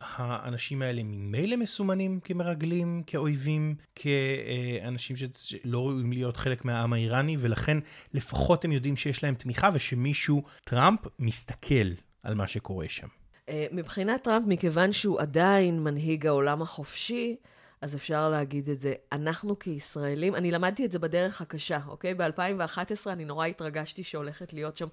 האנשים 0.00 0.82
האלה 0.82 1.02
ממילא 1.04 1.56
מסומנים 1.56 2.20
כמרגלים, 2.20 3.02
כאויבים, 3.06 3.74
כאנשים 3.94 5.16
שלא 5.16 5.88
ראויים 5.88 6.12
להיות 6.12 6.36
חלק 6.36 6.64
מהעם 6.64 6.92
האיראני, 6.92 7.36
ולכן 7.38 7.78
לפחות 8.14 8.64
הם 8.64 8.72
יודעים 8.72 8.96
שיש 8.96 9.22
להם 9.22 9.34
תמיכה 9.34 9.70
ושמישהו, 9.74 10.42
טראמפ, 10.64 11.00
מסתכל 11.18 11.90
על 12.22 12.34
מה 12.34 12.46
שקורה 12.46 12.88
שם. 12.88 13.08
מבחינת 13.50 14.22
טראמפ, 14.22 14.44
מכיוון 14.46 14.92
שהוא 14.92 15.20
עדיין 15.20 15.80
מנהיג 15.80 16.26
העולם 16.26 16.62
החופשי, 16.62 17.36
אז 17.80 17.94
אפשר 17.94 18.28
להגיד 18.28 18.70
את 18.70 18.80
זה. 18.80 18.92
אנחנו 19.12 19.58
כישראלים, 19.58 20.34
אני 20.34 20.50
למדתי 20.50 20.84
את 20.84 20.92
זה 20.92 20.98
בדרך 20.98 21.40
הקשה, 21.40 21.78
אוקיי? 21.88 22.14
ב-2011 22.14 23.06
אני 23.06 23.24
נורא 23.24 23.46
התרגשתי 23.46 24.02
שהולכת 24.02 24.52
להיות 24.52 24.76
שם 24.76 24.86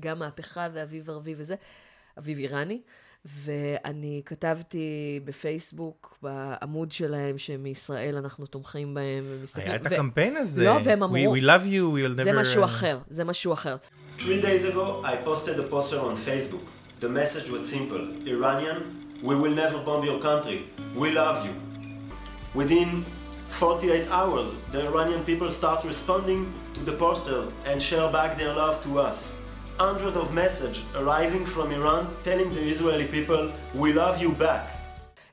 גם 0.00 0.18
מהפכה 0.18 0.68
ואביב 0.72 1.10
ערבי 1.10 1.34
וזה, 1.36 1.54
אביב 2.18 2.38
איראני. 2.38 2.80
ואני 3.24 4.22
כתבתי 4.26 5.20
בפייסבוק, 5.24 6.18
בעמוד 6.22 6.92
שלהם, 6.92 7.38
שמישראל 7.38 8.16
אנחנו 8.16 8.46
תומכים 8.46 8.94
בהם 8.94 9.24
ומסתכלים. 9.28 9.66
היה 9.66 9.76
את 9.76 9.80
ו- 9.84 9.94
הקמפיין 9.94 10.36
הזה. 10.36 10.64
לא, 10.64 10.78
והם 10.84 11.02
אמרו... 11.02 11.34
We, 11.34 11.38
we 11.38 11.42
love 11.42 11.64
you, 11.64 11.96
we 11.96 12.16
will 12.16 12.18
never... 12.20 12.24
זה 12.24 12.32
משהו 12.32 12.64
אחר, 12.64 12.98
זה 13.10 13.24
משהו 13.24 13.52
אחר. 13.52 13.76
Three 14.18 14.22
days 14.22 14.64
ago, 14.72 15.04
I 15.04 15.26
posted 15.26 15.58
a 15.58 15.72
poster 15.72 15.98
on 15.98 16.16
Facebook. 16.26 16.81
The 17.01 17.09
message 17.09 17.49
was 17.49 17.61
simple 17.69 18.03
Iranian, 18.27 18.77
we 19.23 19.35
will 19.35 19.53
never 19.63 19.77
bomb 19.79 20.03
your 20.03 20.19
country. 20.19 20.59
We 20.95 21.11
love 21.11 21.45
you. 21.45 21.53
Within 22.53 23.05
48 23.49 24.07
hours, 24.09 24.55
the 24.71 24.87
Iranian 24.87 25.23
people 25.23 25.49
start 25.51 25.83
responding 25.83 26.51
to 26.73 26.81
the 26.81 26.93
posters 26.93 27.49
and 27.65 27.81
share 27.81 28.11
back 28.11 28.37
their 28.37 28.53
love 28.53 28.81
to 28.83 28.99
us. 28.99 29.39
Hundreds 29.79 30.17
of 30.17 30.33
messages 30.33 30.83
arriving 30.95 31.45
from 31.45 31.71
Iran 31.71 32.07
telling 32.23 32.53
the 32.53 32.61
Israeli 32.61 33.05
people, 33.05 33.51
we 33.73 33.93
love 33.93 34.21
you 34.21 34.31
back. 34.33 34.65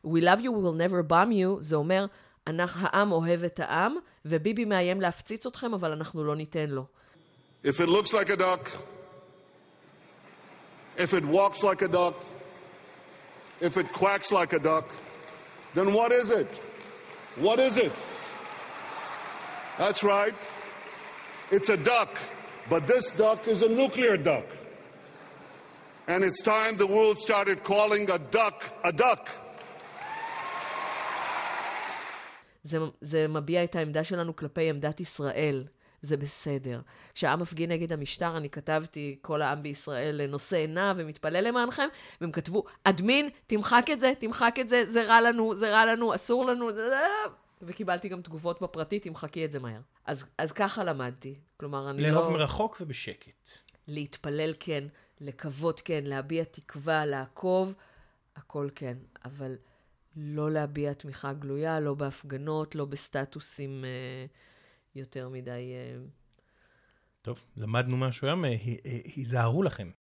We 0.02 0.20
love 0.20 0.40
you, 0.42 0.52
we 0.52 0.62
will 0.62 0.74
never 0.74 1.02
bomb 1.02 1.32
you, 1.32 1.60
זה 1.60 1.76
אומר, 1.76 2.06
אנחנו, 2.46 2.86
העם 2.86 3.12
אוהב 3.12 3.44
את 3.44 3.60
העם, 3.60 3.94
וביבי 4.24 4.64
מאיים 4.64 5.00
להפציץ 5.00 5.46
אתכם, 5.46 5.74
אבל 5.74 5.92
אנחנו 5.92 6.24
לא 6.24 6.36
ניתן 6.36 6.70
לו. 6.70 6.86
If 7.64 7.80
it 7.80 7.88
looks 7.88 8.12
like 8.12 8.28
a 8.28 8.36
duck, 8.36 8.68
if 10.98 11.14
it 11.14 11.24
walks 11.24 11.62
like 11.62 11.82
a 11.82 11.88
duck, 11.88 12.14
if 13.60 13.76
it 13.76 13.92
quacks 13.92 14.32
like 14.32 14.52
a 14.52 14.58
duck, 14.58 14.88
then 15.74 15.92
what 15.92 16.12
is 16.12 16.30
it? 16.30 16.48
What 17.36 17.58
is 17.58 17.76
it? 17.76 17.92
That's 19.78 20.04
right. 20.04 20.34
It's 21.50 21.68
a 21.68 21.76
duck, 21.76 22.18
but 22.70 22.86
this 22.86 23.10
duck 23.10 23.48
is 23.48 23.62
a 23.62 23.68
nuclear 23.68 24.16
duck. 24.16 24.46
And 26.06 26.22
it's 26.22 26.40
time 26.42 26.76
the 26.76 26.86
world 26.86 27.18
started 27.18 27.64
calling 27.64 28.10
a 28.10 28.18
duck 28.18 28.64
a 28.84 28.92
duck. 28.92 29.30
זה, 32.62 32.78
זה 33.00 33.28
מביע 33.28 33.64
את 33.64 33.76
העמדה 33.76 34.04
שלנו 34.04 34.36
כלפי 34.36 34.70
עמדת 34.70 35.00
ישראל. 35.00 35.64
זה 36.01 36.17
בסדר. 36.17 36.81
כשהעם 37.13 37.39
מפגין 37.39 37.71
נגד 37.71 37.93
המשטר, 37.93 38.37
אני 38.37 38.49
כתבתי, 38.49 39.17
כל 39.21 39.41
העם 39.41 39.63
בישראל 39.63 40.27
נושא 40.27 40.57
עיניו 40.57 40.95
ומתפלל 40.97 41.47
למענכם, 41.47 41.87
והם 42.21 42.31
כתבו, 42.31 42.63
אדמין, 42.83 43.29
תמחק 43.47 43.85
את 43.91 43.99
זה, 43.99 44.13
תמחק 44.19 44.55
את 44.61 44.69
זה, 44.69 44.91
זה 44.91 45.03
רע 45.03 45.21
לנו, 45.21 45.55
זה 45.55 45.71
רע 45.71 45.85
לנו, 45.85 46.15
אסור 46.15 46.45
לנו, 46.45 46.73
זה... 46.73 46.97
וקיבלתי 47.61 48.09
גם 48.09 48.21
תגובות 48.21 48.61
בפרטי, 48.61 48.99
תמחקי 48.99 49.45
את 49.45 49.51
זה 49.51 49.59
מהר. 49.59 49.81
אז, 50.05 50.25
אז 50.37 50.51
ככה 50.51 50.83
למדתי. 50.83 51.35
כלומר, 51.57 51.89
אני 51.89 52.01
לאהוב 52.01 52.25
לא... 52.25 52.33
מרחוק 52.33 52.77
ובשקט. 52.81 53.49
להתפלל 53.87 54.53
כן, 54.59 54.83
לקוות 55.21 55.81
כן, 55.81 56.03
להביע 56.05 56.43
תקווה, 56.43 57.05
לעקוב, 57.05 57.73
הכל 58.35 58.69
כן. 58.75 58.97
אבל 59.25 59.55
לא 60.15 60.51
להביע 60.51 60.93
תמיכה 60.93 61.33
גלויה, 61.33 61.79
לא 61.79 61.93
בהפגנות, 61.93 62.75
לא 62.75 62.85
בסטטוסים 62.85 63.85
אה, 63.85 64.25
יותר 64.95 65.29
מדי... 65.29 65.51
אה... 65.51 66.01
טוב, 67.21 67.45
למדנו 67.57 67.97
משהו 67.97 68.27
היום, 68.27 68.45
אה, 68.45 68.49
ה- 68.49 68.53
ה- 68.53 69.01
היזהרו 69.15 69.63
לכם. 69.63 69.91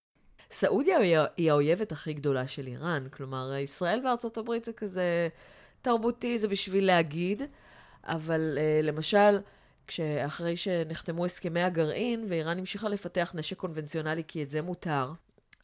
סעודיה 0.50 0.98
היא, 1.36 1.50
האויבת 1.50 1.92
הכי 1.92 2.12
גדולה 2.12 2.48
של 2.48 2.66
איראן. 2.66 3.08
כלומר, 3.10 3.54
ישראל 3.54 4.00
וארצות 4.06 4.38
הברית 4.38 4.64
זה 4.64 4.72
כזה 4.72 5.28
תרבותי, 5.82 6.38
זה 6.38 6.48
בשביל 6.48 6.86
להגיד, 6.86 7.42
אבל 8.04 8.58
אה, 8.58 8.80
למשל, 8.82 9.38
כשאחרי 9.86 10.56
שנחתמו 10.56 11.24
הסכמי 11.24 11.62
הגרעין, 11.62 12.24
ואיראן 12.28 12.58
המשיכה 12.58 12.88
לפתח 12.88 13.32
נשק 13.34 13.56
קונבנציונלי 13.56 14.22
כי 14.28 14.42
את 14.42 14.50
זה 14.50 14.62
מותר, 14.62 15.12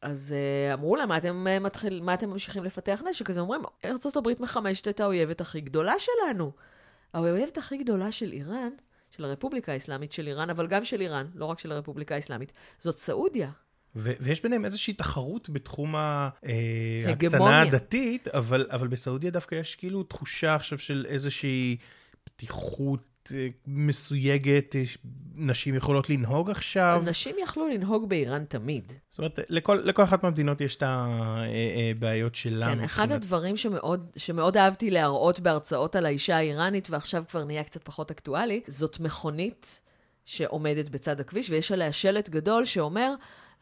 אז 0.03 0.35
אמרו 0.73 0.97
לה, 0.97 1.07
מה 1.07 1.17
אתם, 1.17 1.47
מתחיל, 1.61 2.03
מה 2.03 2.15
אתם 2.15 2.31
ממשיכים 2.31 2.65
לפתח 2.65 3.03
נשק? 3.11 3.31
אז 3.31 3.39
אומרים, 3.39 3.63
ארה"ב 3.85 4.29
מחמשת 4.41 4.89
את 4.89 5.01
האויבת 5.01 5.41
הכי 5.41 5.61
גדולה 5.61 5.95
שלנו. 5.99 6.53
האויבת 7.15 7.59
הכי 7.59 7.77
גדולה 7.77 8.13
של 8.13 8.33
איראן, 8.33 8.71
של 9.16 9.24
הרפובליקה 9.24 9.72
האסלאמית 9.72 10.12
של 10.12 10.27
איראן, 10.27 10.50
אבל 10.50 10.66
גם 10.66 10.85
של 10.85 11.00
איראן, 11.00 11.27
לא 11.35 11.44
רק 11.44 11.59
של 11.59 11.72
הרפובליקה 11.72 12.14
האסלאמית, 12.14 12.53
זאת 12.79 12.98
סעודיה. 12.98 13.50
ו- 13.96 14.12
ויש 14.20 14.42
ביניהם 14.42 14.64
איזושהי 14.64 14.94
תחרות 14.94 15.50
בתחום 15.50 15.96
אה. 15.96 16.29
ההקצנה 17.07 17.61
הדתית, 17.62 18.29
אבל, 18.29 18.66
אבל 18.70 18.88
בסעודיה 18.88 19.31
דווקא 19.31 19.55
יש 19.55 19.74
כאילו 19.77 20.03
תחושה 20.03 20.55
עכשיו 20.55 20.79
של 20.79 21.07
איזושהי 21.09 21.77
פתיחות 22.25 23.33
אה, 23.35 23.49
מסויגת, 23.67 24.77
אה, 24.77 24.83
נשים 25.35 25.75
יכולות 25.75 26.11
לנהוג 26.11 26.51
עכשיו. 26.51 27.03
אנשים 27.07 27.37
יכלו 27.43 27.69
לנהוג 27.69 28.09
באיראן 28.09 28.45
תמיד. 28.45 28.93
זאת 29.11 29.19
אומרת, 29.19 29.39
לכל, 29.49 29.81
לכל 29.85 30.03
אחת 30.03 30.23
מהמדינות 30.23 30.61
יש 30.61 30.77
את 30.77 30.83
הבעיות 30.87 32.35
שלה. 32.35 32.67
כן, 32.67 32.81
אחד 32.81 33.13
הדברים 33.13 33.57
שמאוד, 33.57 34.11
שמאוד 34.17 34.57
אהבתי 34.57 34.91
להראות 34.91 35.41
בהרצאות 35.41 35.97
על 35.97 36.07
האישה 36.07 36.37
האיראנית, 36.37 36.91
ועכשיו 36.91 37.25
כבר 37.29 37.45
נהיה 37.45 37.65
קצת 37.65 37.85
פחות 37.85 38.11
אקטואלי, 38.11 38.61
זאת 38.67 39.01
מכונית 39.01 39.81
שעומדת 40.25 40.89
בצד 40.89 41.21
הכביש, 41.21 41.51
ויש 41.51 41.73
עליה 41.73 41.93
שלט 41.93 42.29
גדול 42.29 42.65
שאומר, 42.65 43.15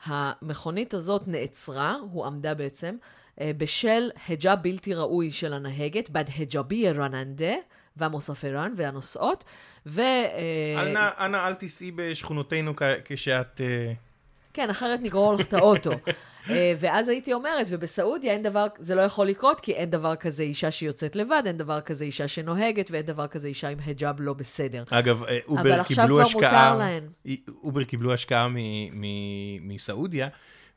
המכונית 0.04 0.94
הזאת 0.94 1.28
נעצרה, 1.28 1.96
הוא 2.10 2.26
עמדה 2.26 2.54
בעצם, 2.54 2.96
אה, 3.40 3.50
בשל 3.56 4.10
היג'אב 4.28 4.58
בלתי 4.62 4.94
ראוי 4.94 5.30
של 5.30 5.52
הנהגת, 5.52 6.10
בד 6.10 6.24
היג'אבי 6.36 6.90
רננדה, 6.90 7.54
והמוספרן 7.96 8.72
והנוסעות, 8.76 9.44
ו... 9.86 10.00
אה, 10.00 10.82
אנא, 10.82 11.08
אנא 11.18 11.36
אל 11.46 11.54
תיסעי 11.54 11.92
בשכונותינו 11.94 12.72
כשאת... 13.04 13.60
אה, 13.60 13.92
כן, 14.54 14.70
אחרת 14.70 15.00
נגרור 15.02 15.34
לך 15.34 15.40
את 15.40 15.54
האוטו. 15.54 15.90
אה, 16.50 16.74
ואז 16.78 17.08
הייתי 17.08 17.32
אומרת, 17.32 17.66
ובסעודיה 17.70 18.32
אין 18.32 18.42
דבר, 18.42 18.66
זה 18.78 18.94
לא 18.94 19.00
יכול 19.00 19.26
לקרות, 19.26 19.60
כי 19.60 19.72
אין 19.72 19.90
דבר 19.90 20.16
כזה 20.16 20.42
אישה 20.42 20.70
שיוצאת 20.70 21.16
לבד, 21.16 21.42
אין 21.46 21.56
דבר 21.56 21.80
כזה 21.80 22.04
אישה 22.04 22.28
שנוהגת, 22.28 22.90
ואין 22.90 23.06
דבר 23.06 23.26
כזה 23.26 23.48
אישה 23.48 23.68
עם 23.68 23.78
היג'אב 23.84 24.16
לא 24.20 24.32
בסדר. 24.32 24.84
אגב, 24.90 25.22
אה, 25.22 25.38
אבל 25.48 25.58
אובר 25.58 25.80
עכשיו 25.80 26.06
קיבלו 26.06 26.16
כבר 26.16 26.22
השקעה... 26.22 26.72
מותר 26.72 26.78
להן. 26.78 27.08
אובר 27.62 27.84
קיבלו 27.84 28.12
השקעה 28.12 28.48
מסעודיה, 29.60 30.28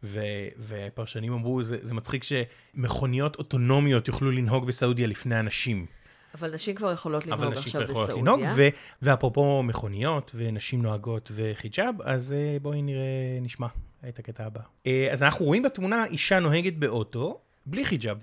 ו- 0.04 0.48
ופרשנים 0.68 1.34
אמרו, 1.34 1.64
זה, 1.64 1.78
זה 1.82 1.94
מצחיק 1.94 2.24
שמכוניות 2.24 3.36
אוטונומיות 3.36 4.08
יוכלו 4.08 4.32
לנהוג 4.32 4.68
בסעודיה 4.68 5.08
לפני 5.08 5.40
אנשים. 5.40 5.86
אבל 6.35 6.55
נשים 6.55 6.75
כבר 6.75 6.93
יכולות 6.93 7.27
לנהוג 7.27 7.43
אבל 7.43 7.53
נשים 7.53 7.65
עכשיו 7.67 7.81
כבר 7.89 8.03
יכולות 8.03 8.09
בסעודיה. 8.11 8.33
לנהוג, 8.35 8.41
ו- 8.57 8.69
ואפרופו 9.03 9.63
מכוניות 9.63 10.33
ונשים 10.35 10.83
נוהגות 10.83 11.31
וחיג'אב, 11.35 11.95
אז 12.05 12.33
אה, 12.33 12.57
בואי 12.63 12.83
נראה, 12.83 13.01
נשמע 13.43 13.67
את 14.09 14.19
הקטע 14.19 14.45
הבא. 14.47 14.61
אה, 14.87 15.09
אז 15.13 15.23
אנחנו 15.23 15.45
רואים 15.45 15.63
בתמונה 15.63 16.05
אישה 16.05 16.39
נוהגת 16.39 16.73
באוטו, 16.75 17.39
בלי 17.67 17.85
חיג'אב. 17.85 18.23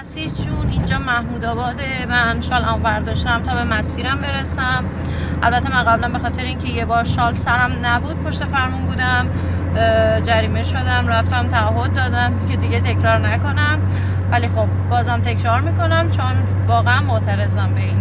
مسیر 0.00 0.28
جون 0.28 0.68
اینجا 0.68 0.98
محمود 0.98 1.44
آباده 1.44 2.06
من 2.06 2.42
شالم 2.42 2.82
برداشتم 2.82 3.42
تا 3.46 3.54
به 3.54 3.64
مسیرم 3.64 4.20
برسم 4.20 4.84
البته 5.42 5.68
من 5.70 5.84
قبلا 5.84 6.08
به 6.08 6.18
خاطر 6.18 6.42
اینکه 6.42 6.68
یه 6.68 6.84
بار 6.84 7.04
شال 7.04 7.34
سرم 7.34 7.70
نبود 7.86 8.16
پشت 8.24 8.44
فرمون 8.44 8.86
بودم 8.86 9.28
اه، 9.28 9.57
جریمه 10.26 10.62
شدم 10.62 11.04
رفتم 11.08 11.48
تعهد 11.48 11.94
دادم 11.94 12.48
که 12.48 12.56
دیگه 12.56 12.80
تکرار 12.80 13.18
نکنم 13.18 13.80
ولی 14.30 14.48
خب 14.48 14.66
بازم 14.90 15.20
تکرار 15.24 15.60
میکنم 15.60 16.10
چون 16.10 16.66
واقعا 16.66 17.02
معترضم 17.02 17.74
به 17.74 17.80
این 17.80 17.98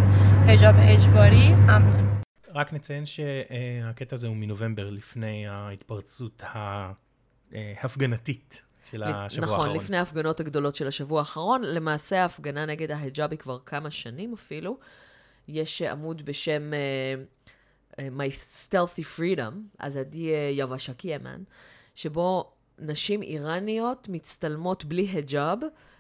حجاب 0.48 0.76
اجباری 0.80 1.50
ممنون 1.54 2.04
רק 2.56 2.74
נציין 2.74 3.06
שהקטע 3.06 4.16
הזה 4.16 4.28
הוא 4.28 4.36
מנובמבר, 4.36 4.90
לפני 4.90 5.48
ההתפרצות 5.48 6.44
ההפגנתית 7.54 8.62
של 8.92 8.98
לפ- 9.04 9.16
השבוע 9.16 9.46
נכון, 9.46 9.60
האחרון. 9.60 9.76
לפני 9.76 9.98
ההפגנות 9.98 10.40
הגדולות 10.40 10.76
של 10.76 10.88
השבוע 10.88 11.20
האחרון. 11.20 11.62
למעשה 11.64 12.22
ההפגנה 12.22 12.66
נגד 12.66 12.92
ההיג'אב 12.92 13.32
היא 13.32 13.40
כבר 13.40 13.58
כמה 13.66 13.92
שנים 13.92 14.34
אפילו. 14.34 14.78
יש 15.48 15.82
אה, 15.82 15.92
עמוד 15.92 16.22
בשם 16.26 16.72
uh, 16.72 16.76
uh, 17.37 17.37
My 17.98 18.30
Stealthy 18.52 19.04
Freedom, 19.18 19.54
אז 19.80 19.98
עדי 19.98 20.30
יבשקיימן, 20.52 21.44
שבו 21.96 22.54
נשים 22.79 23.23
איראניות 23.23 24.09
מצטלמות 24.11 24.85
בלי 24.85 25.03
היג'אב 25.03 25.59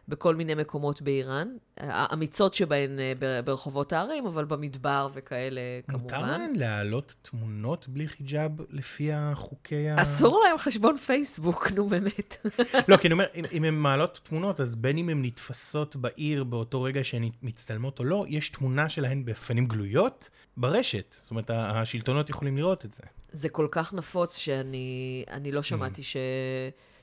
בכל 0.08 0.34
מיני 0.34 0.54
מקומות 0.54 1.02
באיראן. 1.02 1.48
האמיצות 1.76 2.54
שבהן 2.54 2.98
אה, 2.98 3.42
ברחובות 3.44 3.92
הערים, 3.92 4.26
אבל 4.26 4.44
במדבר 4.44 5.08
וכאלה, 5.14 5.60
כמובן. 5.88 6.02
מותר 6.02 6.22
להן 6.22 6.52
להעלות 6.56 7.14
תמונות 7.22 7.88
בלי 7.88 8.08
חיג'אב 8.08 8.52
לפי 8.70 9.12
החוקי 9.12 9.88
ה... 9.90 10.02
אסור 10.02 10.42
להם 10.44 10.58
חשבון 10.58 10.96
פייסבוק, 10.96 11.72
נו 11.76 11.88
באמת. 11.88 12.46
לא, 12.88 12.96
כי 12.96 13.06
אני 13.06 13.12
אומר, 13.12 13.26
אם, 13.34 13.44
אם 13.52 13.64
הן 13.64 13.74
מעלות 13.74 14.20
תמונות, 14.24 14.60
אז 14.60 14.76
בין 14.76 14.98
אם 14.98 15.08
הן 15.08 15.24
נתפסות 15.24 15.96
בעיר 15.96 16.44
באותו 16.44 16.82
רגע 16.82 17.04
שהן 17.04 17.30
מצטלמות 17.42 17.98
או 17.98 18.04
לא, 18.04 18.24
יש 18.28 18.48
תמונה 18.48 18.88
שלהן 18.88 19.24
בפנים 19.24 19.66
גלויות 19.66 20.30
ברשת. 20.56 21.16
זאת 21.20 21.30
אומרת, 21.30 21.50
השלטונות 21.50 22.30
יכולים 22.30 22.56
לראות 22.56 22.84
את 22.84 22.92
זה. 22.92 23.02
זה 23.32 23.48
כל 23.48 23.68
כך 23.70 23.94
נפוץ 23.94 24.36
שאני 24.36 25.24
אני 25.30 25.52
לא 25.52 25.62
שמעתי 25.62 26.02
ש, 26.02 26.16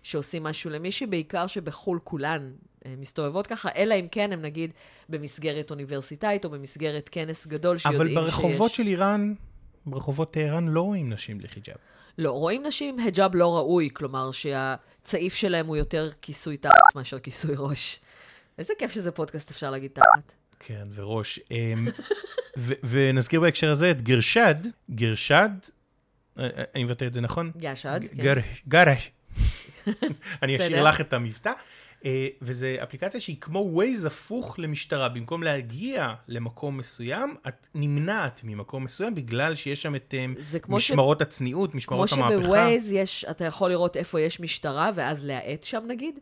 שעושים 0.03 0.43
משהו 0.43 0.69
למישהי, 0.69 1.07
בעיקר 1.07 1.47
שבחו"ל 1.47 1.99
כולן 2.03 2.51
אה, 2.85 2.93
מסתובבות 2.97 3.47
ככה, 3.47 3.69
אלא 3.75 3.95
אם 3.95 4.07
כן 4.11 4.33
הם 4.33 4.41
נגיד 4.41 4.73
במסגרת 5.09 5.71
אוניברסיטאית 5.71 6.45
או 6.45 6.49
במסגרת 6.49 7.09
כנס 7.11 7.47
גדול 7.47 7.77
אבל 7.85 7.93
שיודעים 7.95 8.15
ברחובות 8.15 8.69
שיש... 8.71 8.77
של 8.77 8.87
איראן 8.87 9.33
ברחובות 9.85 10.33
טהרן 10.33 10.67
לא 10.67 10.81
רואים 10.81 11.09
נשים 11.09 11.37
בלי 11.37 11.47
חיג'אב. 11.47 11.75
לא, 12.17 12.31
רואים 12.31 12.63
נשים 12.65 12.93
עם 12.93 13.05
היג'אב 13.05 13.35
לא 13.35 13.55
ראוי, 13.55 13.89
כלומר 13.93 14.31
שהצעיף 14.31 15.33
שלהם 15.33 15.67
הוא 15.67 15.77
יותר 15.77 16.09
כיסוי 16.21 16.57
תחת 16.57 16.95
מאשר 16.95 17.19
כיסוי 17.19 17.55
ראש. 17.57 17.99
איזה 18.57 18.73
כיף 18.77 18.91
שזה 18.91 19.11
פודקאסט, 19.11 19.51
אפשר 19.51 19.71
להגיד 19.71 19.91
תחת. 19.93 20.33
כן, 20.59 20.87
וראש. 20.95 21.39
אמ, 21.51 21.87
ו- 22.57 22.73
ונזכיר 22.83 23.41
בהקשר 23.41 23.71
הזה 23.71 23.91
את 23.91 24.01
גרשד, 24.01 24.55
גרשד, 24.91 25.49
אני 26.75 26.83
מבטא 26.83 27.05
את 27.05 27.13
זה 27.13 27.21
נכון? 27.21 27.51
גשד, 27.57 27.99
ג- 28.03 28.07
כן. 28.15 28.23
גר- 28.23 28.41
גרש. 28.67 29.11
אני 30.43 30.57
אשאיר. 30.57 30.83
לך 30.83 31.01
את 31.01 31.13
המבטא. 31.13 31.51
אה, 32.05 32.27
וזו 32.41 32.67
אפליקציה 32.83 33.19
שהיא 33.19 33.35
כמו 33.41 33.59
ווייז 33.59 34.05
הפוך 34.05 34.59
למשטרה. 34.59 35.09
במקום 35.09 35.43
להגיע 35.43 36.13
למקום 36.27 36.77
מסוים, 36.77 37.35
את 37.47 37.67
נמנעת 37.75 38.41
ממקום 38.43 38.83
מסוים 38.83 39.15
בגלל 39.15 39.55
שיש 39.55 39.81
שם 39.81 39.95
את 39.95 40.13
אה, 40.17 40.25
כמו 40.59 40.79
ש- 40.79 40.91
משמרות 40.91 41.21
הצניעות, 41.21 41.75
משמרות 41.75 42.09
כמו 42.09 42.25
המהפכה. 42.25 42.43
שבווייז 42.43 42.91
יש, 42.91 43.25
אתה 43.29 43.45
יכול 43.45 43.69
לראות 43.69 43.97
איפה 43.97 44.21
יש 44.21 44.39
משטרה, 44.39 44.89
ואז 44.95 45.25
להאט 45.25 45.63
שם 45.63 45.83
נגיד. 45.87 46.19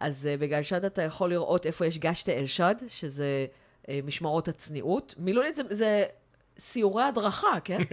אז 0.00 0.28
uh, 0.36 0.40
בגלשד 0.40 0.84
אתה 0.84 1.02
יכול 1.02 1.30
לראות 1.30 1.66
איפה 1.66 1.86
יש 1.86 1.98
גשטה 1.98 2.32
אל-שד, 2.32 2.74
שזה 2.88 3.46
uh, 3.82 3.86
משמרות 4.04 4.48
הצניעות. 4.48 5.14
מילולית 5.18 5.56
זה, 5.56 5.62
זה 5.70 6.04
סיורי 6.58 7.02
הדרכה, 7.02 7.60
כן? 7.64 7.78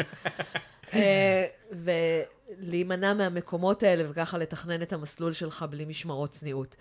uh, 0.89 0.95
ולהימנע 1.71 3.13
מהמקומות 3.13 3.83
האלה, 3.83 4.03
וככה 4.09 4.37
לתכנן 4.37 4.81
את 4.81 4.93
המסלול 4.93 5.33
שלך 5.33 5.65
בלי 5.69 5.85
משמרות 5.85 6.31
צניעות. 6.31 6.75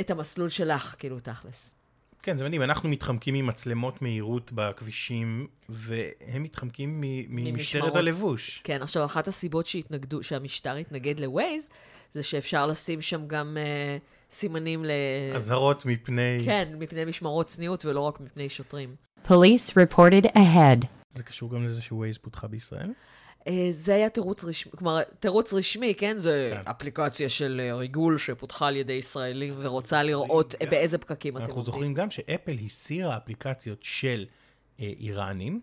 את 0.00 0.10
המסלול 0.10 0.48
שלך, 0.48 0.94
כאילו, 0.98 1.20
תכלס. 1.20 1.74
כן, 2.22 2.38
זה 2.38 2.44
מדהים, 2.44 2.62
אנחנו 2.62 2.88
מתחמקים 2.88 3.34
ממצלמות 3.34 4.02
מהירות 4.02 4.52
בכבישים, 4.52 5.46
והם 5.68 6.42
מתחמקים 6.42 7.00
מ- 7.00 7.36
ממשטרת. 7.36 7.96
הלבוש. 7.96 8.60
כן, 8.64 8.82
עכשיו, 8.82 9.04
אחת 9.04 9.28
הסיבות 9.28 9.66
שהתנגדו, 9.66 10.22
שהמשטר 10.22 10.74
התנגד 10.74 11.20
לווייז, 11.20 11.66
זה 12.12 12.22
שאפשר 12.22 12.66
לשים 12.66 13.02
שם 13.02 13.26
גם 13.26 13.56
uh, 13.56 14.34
סימנים 14.34 14.84
ל... 14.84 14.90
אזהרות 15.34 15.86
מפני... 15.86 16.42
כן, 16.44 16.68
מפני 16.78 17.04
משמרות 17.04 17.46
צניעות 17.46 17.84
ולא 17.84 18.00
רק 18.00 18.20
מפני 18.20 18.48
שוטרים. 18.48 18.94
Police 19.26 19.72
reported 19.74 20.26
ahead. 20.36 21.01
זה 21.14 21.22
קשור 21.22 21.50
גם 21.50 21.64
לזה 21.64 21.82
שווייז 21.82 22.18
פותחה 22.18 22.46
בישראל? 22.46 22.90
Uh, 23.40 23.44
זה 23.70 23.94
היה 23.94 24.08
תירוץ 24.08 24.44
רשמי, 24.44 24.72
כלומר, 24.78 25.02
תירוץ 25.20 25.52
רשמי, 25.52 25.94
כן? 25.94 26.18
זה 26.18 26.50
כן. 26.64 26.70
אפליקציה 26.70 27.28
של 27.28 27.70
uh, 27.72 27.76
ריגול 27.76 28.18
שפותחה 28.18 28.66
על 28.66 28.76
ידי 28.76 28.92
ישראלים 28.92 29.54
ורוצה 29.58 30.02
לראות 30.02 30.54
uh, 30.54 30.70
באיזה 30.70 30.98
פקקים 30.98 31.36
אתם 31.36 31.42
אנחנו 31.44 31.54
עובדים. 31.56 31.72
זוכרים 31.72 31.94
גם 31.94 32.10
שאפל 32.10 32.56
הסירה 32.64 33.16
אפליקציות 33.16 33.78
של 33.82 34.26
אה, 34.80 34.92
איראנים, 34.98 35.60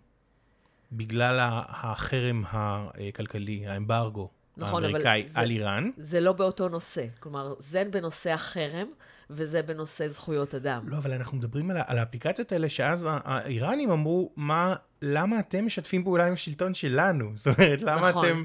בגלל 0.92 1.38
החרם 1.68 2.44
הכלכלי, 2.48 3.68
האמברגו 3.68 4.30
נכון, 4.58 4.84
האמריקאי 4.84 5.24
זה- 5.28 5.40
על 5.40 5.50
איראן. 5.50 5.90
זה 5.98 6.20
לא 6.20 6.34
באותו 6.34 6.70
נושא. 6.70 7.06
כלומר, 7.20 7.54
זה 7.60 7.84
בנושא 7.92 8.32
החרם, 8.32 8.88
וזה 9.30 9.62
בנושא 9.62 10.08
זכויות 10.08 10.56
אדם. 10.56 10.84
לא, 10.88 10.98
אבל 10.98 11.14
אנחנו 11.14 11.38
מדברים 11.38 11.72
על, 11.72 11.78
על 11.88 11.98
האפליקציות 11.98 12.52
האלה, 12.52 12.70
שאז 12.70 13.08
האיראנים 13.10 13.92
אמרו, 13.92 14.32
מה, 14.36 14.76
למה 15.02 15.40
אתם 15.40 15.66
משתפים 15.66 16.04
פעולה 16.04 16.28
עם 16.28 16.34
השלטון 16.34 16.74
שלנו? 16.74 17.32
זאת 17.36 17.60
אומרת, 17.60 17.82
למה 17.82 18.10
נכון. 18.10 18.26
אתם... 18.26 18.44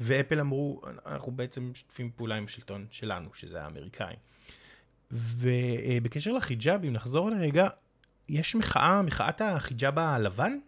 ואפל 0.00 0.40
אמרו, 0.40 0.82
אנחנו 1.06 1.32
בעצם 1.32 1.70
משתפים 1.70 2.10
פעולה 2.16 2.34
עם 2.34 2.44
השלטון 2.44 2.86
שלנו, 2.90 3.28
שזה 3.34 3.62
האמריקאים. 3.62 4.18
ובקשר 5.10 6.32
לחיג'אבים, 6.32 6.92
נחזור 6.92 7.30
לרגע, 7.30 7.68
יש 8.28 8.54
מחאה, 8.54 9.02
מחאת 9.02 9.40
החיג'אב 9.40 9.98
הלבן? 9.98 10.58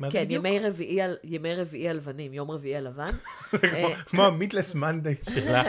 מה 0.00 0.10
זה 0.10 0.18
כן, 0.18 0.24
בדיוק? 0.24 0.44
ימי 0.46 0.58
רביעי, 0.58 1.00
על- 1.02 1.16
ימי 1.24 1.54
רביעי 1.54 1.88
הלבנים, 1.88 2.34
יום 2.34 2.50
רביעי 2.50 2.76
הלבן. 2.76 3.10
כמו- 3.50 3.88
כמו 4.06 4.24
המיטלס 4.24 4.74
מנדי 4.74 5.14
שלה. 5.30 5.62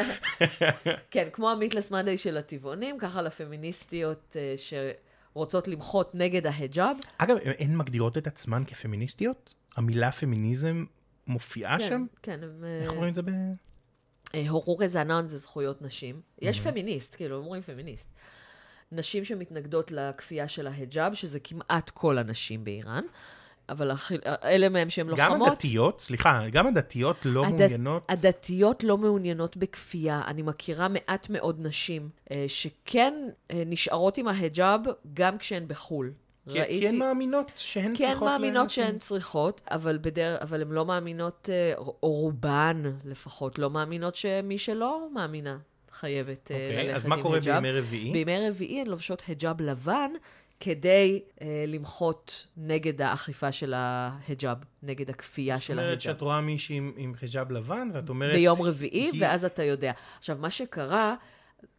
כן, 1.12 1.28
כמו 1.34 1.50
המיטלס 1.50 1.92
מנדי 1.92 2.18
של 2.18 2.38
הטבעונים, 2.38 2.98
ככה 3.00 3.22
לפמיניסטיות 3.22 4.38
אה, 4.40 4.54
שרוצות 5.34 5.68
למחות 5.68 6.16
נגד 6.16 6.48
ההיג'אב. 6.48 6.98
אגב, 7.18 7.38
הן 7.60 7.76
מגדירות 7.78 8.18
את 8.18 8.28
עצמן 8.28 8.64
כפמיניסטיות? 8.68 9.54
המילה 9.78 10.12
פמיניזם 10.12 10.86
מופיעה 11.28 11.80
כן, 11.80 11.90
שם? 11.90 12.06
כן. 12.22 12.40
אה, 12.64 12.80
איך 12.82 12.92
אומרים 12.92 13.10
את 13.10 13.16
זה 13.16 13.22
ב... 13.22 13.30
אה, 14.36 14.50
הורורה 14.50 14.88
זנן 14.88 15.28
זה 15.28 15.38
זכויות 15.38 15.82
נשים. 15.82 16.22
יש 16.42 16.60
פמיניסט, 16.60 17.16
כאילו, 17.16 17.36
אומרים 17.38 17.62
פמיניסט. 17.62 18.10
נשים 18.92 19.26
שמתנגדות 19.26 19.92
לכפייה 19.92 20.48
של 20.48 20.68
ההיג'אב, 20.68 21.14
שזה 21.14 21.40
כמעט 21.40 21.90
כל 21.90 22.18
הנשים 22.18 22.64
באיראן, 22.64 23.04
אבל 23.72 23.92
הח- 23.92 24.12
אלה 24.44 24.70
מהם 24.70 24.90
שהן 24.90 25.08
גם 25.16 25.30
לוחמות. 25.32 25.48
הדתיות, 25.52 26.02
סליחה, 26.02 26.44
גם 26.52 26.68
הדתיות 26.68 27.18
לא 27.26 27.46
הדת- 27.46 27.52
מעוניינות... 27.60 28.06
הדתיות 28.10 28.84
לא 28.84 28.98
מעוניינות 28.98 29.58
בכפייה. 29.58 30.22
אני 30.28 30.42
מכירה 30.42 30.88
מעט 30.88 31.28
מאוד 31.30 31.58
נשים 31.60 32.10
אה, 32.32 32.46
שכן 32.48 33.14
אה, 33.52 33.64
נשארות 33.66 34.18
עם 34.18 34.28
ההיג'אב 34.28 34.82
גם 35.14 35.38
כשהן 35.38 35.64
בחו"ל. 35.68 36.12
כי, 36.50 36.60
כי 36.68 36.88
הן 36.88 36.96
מאמינות 36.98 37.52
שהן 37.56 37.96
כי 37.96 38.06
הן 38.06 38.10
צריכות... 38.12 38.28
מאמינות 38.30 38.64
לנשים. 38.64 38.84
שהן 38.84 38.98
צריכות, 39.00 39.62
אבל, 39.72 39.98
בדר... 40.02 40.38
אבל 40.42 40.62
הן 40.62 40.70
לא 40.72 40.86
מאמינות, 40.86 41.50
אה, 41.52 41.74
או 41.78 41.98
רובן 42.12 42.84
לפחות, 43.06 43.60
לא 43.60 43.70
מאמינות 43.70 44.16
שמי 44.16 44.58
שלא 44.58 45.08
מאמינה 45.14 45.58
חייבת 45.92 46.52
אה, 46.52 46.56
אוקיי, 46.70 46.84
ללכת 46.84 46.96
אז 46.96 47.06
עם 47.06 47.10
מה 47.10 47.22
קורה 47.22 47.36
היג'אב. 47.38 47.56
בימי 47.64 47.80
רביעי? 47.80 48.12
בימי 48.12 48.48
רביעי 48.50 48.82
הן 48.82 48.88
לובשות 48.88 49.24
היג'אב 49.28 49.62
לבן 49.62 50.12
כדי 50.64 51.22
אה, 51.42 51.66
למחות 51.68 52.48
נגד 52.58 53.02
האכיפה 53.02 53.52
של 53.52 53.74
ההיג'אב, 53.74 54.58
נגד 54.84 55.10
הכפייה 55.10 55.56
זאת 55.56 55.64
של 55.64 55.74
אומרת 55.74 55.86
ההיג'אב. 55.86 56.02
שאת 56.14 56.22
רואה 56.22 56.42
מישהי 56.42 56.76
עם, 56.78 56.94
עם 56.98 57.14
חיג'אב 57.16 57.52
לבן, 57.52 57.90
ואת 57.94 58.10
אומרת... 58.10 58.34
ביום 58.34 58.62
רביעי, 58.62 59.10
היא- 59.12 59.22
ואז 59.24 59.46
אתה 59.46 59.64
יודע. 59.64 59.92
עכשיו, 60.18 60.38
מה 60.40 60.50
שקרה, 60.50 61.16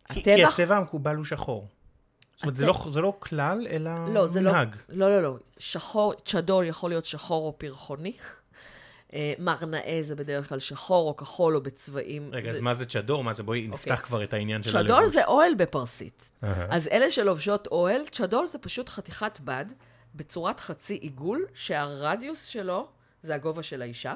כי, 0.08 0.22
כי 0.22 0.32
הטבח... 0.34 0.48
הצבע 0.48 0.76
המקובל 0.76 1.16
הוא 1.16 1.24
שחור. 1.24 1.68
זאת 2.36 2.42
אומרת, 2.42 2.56
זה 2.56 2.66
לא, 2.66 2.74
זה 2.88 3.00
לא 3.00 3.16
כלל, 3.18 3.66
אלא 3.70 3.90
לא, 4.14 4.26
זה 4.26 4.40
לא, 4.40 4.52
מנהג. 4.52 4.76
לא, 4.88 5.10
לא, 5.10 5.22
לא. 5.22 5.36
שחור, 5.58 6.14
צ'דור 6.24 6.64
יכול 6.64 6.90
להיות 6.90 7.04
שחור 7.04 7.46
או 7.46 7.58
פרחוני. 7.58 8.12
אה, 9.14 9.32
מרנאה 9.38 9.98
זה 10.02 10.16
בדרך 10.16 10.48
כלל 10.48 10.58
שחור 10.58 11.08
או 11.08 11.16
כחול 11.16 11.56
או 11.56 11.62
בצבעים. 11.62 12.30
רגע, 12.32 12.50
זה... 12.50 12.56
אז 12.56 12.60
מה 12.60 12.74
זה 12.74 12.86
צ'דור? 12.86 13.24
מה 13.24 13.32
זה? 13.32 13.42
בואי 13.42 13.58
אוקיי. 13.58 13.72
נפתח 13.72 14.00
כבר 14.04 14.24
את 14.24 14.32
העניין 14.32 14.62
של 14.62 14.76
הלבוש. 14.76 14.96
צ'דור 14.96 15.06
זה 15.06 15.24
אוהל 15.24 15.54
בפרסית. 15.54 16.32
אהה. 16.44 16.66
אז 16.70 16.88
אלה 16.88 17.10
שלובשות 17.10 17.66
אוהל, 17.66 18.02
צ'דור 18.10 18.46
זה 18.46 18.58
פשוט 18.58 18.88
חתיכת 18.88 19.40
בד 19.40 19.66
בצורת 20.14 20.60
חצי 20.60 20.94
עיגול, 20.94 21.46
שהרדיוס 21.54 22.46
שלו 22.46 22.88
זה 23.22 23.34
הגובה 23.34 23.62
של 23.62 23.82
האישה. 23.82 24.14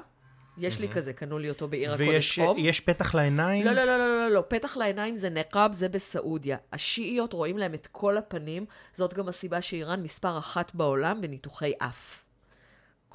יש 0.59 0.81
לי 0.81 0.89
כזה, 0.89 1.13
קנו 1.13 1.39
לי 1.39 1.49
אותו 1.49 1.69
בעיר 1.69 1.91
הקודש 1.91 2.09
ויש 2.09 2.39
חום. 2.39 2.59
יש 2.59 2.81
פתח 2.81 3.15
לעיניים? 3.15 3.67
לא, 3.67 3.73
לא, 3.73 3.85
לא, 3.85 3.99
לא, 3.99 4.19
לא, 4.19 4.29
לא, 4.29 4.43
פתח 4.49 4.77
לעיניים 4.77 5.17
זה 5.17 5.31
נקאב, 5.31 5.73
זה 5.73 5.89
בסעודיה. 5.89 6.57
השיעיות 6.73 7.33
רואים 7.33 7.59
להם 7.59 7.75
את 7.75 7.89
כל 7.93 8.17
הפנים, 8.17 8.67
זאת 8.95 9.15
גם 9.15 9.29
הסיבה 9.29 9.63
שאיראן 9.63 10.03
מספר 10.03 10.39
אחת 10.39 10.75
בעולם 10.75 11.21
בניתוחי 11.21 11.73
אף. 11.79 12.26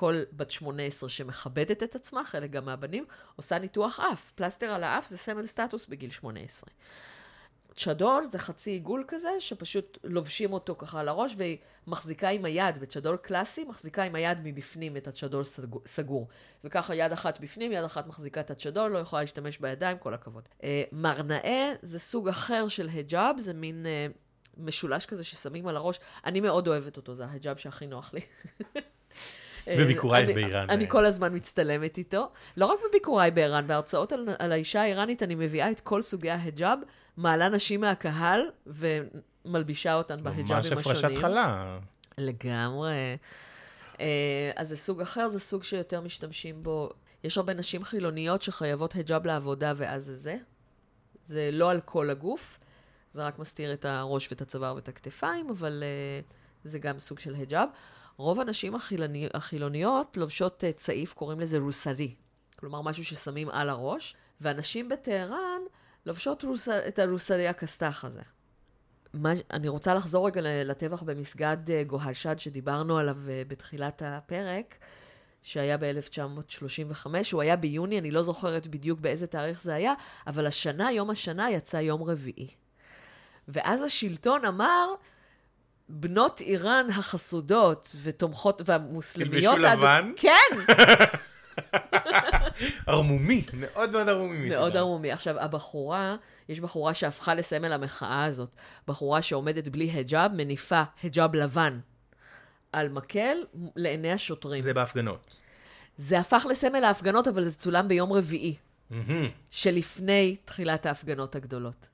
כל 0.02 0.22
בת 0.34 0.52
18 0.52 1.10
שמכבדת 1.10 1.84
את 1.84 1.96
עצמה, 1.96 2.26
חלק 2.26 2.52
גם 2.52 2.66
מהבנים, 2.66 3.06
עושה 3.36 3.60
ניתוח 3.60 4.00
אף. 4.00 4.32
פלסטר 4.32 4.66
על 4.66 4.84
האף 4.84 5.08
זה 5.08 5.18
סמל 5.18 5.46
סטטוס 5.46 5.88
בגיל 5.88 6.10
18. 6.10 6.70
צ'דור 7.76 8.20
זה 8.32 8.40
חצי 8.40 8.72
עיגול 8.72 9.04
כזה, 9.08 9.30
שפשוט 9.40 9.98
לובשים 10.04 10.54
אותו 10.54 10.76
ככה 10.76 11.00
על 11.00 11.08
הראש, 11.08 11.34
והיא 11.38 11.58
מחזיקה 11.88 12.30
עם 12.30 12.46
היד, 12.46 12.78
בצ'דור 12.78 13.16
קלאסי, 13.16 13.64
מחזיקה 13.64 14.04
עם 14.04 14.16
היד 14.16 14.38
מבפנים 14.44 14.98
את 14.98 15.08
הצ'דור 15.08 15.42
סגור-. 15.86 16.28
וככה 16.64 16.96
יד 16.96 17.12
אחת 17.12 17.40
בפנים, 17.40 17.72
יד 17.72 17.84
אחת 17.84 18.08
מחזיקה 18.08 18.42
את 18.42 18.52
הצ'דור, 18.52 18.88
לא 18.88 19.00
יכולה 19.00 19.22
להשתמש 19.22 19.58
בידיים, 19.58 19.98
כל 19.98 20.14
הכבוד. 20.14 20.50
אה, 20.64 20.84
מרנאה 20.92 21.74
זה 21.82 22.00
סוג 22.00 22.30
אחר 22.30 22.68
של 22.68 22.90
היג'אב, 22.90 23.36
זה 23.40 23.54
מין 23.54 23.86
אה, 23.86 24.08
משולש 24.58 25.06
כזה 25.06 25.24
ששמים 25.24 25.68
על 25.68 25.78
הראש. 25.78 26.00
אני 26.26 26.40
מאוד 26.40 26.68
אוהבת 26.68 26.98
אותו, 26.98 27.16
זה 27.16 27.26
ההיג'אב 27.26 27.58
שהכי 27.58 27.88
נוח 27.88 28.14
לי. 28.14 28.22
בביקורייך 29.68 30.26
אני- 30.26 30.34
באיראן. 30.34 30.70
אני 30.70 30.90
כל 30.90 31.06
הזמן 31.06 31.36
מצטלמת 31.36 31.98
איתו. 31.98 32.32
לא 32.58 32.66
רק 32.66 32.80
בביקוריי 32.90 33.32
באיראן, 33.32 33.68
בהרצאות 33.68 34.12
על, 34.12 34.30
על 34.40 34.52
האישה 34.52 34.82
האיראנית 34.82 35.24
אני 35.24 35.36
מביאה 35.36 35.72
את 35.72 35.80
כל 35.80 36.02
סוגי 36.02 36.30
ההיג'אב, 36.30 36.80
מעלה 37.18 37.50
נשים 37.50 37.82
מהקהל 37.82 38.42
ומלבישה 38.68 39.94
אותן 39.94 40.18
בהיג'אבים 40.24 40.56
ממש 40.56 40.66
השונים. 40.88 41.18
הפרשת 41.18 41.22
חלה. 41.22 41.80
לגמרי. 42.18 43.18
אה, 44.00 44.52
אז 44.56 44.70
זה 44.70 44.78
סוג 44.78 45.02
אחר, 45.02 45.28
זה 45.28 45.40
סוג 45.40 45.64
שיותר 45.64 46.02
משתמשים 46.02 46.64
בו. 46.64 46.90
יש 47.24 47.38
הרבה 47.38 47.54
נשים 47.54 47.84
חילוניות 47.84 48.42
שחייבות 48.42 48.94
היג'אב 48.94 49.26
לעבודה 49.26 49.74
ואז 49.76 50.06
זה 50.06 50.16
זה. 50.16 50.38
זה 51.24 51.50
לא 51.52 51.72
על 51.72 51.82
כל 51.86 52.10
הגוף, 52.10 52.60
זה 53.12 53.24
רק 53.26 53.40
מסתיר 53.40 53.74
את 53.74 53.86
הראש 53.86 54.32
ואת 54.32 54.42
הצוואר 54.42 54.76
ואת 54.76 54.88
הכתפיים, 54.88 55.50
אבל 55.50 55.84
uh, 56.24 56.34
זה 56.64 56.80
גם 56.80 57.00
סוג 57.00 57.20
של 57.20 57.36
היג'אב. 57.36 57.68
רוב 58.22 58.40
הנשים 58.40 58.76
החילוני, 58.76 59.28
החילוניות 59.34 60.18
לובשות 60.18 60.64
uh, 60.64 60.78
צעיף, 60.78 61.14
קוראים 61.14 61.40
לזה 61.40 61.58
רוסרי. 61.58 62.16
כלומר, 62.56 62.82
משהו 62.82 63.06
ששמים 63.06 63.50
על 63.50 63.70
הראש, 63.70 64.16
ואנשים 64.42 64.90
בטהרן 64.90 65.62
לובשות 66.06 66.44
רוס, 66.44 66.70
את 66.70 67.00
הרוסרי 67.00 67.48
הכסת"ח 67.48 68.06
הזה. 68.06 68.22
מה, 69.14 69.32
אני 69.52 69.68
רוצה 69.68 69.94
לחזור 69.94 70.28
רגע 70.28 70.42
לטבח 70.44 71.04
במסגד 71.04 71.72
אה, 71.72 71.84
גוהלשד 71.84 72.40
שדיברנו 72.40 72.98
עליו 72.98 73.18
אה, 73.30 73.42
בתחילת 73.48 74.02
הפרק, 74.06 74.76
שהיה 75.44 75.78
ב-1935, 75.78 77.08
הוא 77.32 77.42
היה 77.42 77.56
ביוני, 77.56 78.00
אני 78.00 78.12
לא 78.12 78.22
זוכרת 78.22 78.68
בדיוק 78.68 79.00
באיזה 79.00 79.28
תאריך 79.28 79.62
זה 79.62 79.74
היה, 79.76 79.94
אבל 80.28 80.46
השנה, 80.46 80.92
יום 80.92 81.10
השנה, 81.10 81.52
יצא 81.52 81.78
יום 81.78 82.04
רביעי. 82.04 82.48
ואז 83.48 83.84
השלטון 83.84 84.46
אמר, 84.46 84.94
בנות 85.94 86.42
איראן 86.42 86.86
החסודות 86.90 87.96
ותומכות, 88.04 88.62
והמוסלמיות... 88.66 89.56
תלבשו 89.56 89.58
לבן? 89.58 90.12
כן! 90.18 90.32
ערמומי, 92.88 93.44
מאוד 93.54 93.92
מאוד 93.92 94.10
ערמומי. 94.10 94.50
מאוד 94.50 94.78
ערמומי. 94.78 95.12
עכשיו, 95.12 95.40
הבחורה, 95.40 96.16
יש 96.50 96.60
בחורה 96.60 96.94
שהפכה 96.94 97.34
לסמל 97.34 97.74
המחאה 97.74 98.26
הזאת. 98.26 98.56
בחורה 98.88 99.22
שעומדת 99.22 99.68
בלי 99.68 99.86
היג'אב, 99.86 100.32
מניפה 100.34 100.84
היג'אב 101.04 101.36
לבן 101.36 101.80
על 102.72 102.90
מקל 102.90 103.38
לעיני 103.76 104.12
השוטרים. 104.12 104.62
זה 104.62 104.74
בהפגנות. 104.74 105.36
זה 105.98 106.20
הפך 106.20 106.46
לסמל 106.50 106.84
ההפגנות, 106.84 107.28
אבל 107.28 107.44
זה 107.44 107.58
צולם 107.58 107.88
ביום 107.88 108.14
רביעי. 108.14 108.56
שלפני 109.52 110.36
תחילת 110.46 110.86
ההפגנות 110.86 111.36
הגדולות. 111.36 111.88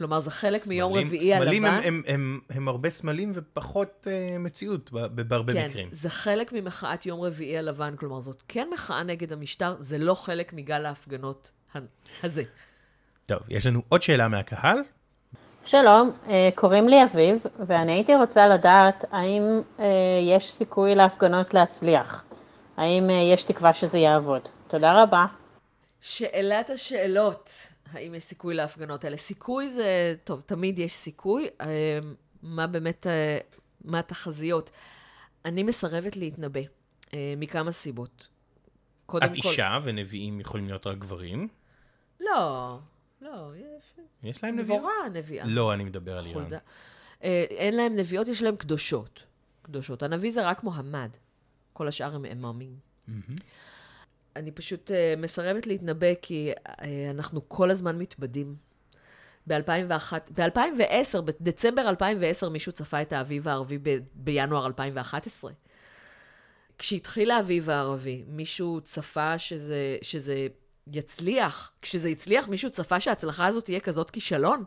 כלומר, 0.00 0.20
זה 0.20 0.30
חלק 0.30 0.66
מיום 0.66 0.92
סמלים- 0.92 1.06
רביעי 1.06 1.34
הלבן. 1.34 1.44
סמלים 1.46 1.64
הם, 1.64 1.74
הם, 1.84 2.02
הם, 2.06 2.40
הם 2.50 2.68
הרבה 2.68 2.90
סמלים 2.90 3.32
ופחות 3.34 4.06
uh, 4.06 4.38
מציאות 4.38 4.90
בהרבה 4.92 5.52
כן, 5.52 5.68
מקרים. 5.68 5.88
זה 5.92 6.10
חלק 6.10 6.52
ממחאת 6.52 7.06
יום 7.06 7.20
רביעי 7.20 7.58
הלבן, 7.58 7.96
כלומר, 7.96 8.20
זאת 8.20 8.42
כן 8.48 8.68
מחאה 8.72 9.02
נגד 9.02 9.32
המשטר, 9.32 9.76
זה 9.80 9.98
לא 9.98 10.14
חלק 10.14 10.52
מגל 10.52 10.86
ההפגנות 10.86 11.50
הזה. 12.22 12.42
טוב, 13.26 13.38
יש 13.48 13.66
לנו 13.66 13.82
עוד 13.88 14.02
שאלה 14.02 14.28
מהקהל. 14.28 14.78
שלום, 15.64 16.10
אה, 16.28 16.48
קוראים 16.54 16.88
לי 16.88 17.04
אביב, 17.04 17.42
ואני 17.66 17.92
הייתי 17.92 18.14
רוצה 18.14 18.48
לדעת 18.48 19.04
האם 19.10 19.42
אה, 19.80 19.84
יש 20.22 20.52
סיכוי 20.52 20.94
להפגנות 20.94 21.54
להצליח. 21.54 22.24
האם 22.76 23.10
יש 23.32 23.42
תקווה 23.42 23.74
שזה 23.74 23.98
יעבוד. 23.98 24.42
תודה 24.66 25.02
רבה. 25.02 25.26
שאלת 26.00 26.70
השאלות, 26.70 27.50
האם 27.92 28.14
יש 28.14 28.24
סיכוי 28.24 28.54
להפגנות 28.54 29.04
האלה? 29.04 29.16
סיכוי 29.16 29.68
זה, 29.68 30.14
טוב, 30.24 30.42
תמיד 30.46 30.78
יש 30.78 30.92
סיכוי. 30.92 31.48
אה, 31.60 31.98
מה 32.42 32.66
באמת, 32.66 33.06
אה, 33.06 33.38
מה 33.84 33.98
התחזיות? 33.98 34.70
אני 35.44 35.62
מסרבת 35.62 36.16
להתנבא, 36.16 36.60
אה, 37.14 37.34
מכמה 37.36 37.72
סיבות. 37.72 38.28
קודם 39.06 39.26
את 39.26 39.36
אישה 39.36 39.78
ונביאים 39.82 40.40
יכולים 40.40 40.66
להיות 40.66 40.86
רק 40.86 40.98
גברים. 40.98 41.48
לא, 42.20 42.78
לא, 43.20 43.52
יש... 43.56 44.04
יש 44.22 44.44
להם 44.44 44.56
נביאות? 44.58 44.78
דבורה 44.80 44.94
הנביאה. 45.06 45.44
לא, 45.48 45.74
אני 45.74 45.84
מדבר 45.84 46.18
על 46.18 46.26
איראן. 46.26 46.42
חולדה. 46.42 46.58
אה, 47.24 47.44
אין 47.50 47.76
להם 47.76 47.96
נביאות, 47.96 48.28
יש 48.28 48.42
להם 48.42 48.56
קדושות. 48.56 49.26
קדושות. 49.62 50.02
הנביא 50.02 50.30
זה 50.32 50.48
רק 50.48 50.62
מוחמד. 50.64 51.10
כל 51.72 51.88
השאר 51.88 52.14
הם 52.14 52.24
אממים. 52.24 52.74
אני 54.36 54.50
פשוט 54.50 54.90
אה, 54.90 55.14
מסרבת 55.16 55.66
להתנבא, 55.66 56.14
כי 56.22 56.50
אה, 56.68 57.10
אנחנו 57.10 57.48
כל 57.48 57.70
הזמן 57.70 57.98
מתבדים. 57.98 58.54
ב-2001, 59.46 60.12
ב-2010, 60.34 61.20
בדצמבר 61.20 61.88
2010, 61.88 62.48
מישהו 62.48 62.72
צפה 62.72 63.02
את 63.02 63.12
האביב 63.12 63.48
הערבי 63.48 63.78
ב- 63.82 63.98
בינואר 64.14 64.66
2011. 64.66 65.52
כשהתחיל 66.78 67.30
האביב 67.30 67.70
הערבי, 67.70 68.24
מישהו 68.26 68.80
צפה 68.80 69.38
שזה, 69.38 69.96
שזה 70.02 70.46
יצליח. 70.92 71.72
כשזה 71.82 72.08
הצליח, 72.08 72.48
מישהו 72.48 72.70
צפה 72.70 73.00
שההצלחה 73.00 73.46
הזאת 73.46 73.64
תהיה 73.64 73.80
כזאת 73.80 74.10
כישלון. 74.10 74.64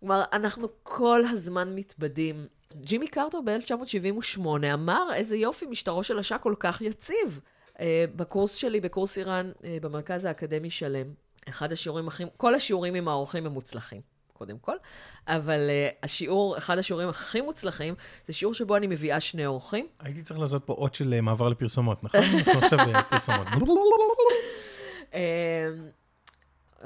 כלומר, 0.00 0.24
אנחנו 0.32 0.68
כל 0.82 1.22
הזמן 1.30 1.74
מתבדים. 1.74 2.46
ג'ימי 2.74 3.08
קרטר 3.08 3.38
ב-1978 3.44 4.46
אמר, 4.74 5.08
איזה 5.14 5.36
יופי, 5.36 5.66
משטרו 5.66 6.04
של 6.04 6.18
השאה 6.18 6.38
כל 6.38 6.54
כך 6.58 6.80
יציב. 6.80 7.40
Uh, 7.76 7.80
בקורס 8.16 8.54
שלי, 8.54 8.80
בקורס 8.80 9.18
איראן, 9.18 9.52
uh, 9.58 9.64
במרכז 9.82 10.24
האקדמי 10.24 10.70
שלם, 10.70 11.06
אחד 11.48 11.72
השיעורים 11.72 12.08
הכי, 12.08 12.24
כל 12.36 12.54
השיעורים 12.54 12.94
עם 12.94 13.08
האורחים 13.08 13.46
הם 13.46 13.52
מוצלחים, 13.52 14.00
קודם 14.32 14.58
כל, 14.58 14.76
אבל 15.28 15.70
uh, 15.70 15.96
השיעור, 16.02 16.58
אחד 16.58 16.78
השיעורים 16.78 17.08
הכי 17.08 17.40
מוצלחים, 17.40 17.94
זה 18.26 18.32
שיעור 18.32 18.54
שבו 18.54 18.76
אני 18.76 18.86
מביאה 18.86 19.20
שני 19.20 19.46
אורחים. 19.46 19.86
הייתי 20.00 20.22
צריך 20.22 20.40
לעשות 20.40 20.62
פה 20.66 20.72
אות 20.72 20.94
של 20.94 21.14
אה, 21.14 21.20
מעבר 21.20 21.48
לפרסומות, 21.48 22.04
נכון? 22.04 22.20
עכשיו 22.62 22.78
אה, 22.78 23.02
פרסומות. 23.02 23.46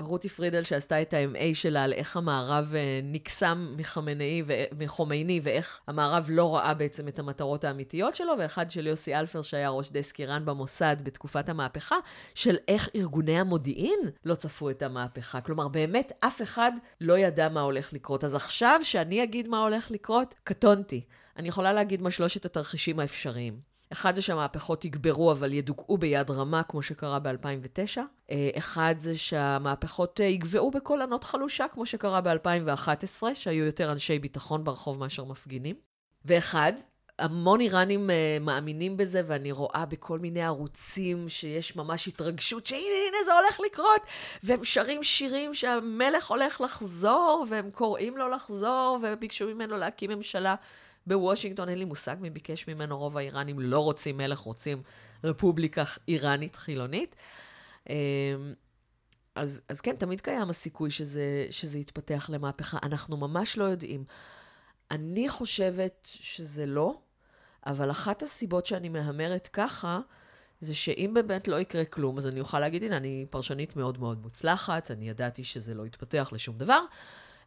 רותי 0.00 0.28
פרידל 0.28 0.62
שעשתה 0.62 1.02
את 1.02 1.14
ה-MA 1.14 1.54
שלה 1.54 1.84
על 1.84 1.92
איך 1.92 2.16
המערב 2.16 2.74
אה, 2.74 3.00
נקסם 3.02 3.74
מחמינאי 3.76 4.42
ו- 4.46 4.64
מחומייני, 4.78 5.40
ואיך 5.42 5.80
המערב 5.86 6.26
לא 6.30 6.56
ראה 6.56 6.74
בעצם 6.74 7.08
את 7.08 7.18
המטרות 7.18 7.64
האמיתיות 7.64 8.14
שלו, 8.14 8.32
ואחד 8.38 8.70
של 8.70 8.86
יוסי 8.86 9.14
אלפר 9.14 9.42
שהיה 9.42 9.70
ראש 9.70 9.90
דסק 9.90 10.20
איראן 10.20 10.44
במוסד 10.44 10.96
בתקופת 11.02 11.48
המהפכה, 11.48 11.96
של 12.34 12.56
איך 12.68 12.88
ארגוני 12.96 13.40
המודיעין 13.40 14.00
לא 14.24 14.34
צפו 14.34 14.70
את 14.70 14.82
המהפכה. 14.82 15.40
כלומר, 15.40 15.68
באמת 15.68 16.12
אף 16.20 16.42
אחד 16.42 16.72
לא 17.00 17.18
ידע 17.18 17.48
מה 17.48 17.60
הולך 17.60 17.92
לקרות. 17.92 18.24
אז 18.24 18.34
עכשיו, 18.34 18.80
שאני 18.82 19.22
אגיד 19.22 19.48
מה 19.48 19.62
הולך 19.62 19.90
לקרות, 19.90 20.34
קטונתי. 20.44 21.04
אני 21.36 21.48
יכולה 21.48 21.72
להגיד 21.72 22.02
מה 22.02 22.10
שלושת 22.10 22.44
התרחישים 22.44 23.00
האפשריים. 23.00 23.67
אחד 23.92 24.14
זה 24.14 24.22
שהמהפכות 24.22 24.84
יגברו 24.84 25.32
אבל 25.32 25.52
ידוכאו 25.52 25.98
ביד 25.98 26.30
רמה, 26.30 26.62
כמו 26.62 26.82
שקרה 26.82 27.18
ב-2009. 27.18 27.98
אחד 28.58 28.94
זה 28.98 29.16
שהמהפכות 29.16 30.20
אה, 30.20 30.26
יגבעו 30.26 30.70
בקול 30.70 31.02
ענות 31.02 31.24
חלושה, 31.24 31.68
כמו 31.68 31.86
שקרה 31.86 32.20
ב-2011, 32.20 33.22
שהיו 33.34 33.64
יותר 33.64 33.92
אנשי 33.92 34.18
ביטחון 34.18 34.64
ברחוב 34.64 35.00
מאשר 35.00 35.24
מפגינים. 35.24 35.76
ואחד, 36.24 36.72
המון 37.18 37.60
איראנים 37.60 38.10
uh, 38.10 38.42
מאמינים 38.44 38.96
בזה, 38.96 39.22
ואני 39.26 39.52
רואה 39.52 39.84
בכל 39.88 40.18
מיני 40.18 40.42
ערוצים 40.42 41.28
שיש 41.28 41.76
ממש 41.76 42.08
התרגשות 42.08 42.66
שהנה, 42.66 42.80
הנה, 42.80 43.16
זה 43.24 43.32
הולך 43.32 43.60
לקרות, 43.66 44.00
והם 44.42 44.64
שרים 44.64 45.02
שירים 45.02 45.54
שהמלך 45.54 46.30
הולך 46.30 46.60
לחזור, 46.60 47.46
והם 47.48 47.70
קוראים 47.70 48.16
לו 48.16 48.28
לחזור, 48.28 48.98
וביקשו 49.02 49.46
ממנו 49.46 49.76
להקים 49.76 50.10
ממשלה 50.10 50.54
בוושינגטון, 51.08 51.68
אין 51.68 51.78
לי 51.78 51.84
מושג 51.84 52.16
מי 52.20 52.30
ביקש 52.30 52.68
ממנו, 52.68 52.98
רוב 52.98 53.16
האיראנים 53.16 53.60
לא 53.60 53.80
רוצים 53.80 54.16
מלך, 54.16 54.38
רוצים 54.38 54.82
רפובליקה 55.24 55.84
איראנית 56.08 56.56
חילונית. 56.56 57.16
אמ, 57.88 57.94
אז, 59.34 59.62
אז 59.68 59.80
כן, 59.80 59.96
תמיד 59.96 60.20
קיים 60.20 60.50
הסיכוי 60.50 60.90
שזה, 60.90 61.46
שזה 61.50 61.78
יתפתח 61.78 62.30
למהפכה. 62.32 62.78
אנחנו 62.82 63.16
ממש 63.16 63.58
לא 63.58 63.64
יודעים. 63.64 64.04
אני 64.90 65.28
חושבת 65.28 66.08
שזה 66.20 66.66
לא, 66.66 66.98
אבל 67.66 67.90
אחת 67.90 68.22
הסיבות 68.22 68.66
שאני 68.66 68.88
מהמרת 68.88 69.48
ככה, 69.52 70.00
זה 70.60 70.74
שאם 70.74 71.10
באמת 71.14 71.48
לא 71.48 71.60
יקרה 71.60 71.84
כלום, 71.84 72.18
אז 72.18 72.26
אני 72.26 72.40
אוכל 72.40 72.60
להגיד, 72.60 72.82
הנה, 72.82 72.96
אני 72.96 73.26
פרשנית 73.30 73.76
מאוד 73.76 73.98
מאוד 73.98 74.22
מוצלחת, 74.22 74.90
אני 74.90 75.08
ידעתי 75.08 75.44
שזה 75.44 75.74
לא 75.74 75.86
יתפתח 75.86 76.28
לשום 76.32 76.58
דבר. 76.58 76.80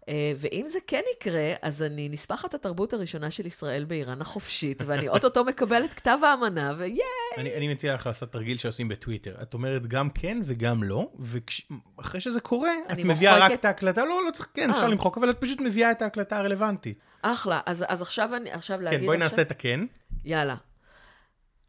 אה, 0.10 0.32
ואם 0.38 0.66
זה 0.68 0.80
כן 0.88 1.02
יקרה, 1.16 1.54
אז 1.62 1.84
אני 1.84 2.10
נספחת 2.10 2.54
התרבות 2.54 2.94
הראשונה 2.94 3.32
של 3.32 3.46
ישראל 3.46 3.84
באיראן 3.84 4.22
החופשית, 4.22 4.82
ואני 4.86 5.08
אוטוטו 5.08 5.44
מקבלת 5.44 5.94
כתב 5.94 6.18
האמנה, 6.24 6.74
וייי! 6.78 7.00
אני, 7.38 7.56
אני 7.56 7.74
מציע 7.74 7.94
לך 7.94 8.08
לעשות 8.08 8.32
תרגיל 8.32 8.58
שעושים 8.58 8.88
בטוויטר. 8.88 9.36
את 9.42 9.54
אומרת 9.54 9.88
גם 9.88 10.10
כן 10.10 10.42
וגם 10.46 10.84
לא, 10.84 11.12
ואחרי 11.20 12.22
שזה 12.22 12.42
קורה, 12.42 12.72
את 12.92 12.98
מביאה 12.98 13.38
רק 13.38 13.52
את 13.52 13.66
ההקלטה, 13.66 14.06
לא, 14.06 14.26
לא 14.26 14.32
צריך, 14.32 14.48
כן, 14.54 14.70
אפשר 14.70 14.84
אה. 14.84 14.88
למחוק, 14.88 15.18
אבל 15.18 15.30
את 15.30 15.38
פשוט 15.42 15.62
מביאה 15.62 15.92
את 15.92 16.02
ההקלטה 16.02 16.40
הרלוונטית. 16.40 17.00
אחלה. 17.22 17.60
אז, 17.66 17.86
אז 17.88 18.02
עכשיו 18.02 18.36
אני, 18.36 18.52
עכשיו 18.52 18.82
להגיד... 18.82 19.00
כן, 19.00 19.06
בואי 19.06 19.18
נעשה 19.18 19.42
את 19.42 19.52
הכן. 19.52 19.80
יאללה. 20.26 20.56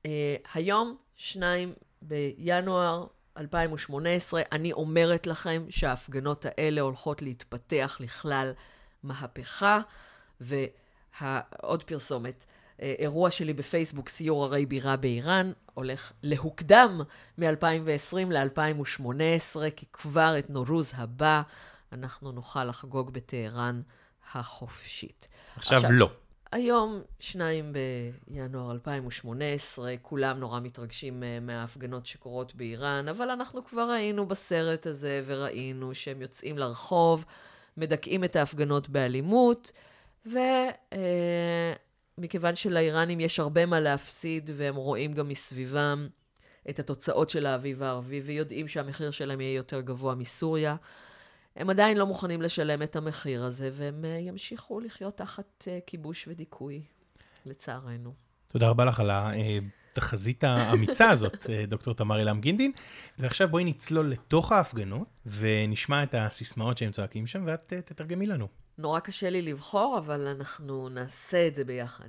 Uh, 0.03 0.07
היום, 0.55 0.97
2 1.17 1.73
בינואר 2.03 3.07
2018, 3.37 4.43
אני 4.53 4.73
אומרת 4.73 5.27
לכם 5.27 5.63
שההפגנות 5.71 6.47
האלה 6.49 6.81
הולכות 6.81 7.23
להתפתח 7.23 7.97
לכלל 8.01 8.53
מהפכה, 9.03 9.81
ועוד 10.41 11.83
פרסומת. 11.83 12.45
אה, 12.83 12.95
אירוע 12.99 13.31
שלי 13.31 13.53
בפייסבוק, 13.53 14.09
סיור 14.09 14.45
ערי 14.45 14.67
בירה 14.67 14.97
באיראן, 14.97 15.53
הולך 15.75 16.13
להוקדם 16.23 17.01
מ-2020 17.39 18.17
ל-2018, 18.31 19.71
כי 19.77 19.87
כבר 19.93 20.39
את 20.39 20.51
נורוז 20.51 20.93
הבא 20.97 21.43
אנחנו 21.93 22.33
נוכל 22.33 22.65
לחגוג 22.65 23.13
בטהרן 23.13 23.83
החופשית. 24.33 25.29
עכשיו 25.57 25.83
לא. 25.91 26.11
היום, 26.53 27.03
2 27.21 27.73
בינואר 28.29 28.73
2018, 28.73 29.95
כולם 30.03 30.39
נורא 30.39 30.61
מתרגשים 30.61 31.23
אה, 31.23 31.41
מההפגנות 31.41 32.07
שקורות 32.07 32.55
באיראן, 32.55 33.09
אבל 33.09 33.31
אנחנו 33.31 33.65
כבר 33.65 33.91
היינו 33.91 34.27
בסרט 34.27 34.87
הזה 34.87 35.23
וראינו 35.27 35.95
שהם 35.95 36.23
יוצאים 36.23 36.59
לרחוב, 36.59 37.25
מדכאים 37.77 38.25
את 38.25 38.37
ההפגנות 38.37 38.89
באלימות, 38.89 39.73
ומכיוון 42.17 42.57
שלאיראנים 42.57 43.21
יש 43.21 43.41
הרבה 43.41 43.67
מה 43.67 43.81
להפסיד, 43.81 44.51
והם 44.55 44.77
רואים 44.77 45.13
גם 45.13 45.29
מסביבם 45.29 46.09
את 46.71 46.79
התוצאות 46.79 47.31
של 47.31 47.47
האביב 47.47 47.83
הערבי, 47.83 48.21
ויודעים 48.21 48.69
שהמחיר 48.69 49.11
שלהם 49.11 49.41
יהיה 49.41 49.57
יותר 49.57 49.81
גבוה 49.81 50.15
מסוריה, 50.15 50.77
הם 51.57 51.71
עדיין 51.71 51.99
לא 51.99 52.07
מוכנים 52.07 52.43
לשלם 52.43 52.83
את 52.83 52.97
המחיר 52.97 53.45
הזה, 53.45 53.71
והם 53.73 54.05
אה, 54.05 54.19
ימשיכו 54.21 54.81
לחיות 54.81 55.17
תחת 55.17 55.69
אה, 55.69 55.79
כיבוש 55.87 56.29
ודיכוי, 56.29 56.83
לצערנו. 57.47 58.13
תודה 58.47 58.69
רבה 58.69 58.85
לך 58.85 59.01
על 59.01 59.11
התחזית 59.93 60.45
האמיצה 60.45 61.11
הזאת, 61.11 61.47
אה, 61.51 61.65
דוקטור 61.67 61.95
תמר 61.95 62.19
אילם 62.19 62.41
גינדין. 62.41 62.73
ועכשיו 63.19 63.49
בואי 63.49 63.65
נצלול 63.65 64.11
לתוך 64.11 64.53
ההפגנות, 64.53 65.09
ונשמע 65.27 66.03
את 66.03 66.15
הסיסמאות 66.19 66.79
שהם 66.79 66.91
צועקים 66.91 67.27
שם, 67.27 67.45
ואת 67.47 67.73
אה, 67.77 67.81
תתרגמי 67.81 68.27
לנו. 68.27 68.49
נורא 68.79 69.01
קשה 69.01 69.31
לי 69.31 69.43
לבחור, 69.43 69.99
אבל 69.99 70.27
אנחנו 70.27 70.89
נעשה 70.89 71.47
את 71.47 71.55
זה 71.55 71.65
ביחד. 71.65 72.09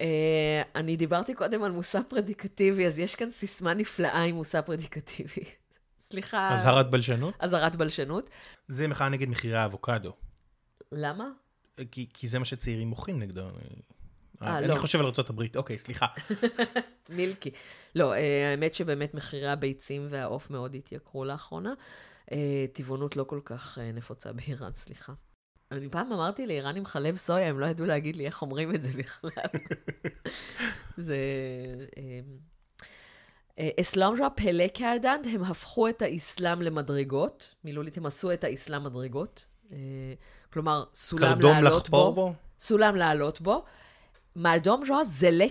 אה, 0.00 0.62
אני 0.74 0.96
דיברתי 0.96 1.34
קודם 1.34 1.62
על 1.62 1.70
מושא 1.70 2.00
פרדיקטיבי, 2.08 2.86
אז 2.86 2.98
יש 2.98 3.14
כאן 3.14 3.30
סיסמה 3.30 3.74
נפלאה 3.74 4.22
עם 4.22 4.34
מושא 4.34 4.60
פרדיקטיבי. 4.60 5.44
סליחה. 6.00 6.54
אזהרת 6.54 6.90
בלשנות? 6.90 7.34
אזהרת 7.38 7.76
בלשנות. 7.76 8.30
זה 8.68 8.88
מחאה 8.88 9.08
נגד 9.08 9.28
מחירי 9.28 9.56
האבוקדו. 9.56 10.12
למה? 10.92 11.28
כי, 11.90 12.06
כי 12.14 12.28
זה 12.28 12.38
מה 12.38 12.44
שצעירים 12.44 12.88
מוחים 12.88 13.18
נגדו. 13.18 13.40
אה, 14.42 14.58
אני 14.58 14.68
לא. 14.68 14.74
חושב 14.74 15.00
על 15.00 15.06
ארה"ב, 15.06 15.56
אוקיי, 15.56 15.78
סליחה. 15.78 16.06
מילקי. 17.08 17.50
לא, 17.94 18.12
אה, 18.12 18.50
האמת 18.50 18.74
שבאמת 18.74 19.14
מחירי 19.14 19.48
הביצים 19.48 20.06
והעוף 20.10 20.50
מאוד 20.50 20.74
התייקרו 20.74 21.24
לאחרונה. 21.24 21.74
אה, 22.32 22.66
טבעונות 22.72 23.16
לא 23.16 23.24
כל 23.24 23.40
כך 23.44 23.78
אה, 23.78 23.92
נפוצה 23.92 24.32
באיראן, 24.32 24.74
סליחה. 24.74 25.12
אני 25.70 25.88
פעם 25.88 26.12
אמרתי 26.12 26.46
לאיראנים 26.46 26.86
חלב 26.86 27.16
סויה, 27.16 27.48
הם 27.48 27.60
לא 27.60 27.66
ידעו 27.66 27.86
להגיד 27.86 28.16
לי 28.16 28.26
איך 28.26 28.42
אומרים 28.42 28.74
את 28.74 28.82
זה 28.82 28.88
בכלל. 28.92 29.60
זה... 30.96 31.16
אמ, 31.96 32.38
אה, 33.58 33.68
אסלאם 33.80 34.16
ז'ה 34.16 34.30
פלא 34.30 34.68
קרדנד, 34.68 35.26
הם 35.26 35.44
הפכו 35.44 35.88
את 35.88 36.02
האסלאם 36.02 36.62
למדרגות. 36.62 37.54
מילולית, 37.64 37.96
הם 37.96 38.06
עשו 38.06 38.32
את 38.32 38.44
האסלאם 38.44 38.84
מדרגות. 38.84 39.44
אה, 39.72 39.78
כלומר, 40.52 40.84
סולם 40.94 41.40
לעלות 41.40 41.42
בו. 41.42 41.48
קרדום 41.48 41.64
לחפור 41.64 42.14
בו. 42.14 42.34
סולם 42.58 42.96
לעלות 42.96 43.40
בו. 43.40 43.64
מאדום 44.36 44.80
מרדום 44.80 44.86
ז'ה 44.86 45.04
זלה 45.04 45.46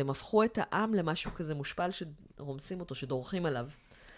הם 0.00 0.10
הפכו 0.10 0.44
את 0.44 0.58
העם 0.62 0.94
למשהו 0.94 1.34
כזה 1.34 1.54
מושפל 1.54 1.90
שרומסים 1.90 2.80
אותו, 2.80 2.94
שדורכים 2.94 3.46
עליו. 3.46 3.66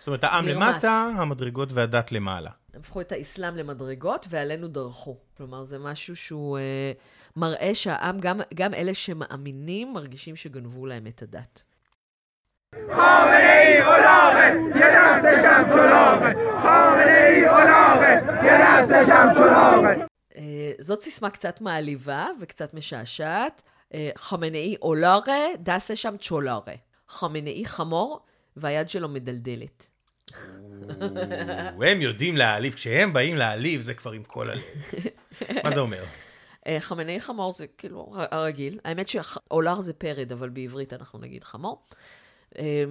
זאת 0.03 0.07
אומרת, 0.07 0.24
העם 0.24 0.46
נרמס. 0.46 0.74
למטה, 0.74 1.11
המדרגות 1.16 1.72
והדת 1.72 2.12
למעלה. 2.12 2.50
הם 2.74 2.80
הפכו 2.80 3.00
את 3.00 3.12
האסלאם 3.12 3.57
למדרגות, 3.57 4.26
ועלינו 4.30 4.68
דרכו. 4.68 5.16
כלומר, 5.36 5.64
זה 5.64 5.78
משהו 5.78 6.16
שהוא 6.16 6.59
אה, 6.59 6.92
מראה 7.36 7.74
שהעם, 7.74 8.20
גם, 8.20 8.40
גם 8.55 8.74
אלה 8.74 8.94
שמאמינים, 8.94 9.92
מרגישים 9.92 10.36
שגנבו 10.36 10.86
להם 10.86 11.07
את 11.07 11.22
הדת. 11.22 11.62
אה, 20.36 20.72
זאת 20.78 21.00
סיסמה 21.00 21.30
קצת 21.30 21.61
מעליבה 21.61 22.26
וקצת 22.40 22.74
משעשעת. 22.74 23.62
אה, 23.94 24.11
חמנאי 24.16 24.76
אולארה, 24.82 25.44
דסה 25.59 25.96
שם 25.96 26.14
צ'ולארה. 26.20 26.74
חמנאי 27.09 27.64
חמור, 27.64 28.20
והיד 28.57 28.88
שלו 28.88 29.09
מדלדלת. 29.09 29.91
הם 31.91 32.01
יודעים 32.01 32.37
להעליב, 32.37 32.75
כשהם 32.75 33.12
באים 33.12 33.37
להעליב 33.37 33.81
זה 33.81 33.95
כבר 33.95 34.12
עם 34.12 34.25
כל 34.25 34.51
הלב. 34.51 34.62
מה 35.64 35.70
זה 35.70 35.81
אומר? 35.81 36.05
אה, 36.66 36.81
חמנאי 36.81 37.20
חמור 37.20 37.53
זה 37.53 37.66
כאילו 37.79 38.14
הרגיל. 38.31 38.79
האמת 38.85 39.09
שאולר 39.09 39.81
זה 39.81 39.93
פרד, 39.93 40.33
אבל 40.33 40.49
בעברית 40.49 40.93
אנחנו 40.93 41.18
נגיד 41.18 41.45
חמור. 41.45 41.83
אה, 42.59 42.85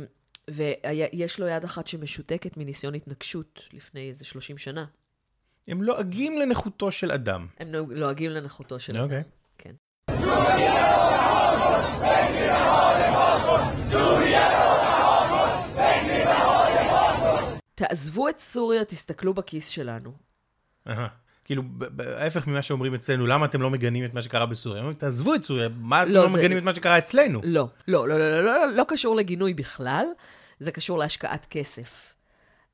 ויש 0.50 1.40
לו 1.40 1.48
יד 1.48 1.64
אחת 1.64 1.88
שמשותקת 1.88 2.58
מניסיון 2.58 2.96
התנגשות 2.96 3.62
לפני 3.74 4.10
איזה 4.10 4.26
30 4.26 4.58
שנה. 4.58 4.86
הם 5.68 5.84
לועגים 5.84 6.40
לנכותו 6.40 6.92
של 6.92 7.12
אדם. 7.12 7.48
הם 7.60 7.68
לועגים 7.90 8.32
לנכותו 8.32 8.80
של 8.80 8.98
אדם. 8.98 9.04
אוקיי. 9.04 9.24
כן. 9.58 9.76
תעזבו 17.88 18.30
את 18.30 18.40
סוריה, 18.40 18.86
תסתכלו 18.86 19.34
בכיס 19.34 19.68
שלנו. 19.68 20.12
אהה. 20.88 21.08
כאילו, 21.44 21.64
ההפך 22.18 22.48
ממה 22.48 22.62
שאומרים 22.62 22.94
אצלנו, 22.94 23.28
למה 23.28 23.46
אתם 23.46 23.62
לא 23.62 23.70
מגנים 23.70 24.06
את 24.06 24.14
מה 24.14 24.22
שקרה 24.22 24.46
בסוריה? 24.46 24.80
אומרים, 24.80 24.98
תעזבו 24.98 25.36
את 25.36 25.44
סוריה, 25.44 25.70
מה 25.70 26.04
אתם 26.04 26.12
לא, 26.12 26.24
לא 26.24 26.30
מגנים 26.30 26.58
את 26.58 26.64
מה 26.64 26.76
שקרה 26.76 26.98
אצלנו? 26.98 27.42
לא, 27.44 27.68
לא, 27.88 28.08
לא, 28.08 28.20
לא, 28.20 28.32
לא, 28.32 28.44
לא, 28.44 28.72
לא 28.72 28.84
קשור 28.88 29.16
לגינוי 29.16 29.54
בכלל, 29.54 30.06
זה 30.60 30.72
קשור 30.72 30.98
להשקעת 30.98 31.48
כסף. 31.50 32.14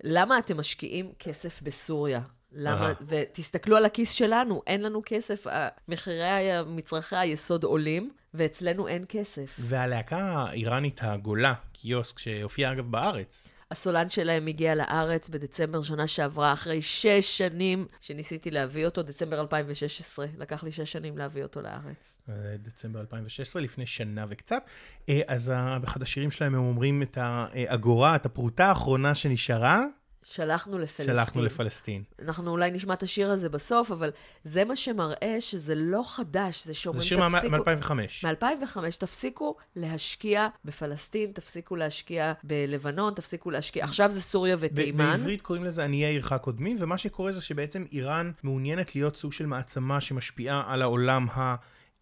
למה 0.04 0.38
אתם 0.38 0.58
משקיעים 0.58 1.12
כסף 1.20 1.62
בסוריה? 1.62 2.22
למה. 2.52 2.94
ותסתכלו 3.08 3.78
על 3.78 3.86
הכיס 3.86 4.12
שלנו, 4.12 4.62
אין 4.68 4.82
לנו 4.82 5.02
כסף, 5.06 5.46
מחירי 5.88 6.50
מצרכי 6.66 7.16
היסוד 7.16 7.64
עולים, 7.64 8.12
ואצלנו 8.34 8.88
אין 8.88 9.06
כסף. 9.10 9.56
והלהקה 9.60 10.20
האיראנית 10.20 11.00
הגולה, 11.04 11.54
קיוסק, 11.74 12.20
שהופיעה 12.20 12.72
אגב 12.72 12.92
בארץ, 12.92 13.50
הסולן 13.72 14.10
שלהם 14.10 14.48
הגיע 14.48 14.76
לארץ 14.76 15.30
בדצמבר 15.30 15.82
שנה 15.82 16.08
שעברה, 16.08 16.54
אחרי 16.54 16.82
שש 16.82 17.38
שנים 17.38 17.86
שניסיתי 18.02 18.52
להביא 18.52 18.86
אותו, 18.86 19.04
דצמבר 19.04 19.42
2016. 19.42 20.26
לקח 20.38 20.64
לי 20.64 20.72
שש 20.72 20.92
שנים 20.92 21.18
להביא 21.18 21.44
אותו 21.44 21.62
לארץ. 21.62 22.22
אה, 22.30 22.34
דצמבר 22.58 23.00
2016, 23.00 23.62
לפני 23.62 23.86
שנה 23.86 24.26
וקצת. 24.30 24.64
אה, 25.10 25.22
אז 25.28 25.54
באחד 25.82 26.02
השירים 26.02 26.32
שלהם 26.32 26.56
הם 26.56 26.62
אומרים 26.62 27.02
את 27.02 27.18
האגורה, 27.22 28.16
את 28.16 28.26
הפרוטה 28.26 28.66
האחרונה 28.66 29.16
שנשארה, 29.16 29.84
שלחנו 30.30 30.78
לפלסטין. 30.78 31.16
שלחנו 31.16 31.42
לפלסטין. 31.42 32.04
אנחנו 32.22 32.52
אולי 32.52 32.72
נשמע 32.72 32.94
את 32.94 33.04
השיר 33.04 33.32
הזה 33.32 33.50
בסוף, 33.50 33.92
אבל 33.92 34.12
זה 34.44 34.66
מה 34.66 34.76
שמראה 34.76 35.36
שזה 35.40 35.76
לא 35.76 36.02
חדש, 36.06 36.66
זה 36.66 36.74
שאומרים 36.74 37.04
זה 37.04 37.08
שיר 37.08 37.20
מ-2005. 37.20 37.92
מ-2005, 38.24 38.98
תפסיקו 39.00 39.56
להשקיע 39.76 40.48
בפלסטין, 40.66 41.32
תפסיקו 41.32 41.76
להשקיע 41.76 42.34
בלבנון, 42.44 43.14
תפסיקו 43.14 43.52
להשקיע... 43.52 43.84
עכשיו 43.84 44.12
זה 44.12 44.22
סוריה 44.22 44.56
ותימן. 44.60 45.12
בעברית 45.12 45.42
קוראים 45.42 45.64
לזה 45.64 45.84
עניי 45.84 46.06
עירך 46.06 46.34
קודמים, 46.42 46.78
ומה 46.80 46.98
שקורה 46.98 47.32
זה 47.32 47.42
שבעצם 47.42 47.84
איראן 47.92 48.32
מעוניינת 48.44 48.96
להיות 48.96 49.16
סוג 49.16 49.34
של 49.34 49.46
מעצמה 49.46 50.02
שמשפיעה 50.02 50.64
על 50.68 50.82
העולם 50.82 51.28
ה... 51.30 51.56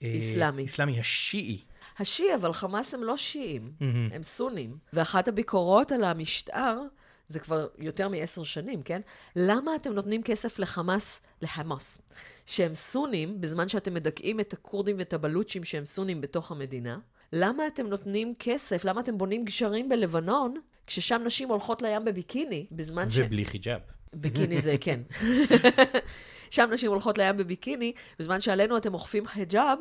אה, 0.04 0.08
איסלאמי. 0.08 0.62
איסלאמי 0.62 1.00
השיעי. 1.00 1.62
השיעי, 1.98 2.36
אבל 2.36 2.54
חמאס 2.54 2.94
הם 2.94 3.04
לא 3.04 3.18
שיעים, 3.18 3.72
מהמם. 3.80 4.10
הם 4.14 4.24
סונים. 4.24 4.78
ואחת 4.94 5.28
הביקורות 5.28 5.92
על 5.92 6.04
המשטר, 6.04 6.80
זה 7.28 7.40
כבר 7.40 7.68
יותר 7.78 8.10
מעשר 8.10 8.44
שנים, 8.44 8.84
כן? 8.84 9.02
למה 9.36 9.76
אתם 9.76 9.94
נותנים 9.94 10.24
כסף 10.24 10.60
לחמאס, 10.60 11.22
לחמאס, 11.42 12.02
שהם 12.46 12.76
סונים, 12.76 13.42
בזמן 13.42 13.68
שאתם 13.68 13.94
מדכאים 13.94 14.40
את 14.40 14.54
הכורדים 14.54 14.96
ואת 15.00 15.14
הבלוצ'ים 15.14 15.64
שהם 15.64 15.86
סונים 15.86 16.22
בתוך 16.22 16.52
המדינה? 16.52 17.00
למה 17.34 17.68
אתם 17.68 17.88
נותנים 17.88 18.34
כסף, 18.40 18.86
למה 18.86 19.02
אתם 19.02 19.18
בונים 19.18 19.46
גשרים 19.46 19.90
בלבנון, 19.90 20.56
כששם 20.88 21.22
נשים 21.26 21.50
הולכות 21.50 21.82
לים 21.82 22.06
בביקיני, 22.06 22.66
בזמן 22.72 23.10
ש... 23.10 23.18
ובלי 23.18 23.46
חיג'אב. 23.46 23.80
ביקיני 24.14 24.62
זה 24.62 24.76
כן. 24.82 25.02
שם 26.50 26.70
נשים 26.74 26.92
הולכות 26.92 27.18
לים 27.18 27.38
בביקיני, 27.38 27.94
בזמן 28.20 28.42
שעלינו 28.42 28.78
אתם 28.78 28.94
אוכפים 28.94 29.26
חיג'אב, 29.26 29.80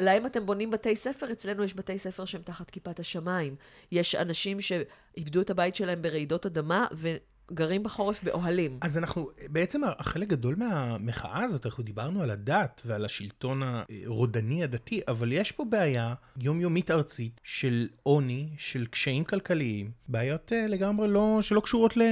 ולהם 0.00 0.26
אתם 0.26 0.46
בונים 0.46 0.70
בתי 0.70 0.96
ספר, 0.96 1.32
אצלנו 1.32 1.64
יש 1.64 1.74
בתי 1.74 1.98
ספר 1.98 2.24
שהם 2.24 2.42
תחת 2.42 2.70
כיפת 2.70 3.00
השמיים. 3.00 3.56
יש 3.92 4.14
אנשים 4.14 4.60
שאיבדו 4.60 5.40
את 5.40 5.50
הבית 5.50 5.76
שלהם 5.76 6.02
ברעידות 6.02 6.46
אדמה, 6.46 6.86
וגרים 6.92 7.82
בחורף 7.82 8.24
באוהלים. 8.24 8.78
אז 8.80 8.98
אנחנו, 8.98 9.28
בעצם 9.48 9.80
החלק 9.84 10.28
גדול 10.28 10.54
מהמחאה 10.58 11.44
הזאת, 11.44 11.66
אנחנו 11.66 11.82
דיברנו 11.82 12.22
על 12.22 12.30
הדת 12.30 12.82
ועל 12.86 13.04
השלטון 13.04 13.62
הרודני 13.62 14.64
הדתי, 14.64 15.00
אבל 15.08 15.32
יש 15.32 15.52
פה 15.52 15.64
בעיה 15.64 16.14
יומיומית 16.40 16.90
ארצית 16.90 17.40
של 17.44 17.88
עוני, 18.02 18.48
של 18.58 18.86
קשיים 18.86 19.24
כלכליים, 19.24 19.90
בעיות 20.08 20.52
אה, 20.52 20.66
לגמרי 20.66 21.08
לא, 21.08 21.38
שלא 21.42 21.60
קשורות 21.60 21.96
ל... 21.96 22.02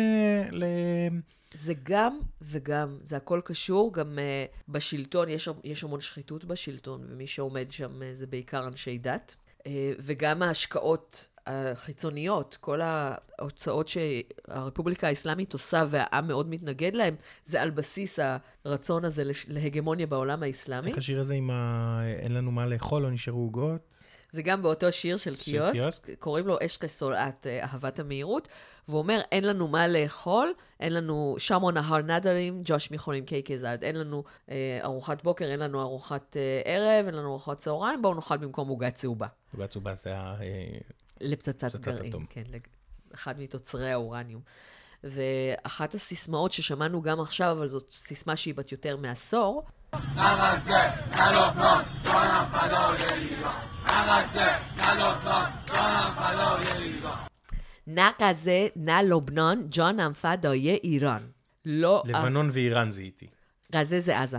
ל... 0.52 0.64
זה 1.54 1.74
גם 1.82 2.18
וגם, 2.42 2.96
זה 3.00 3.16
הכל 3.16 3.40
קשור, 3.44 3.92
גם 3.92 4.18
uh, 4.18 4.62
בשלטון, 4.68 5.28
יש, 5.28 5.48
יש 5.64 5.84
המון 5.84 6.00
שחיתות 6.00 6.44
בשלטון, 6.44 7.06
ומי 7.08 7.26
שעומד 7.26 7.66
שם 7.70 8.02
uh, 8.02 8.04
זה 8.12 8.26
בעיקר 8.26 8.66
אנשי 8.66 8.98
דת, 8.98 9.34
uh, 9.58 9.64
וגם 9.98 10.42
ההשקעות 10.42 11.26
החיצוניות, 11.46 12.56
כל 12.60 12.80
ההוצאות 12.80 13.88
שהרפובליקה 13.88 15.08
האסלאמית 15.08 15.52
עושה 15.52 15.84
והעם 15.90 16.28
מאוד 16.28 16.48
מתנגד 16.50 16.94
להם, 16.94 17.14
זה 17.44 17.62
על 17.62 17.70
בסיס 17.70 18.18
הרצון 18.64 19.04
הזה 19.04 19.22
להגמוניה 19.48 20.06
בעולם 20.06 20.42
האסלאמי. 20.42 20.88
איך 20.88 20.98
השיר 20.98 21.20
הזה 21.20 21.34
עם 21.34 21.50
ה... 21.50 22.00
אין 22.18 22.34
לנו 22.34 22.50
מה 22.50 22.66
לאכול, 22.66 23.02
לא 23.02 23.10
נשארו 23.10 23.40
עוגות? 23.40 24.02
זה 24.34 24.42
גם 24.42 24.62
באותו 24.62 24.92
שיר 24.92 25.16
של 25.16 25.36
של 25.36 25.42
קיוסק, 25.44 25.72
קיוסק. 25.72 26.10
קוראים 26.18 26.46
לו 26.46 26.56
אשקה 26.66 26.88
סולעת 26.88 27.46
אה, 27.46 27.62
אהבת 27.62 27.98
המהירות, 27.98 28.48
והוא 28.88 28.98
אומר, 28.98 29.20
אין 29.32 29.44
לנו 29.44 29.68
מה 29.68 29.88
לאכול, 29.88 30.52
אין 30.80 30.92
לנו 30.94 31.36
שמו 31.38 31.70
נהר 31.70 32.02
נדרים, 32.02 32.62
ג'וש 32.64 32.90
מיכונים 32.90 33.24
קייקי 33.24 33.58
זרד, 33.58 33.84
אין 33.84 33.96
לנו 33.96 34.24
אה, 34.50 34.80
ארוחת 34.82 35.22
בוקר, 35.22 35.44
אין 35.44 35.60
לנו 35.60 35.82
ארוחת 35.82 36.36
אה, 36.36 36.62
ערב, 36.64 37.06
אין 37.06 37.14
לנו 37.14 37.28
ארוחת 37.28 37.58
צהריים, 37.58 38.02
בואו 38.02 38.14
נאכל 38.14 38.36
במקום 38.36 38.68
עוגה 38.68 38.90
צהובה. 38.90 39.26
עוגה 39.52 39.66
צהובה 39.66 39.94
זה 39.94 40.16
ה... 40.16 40.34
אה, 40.40 40.78
לפצצת 41.20 41.64
פצצת 41.64 41.80
גרעין, 41.80 42.10
אטום. 42.10 42.26
כן, 42.30 42.44
אחד 43.14 43.40
מתוצרי 43.40 43.92
האורניום. 43.92 44.40
ואחת 45.04 45.94
הסיסמאות 45.94 46.52
ששמענו 46.52 47.02
גם 47.02 47.20
עכשיו, 47.20 47.52
אבל 47.52 47.68
זאת 47.68 47.90
סיסמה 47.90 48.36
שהיא 48.36 48.54
בת 48.54 48.72
יותר 48.72 48.96
מעשור, 48.96 49.64
נא 57.86 58.08
כזה, 58.18 58.68
נא 58.76 59.00
לובנון, 59.04 59.66
ג'ון 59.70 60.12
פדאיי 60.12 60.78
איראן. 60.84 61.22
לא... 61.64 62.02
לבנון 62.06 62.48
ואיראן 62.52 62.90
זיהיתי. 62.90 63.26
גזה 63.72 64.00
זה 64.00 64.20
עזה. 64.20 64.38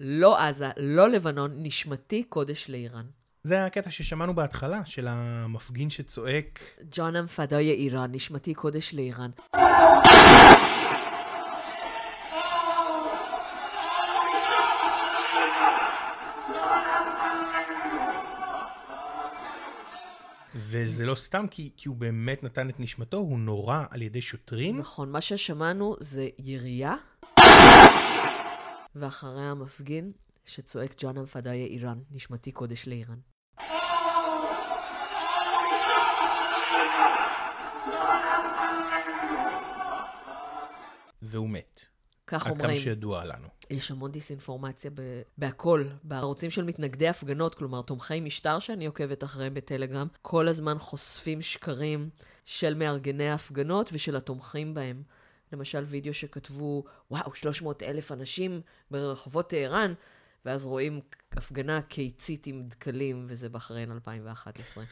לא 0.00 0.40
עזה, 0.40 0.70
לא 0.76 1.08
לבנון, 1.08 1.50
נשמתי 1.56 2.22
קודש 2.22 2.70
לאיראן. 2.70 3.04
זה 3.42 3.64
הקטע 3.64 3.90
ששמענו 3.90 4.34
בהתחלה, 4.34 4.80
של 4.84 5.06
המפגין 5.08 5.90
שצועק, 5.90 6.60
ג'ונם 6.90 7.26
פדאיי 7.26 7.70
איראן, 7.70 8.12
נשמתי 8.12 8.54
קודש 8.54 8.94
לאיראן. 8.94 9.30
וזה 20.68 21.06
לא 21.06 21.14
סתם 21.14 21.46
כי, 21.50 21.70
כי 21.76 21.88
הוא 21.88 21.96
באמת 21.96 22.42
נתן 22.42 22.68
את 22.68 22.80
נשמתו, 22.80 23.16
הוא 23.16 23.38
נורה 23.38 23.84
על 23.90 24.02
ידי 24.02 24.20
שוטרים. 24.20 24.78
נכון, 24.78 25.10
מה 25.12 25.20
ששמענו 25.20 25.96
זה 26.00 26.28
ירייה, 26.38 26.94
ואחריה 28.94 29.50
המפגין 29.50 30.12
שצועק 30.44 30.94
ג'ונם 30.98 31.26
פדאיי 31.26 31.66
איראן, 31.66 31.98
נשמתי 32.10 32.52
קודש 32.52 32.88
לאיראן. 32.88 33.18
והוא 41.22 41.50
מת. 41.50 41.95
כך 42.26 42.46
עד 42.46 42.52
אומרים. 42.52 42.68
כמה 42.70 42.76
שידוע 42.76 43.24
לנו. 43.24 43.48
יש 43.70 43.90
המון 43.90 44.12
דיסאינפורמציה 44.12 44.90
ב- 44.94 45.22
בהכל, 45.38 45.84
בערוצים 46.02 46.50
של 46.50 46.64
מתנגדי 46.64 47.08
הפגנות, 47.08 47.54
כלומר 47.54 47.82
תומכי 47.82 48.20
משטר 48.20 48.58
שאני 48.58 48.86
עוקבת 48.86 49.24
אחריהם 49.24 49.54
בטלגרם, 49.54 50.06
כל 50.22 50.48
הזמן 50.48 50.78
חושפים 50.78 51.42
שקרים 51.42 52.10
של 52.44 52.74
מארגני 52.74 53.28
ההפגנות 53.28 53.90
ושל 53.92 54.16
התומכים 54.16 54.74
בהם. 54.74 55.02
למשל 55.52 55.84
וידאו 55.86 56.14
שכתבו, 56.14 56.84
וואו, 57.10 57.34
300 57.34 57.82
אלף 57.82 58.12
אנשים 58.12 58.60
ברחובות 58.90 59.50
טהרן, 59.50 59.92
ואז 60.44 60.66
רואים 60.66 61.00
הפגנה 61.32 61.82
קיצית 61.82 62.46
עם 62.46 62.62
דקלים, 62.68 63.26
וזה 63.28 63.48
בחריין 63.48 63.92
2011. 63.92 64.84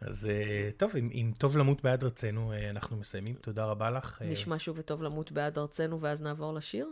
אז 0.00 0.26
אה, 0.26 0.70
טוב, 0.76 0.96
אם, 0.96 1.08
אם 1.12 1.32
טוב 1.38 1.56
למות 1.56 1.82
בעד 1.82 2.04
רצנו, 2.04 2.52
אה, 2.52 2.70
אנחנו 2.70 2.96
מסיימים. 2.96 3.34
תודה 3.34 3.64
רבה 3.64 3.90
לך. 3.90 4.22
אה, 4.22 4.26
נשמע 4.26 4.58
שוב 4.58 4.78
וטוב 4.78 5.02
למות 5.02 5.32
בעד 5.32 5.58
ארצנו, 5.58 6.00
ואז 6.00 6.22
נעבור 6.22 6.54
לשיר? 6.54 6.88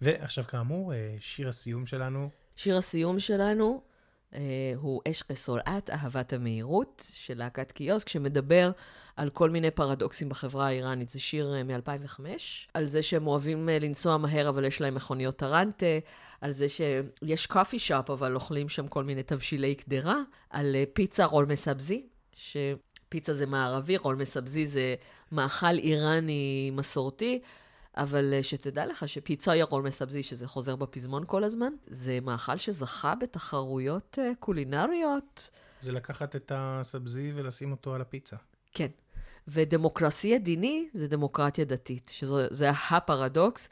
ועכשיו 0.00 0.44
כאמור, 0.44 0.92
שיר 1.20 1.48
הסיום 1.48 1.86
שלנו. 1.86 2.30
שיר 2.56 2.76
הסיום 2.76 3.18
שלנו 3.18 3.82
הוא 4.76 5.00
אש 5.10 5.22
כסולעת, 5.22 5.90
אהבת 5.90 6.32
המהירות, 6.32 7.10
של 7.12 7.38
להקת 7.38 7.72
קיוסק, 7.72 8.08
שמדבר 8.08 8.70
על 9.18 9.30
כל 9.30 9.50
מיני 9.50 9.70
פרדוקסים 9.70 10.28
בחברה 10.28 10.66
האיראנית. 10.66 11.08
זה 11.08 11.20
שיר 11.20 11.54
אה, 11.54 11.62
מ-2005, 11.62 12.20
על 12.74 12.84
זה 12.84 13.02
שהם 13.02 13.26
אוהבים 13.26 13.68
אה, 13.68 13.78
לנסוע 13.78 14.16
מהר, 14.16 14.48
אבל 14.48 14.64
יש 14.64 14.80
להם 14.80 14.94
מכוניות 14.94 15.36
טרנטה, 15.36 15.86
על 16.40 16.52
זה 16.52 16.66
שיש 16.68 17.46
קופי 17.46 17.78
שופ, 17.78 18.10
אבל 18.10 18.34
אוכלים 18.34 18.68
שם 18.68 18.88
כל 18.88 19.04
מיני 19.04 19.22
תבשילי 19.22 19.74
קדרה, 19.74 20.16
על 20.50 20.76
אה, 20.76 20.84
פיצה 20.92 21.24
רול 21.24 21.46
מסבזי, 21.46 22.06
שפיצה 22.36 23.32
זה 23.32 23.46
מערבי, 23.46 23.96
רול 23.96 24.16
מסבזי 24.16 24.66
זה 24.66 24.94
מאכל 25.32 25.78
איראני 25.78 26.70
מסורתי. 26.74 27.40
אבל 27.98 28.34
אה, 28.34 28.42
שתדע 28.42 28.86
לך 28.86 29.08
שפיצה 29.08 29.56
ירון 29.56 29.86
מסבזי, 29.86 30.22
שזה 30.22 30.48
חוזר 30.48 30.76
בפזמון 30.76 31.24
כל 31.26 31.44
הזמן, 31.44 31.72
זה 31.86 32.18
מאכל 32.22 32.56
שזכה 32.56 33.14
בתחרויות 33.14 34.18
אה, 34.22 34.30
קולינריות. 34.40 35.50
זה 35.80 35.92
לקחת 35.92 36.36
את 36.36 36.52
הסבזי 36.54 37.32
ולשים 37.34 37.70
אותו 37.70 37.94
על 37.94 38.00
הפיצה. 38.00 38.36
כן. 38.72 38.88
ודמוקרסיה 39.48 40.38
דיני 40.38 40.88
זה 40.92 41.08
דמוקרטיה 41.08 41.64
דתית, 41.64 42.10
שזה 42.14 42.70
הפרדוקס, 42.70 43.68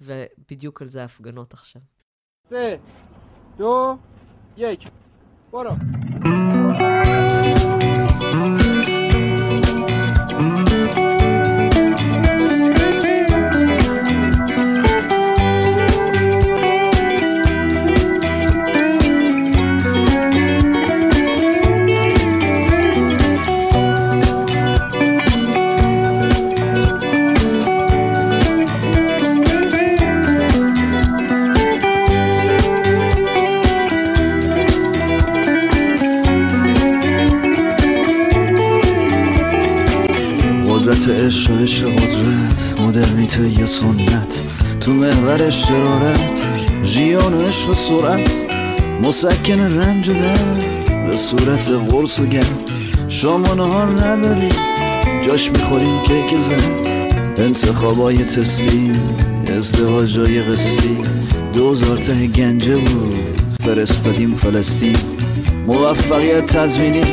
ובדיוק 0.00 0.82
על 0.82 0.88
זה 0.88 1.02
ההפגנות 1.02 1.52
עכשיו. 1.52 1.82
זה, 2.48 2.76
דו, 3.56 3.96
יק, 4.56 4.80
בואו. 5.50 5.70
مسکن 49.06 49.60
رنج 49.60 50.08
و 50.08 50.12
به 51.06 51.16
صورت 51.16 51.70
قرص 51.90 52.20
و 52.20 52.22
شام 53.08 53.50
و 53.50 53.54
نهار 53.54 53.86
نداری 53.86 54.48
جاش 55.22 55.50
می‌خوریم 55.50 56.02
کیک 56.02 56.40
زن. 56.40 57.44
انتخابای 57.44 58.16
تستی 58.16 58.92
ازدواجای 59.56 60.42
قسطی. 60.42 60.96
دوزار 61.52 61.98
ته 61.98 62.26
گنجه 62.26 62.76
بود 62.76 63.14
فرستادیم 63.60 64.34
فلسطین. 64.34 64.96
موفقیت 65.66 66.46
تزمینی 66.46 67.04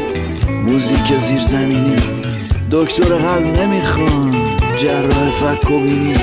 موزیک 0.68 1.18
زیرزمینی 1.18 1.96
دکتر 2.72 3.04
قلب 3.04 3.60
نمی‌خوان 3.60 4.36
جراح 4.76 5.32
فک 5.32 5.72
و 5.72 5.80
بینی. 5.80 6.14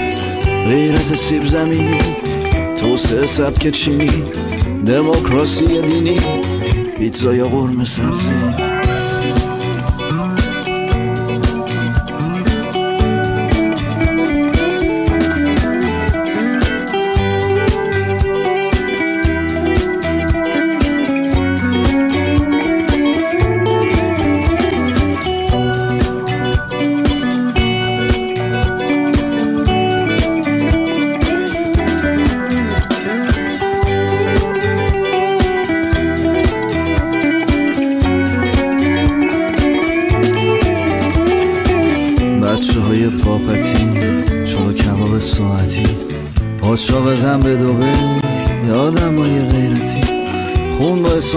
غیرت 0.69 1.15
سیب 1.15 1.47
زمینی 1.47 1.99
توسعه 2.77 3.27
سبک 3.27 3.71
چینی. 3.71 4.25
دموکراسی 4.87 5.83
دینی 5.83 6.21
پیتزا 6.99 7.35
یا 7.35 7.49
قرمه 7.49 7.85
سبزی. 7.85 8.70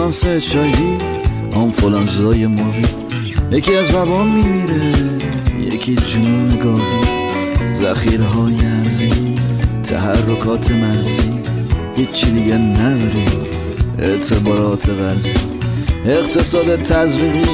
اسانس 0.04 0.46
چایی 0.46 0.98
آنفولانزای 1.56 2.48
ماهی. 2.48 2.86
یکی 3.52 3.76
از 3.76 3.96
وبا 3.96 4.24
میمیره 4.24 4.92
یکی 5.60 5.96
جنون 5.96 6.60
گاوی. 6.64 7.74
ذخیره 7.74 8.26
های 8.26 8.56
ارزی 8.66 9.10
تحرکات 9.84 10.72
مرزی. 10.72 11.42
هیچی 11.96 12.32
دیگه 12.32 12.56
نداری 12.56 13.26
اعتبارات 14.00 14.90
غرزی 14.90 15.34
اقتصاد 16.06 16.76
تزریقی 16.76 17.46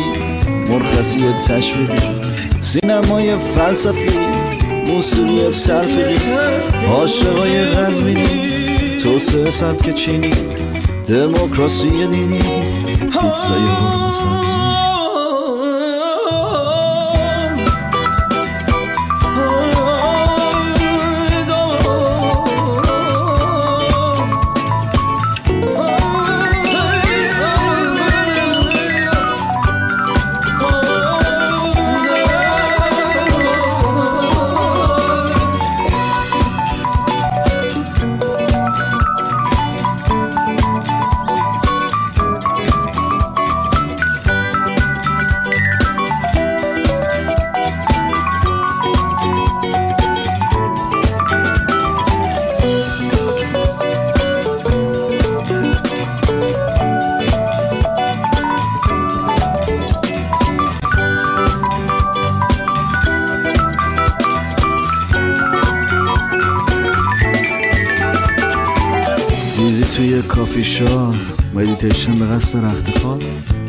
مرخصی 0.70 1.20
تشویقی. 1.48 2.22
سینمای 2.62 3.36
فلسفی 3.56 4.20
موسیقی 4.88 5.52
تلفیقی 5.66 6.32
عاشقای 6.88 7.66
غزمینی 7.66 8.98
توسعه 9.04 9.52
سبک 9.52 9.94
چینی. 9.94 10.59
Demokrasiye 11.10 12.12
denir 12.12 12.66
Pizza 13.12 13.56
yormasak 13.58 14.89
مدیتیشن 71.60 72.14
به 72.14 72.26
قصد 72.26 72.66
رخت 72.66 72.98
خواب. 72.98 73.24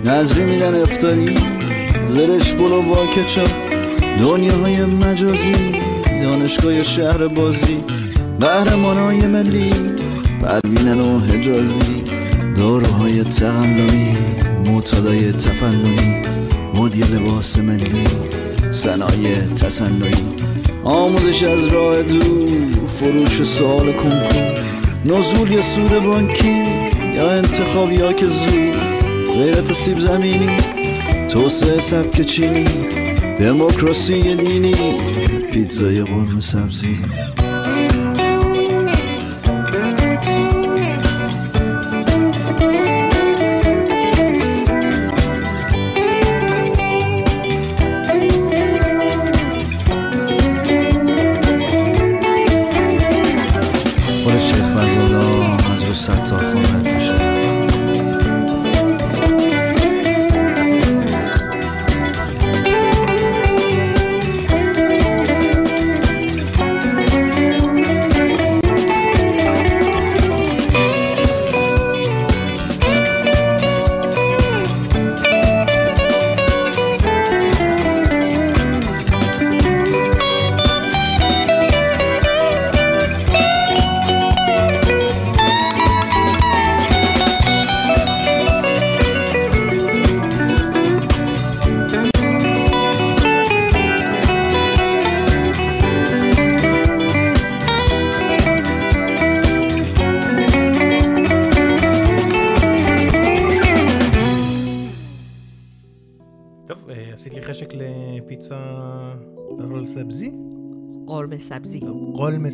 نظری 0.04 0.44
میدن 0.44 0.82
افتاری 0.82 1.36
زرش 2.08 2.52
بلو 2.52 2.82
با 2.82 3.06
کچاپ 3.06 3.50
دنیاهای 4.20 4.84
مجازی 4.84 5.54
دانشگاه 6.22 6.82
شهر 6.82 7.28
بازی. 7.28 7.76
قهرمانای 8.40 9.26
ملی 9.26 9.70
پروینن 10.42 11.00
و 11.00 11.18
حجازی. 11.18 12.02
داروهای 12.56 13.24
تقلبی 13.24 14.16
معتادای 14.66 15.32
تفننی. 15.32 16.22
مدی 16.74 17.00
لباس 17.00 17.58
ملی 17.58 18.04
صنایع 18.70 19.36
تصنعی 19.40 20.24
آموزش 20.84 21.42
از 21.42 21.66
راه 21.66 22.02
دور 22.02 22.48
فروش 22.98 23.42
سوال 23.42 23.92
کنکور 23.92 24.54
نزول 25.04 25.52
یا 25.52 25.60
سود 25.60 25.98
بانکی. 25.98 26.69
انتخاب 27.28 27.92
یا 27.92 28.12
که 28.12 28.26
زود 28.26 28.76
غیرت 29.34 29.72
سیب 29.72 29.98
زمینی 29.98 30.56
توسعه 31.28 31.80
سبک 31.80 32.20
چینی 32.22 32.64
دموکراسی 33.38 34.34
دینی 34.36 34.74
پیتزای 35.52 36.02
قرمه 36.02 36.40
سبزی. 36.40 36.98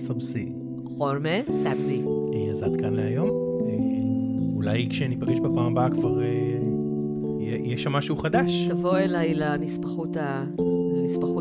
סבסי. 0.07 0.53
חורמה 0.99 1.39
סבסי. 1.53 2.03
אה, 2.35 2.53
אז 2.53 2.63
עד 2.63 2.81
כאן 2.81 2.95
להיום. 2.95 3.29
אה, 3.29 3.75
אולי 4.57 4.89
כשניפגש 4.91 5.41
בפעם 5.41 5.73
הבאה 5.73 5.91
כבר 5.91 6.23
אה, 6.23 6.27
יהיה 7.41 7.79
שם 7.79 7.93
משהו 7.93 8.17
חדש. 8.17 8.67
תבוא 8.69 8.99
אליי 8.99 9.35
לנספחות, 9.35 10.17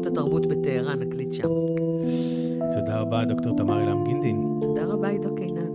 התרבות 0.06 0.46
בטהרן, 0.46 1.00
נקליט 1.00 1.34
שם. 1.34 1.48
תודה 2.74 3.00
רבה, 3.00 3.26
דוקטור 3.26 3.58
תמר 3.58 3.82
אילם 3.82 4.04
גינדין. 4.04 4.60
תודה 4.62 4.84
רבה, 4.84 5.10
עידו 5.10 5.36
קינן. 5.36 5.72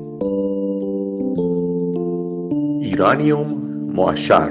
איראניום 2.82 3.60
מועשר. 3.92 4.44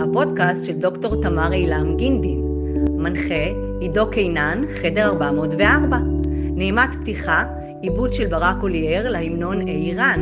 הפודקאסט 0.00 0.64
של 0.64 0.78
דוקטור 0.78 1.22
תמר 1.22 1.52
אילם 1.52 1.96
גינדין. 1.96 2.42
מנחה 2.96 3.44
עידו 3.80 4.10
קינן, 4.10 4.62
חדר 4.82 5.06
404. 5.06 5.98
נעימת 6.56 6.88
פתיחה, 7.00 7.44
עיבוד 7.82 8.12
של 8.12 8.26
ברק 8.26 8.56
אולייר 8.62 9.08
להמנון 9.08 9.68
איראן. 9.68 10.20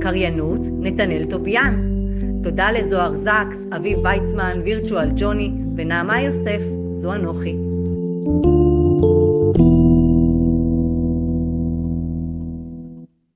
קריינות, 0.00 0.60
נתנאל 0.80 1.24
טוביאן. 1.30 1.74
תודה 2.42 2.70
לזוהר 2.70 3.16
זקס, 3.16 3.66
אביב 3.76 3.98
ויצמן, 4.04 4.60
וירטואל 4.64 5.08
ג'וני 5.16 5.52
ונעמה 5.76 6.20
יוסף, 6.20 6.60
זו 6.94 7.12
אנוכי. 7.12 7.67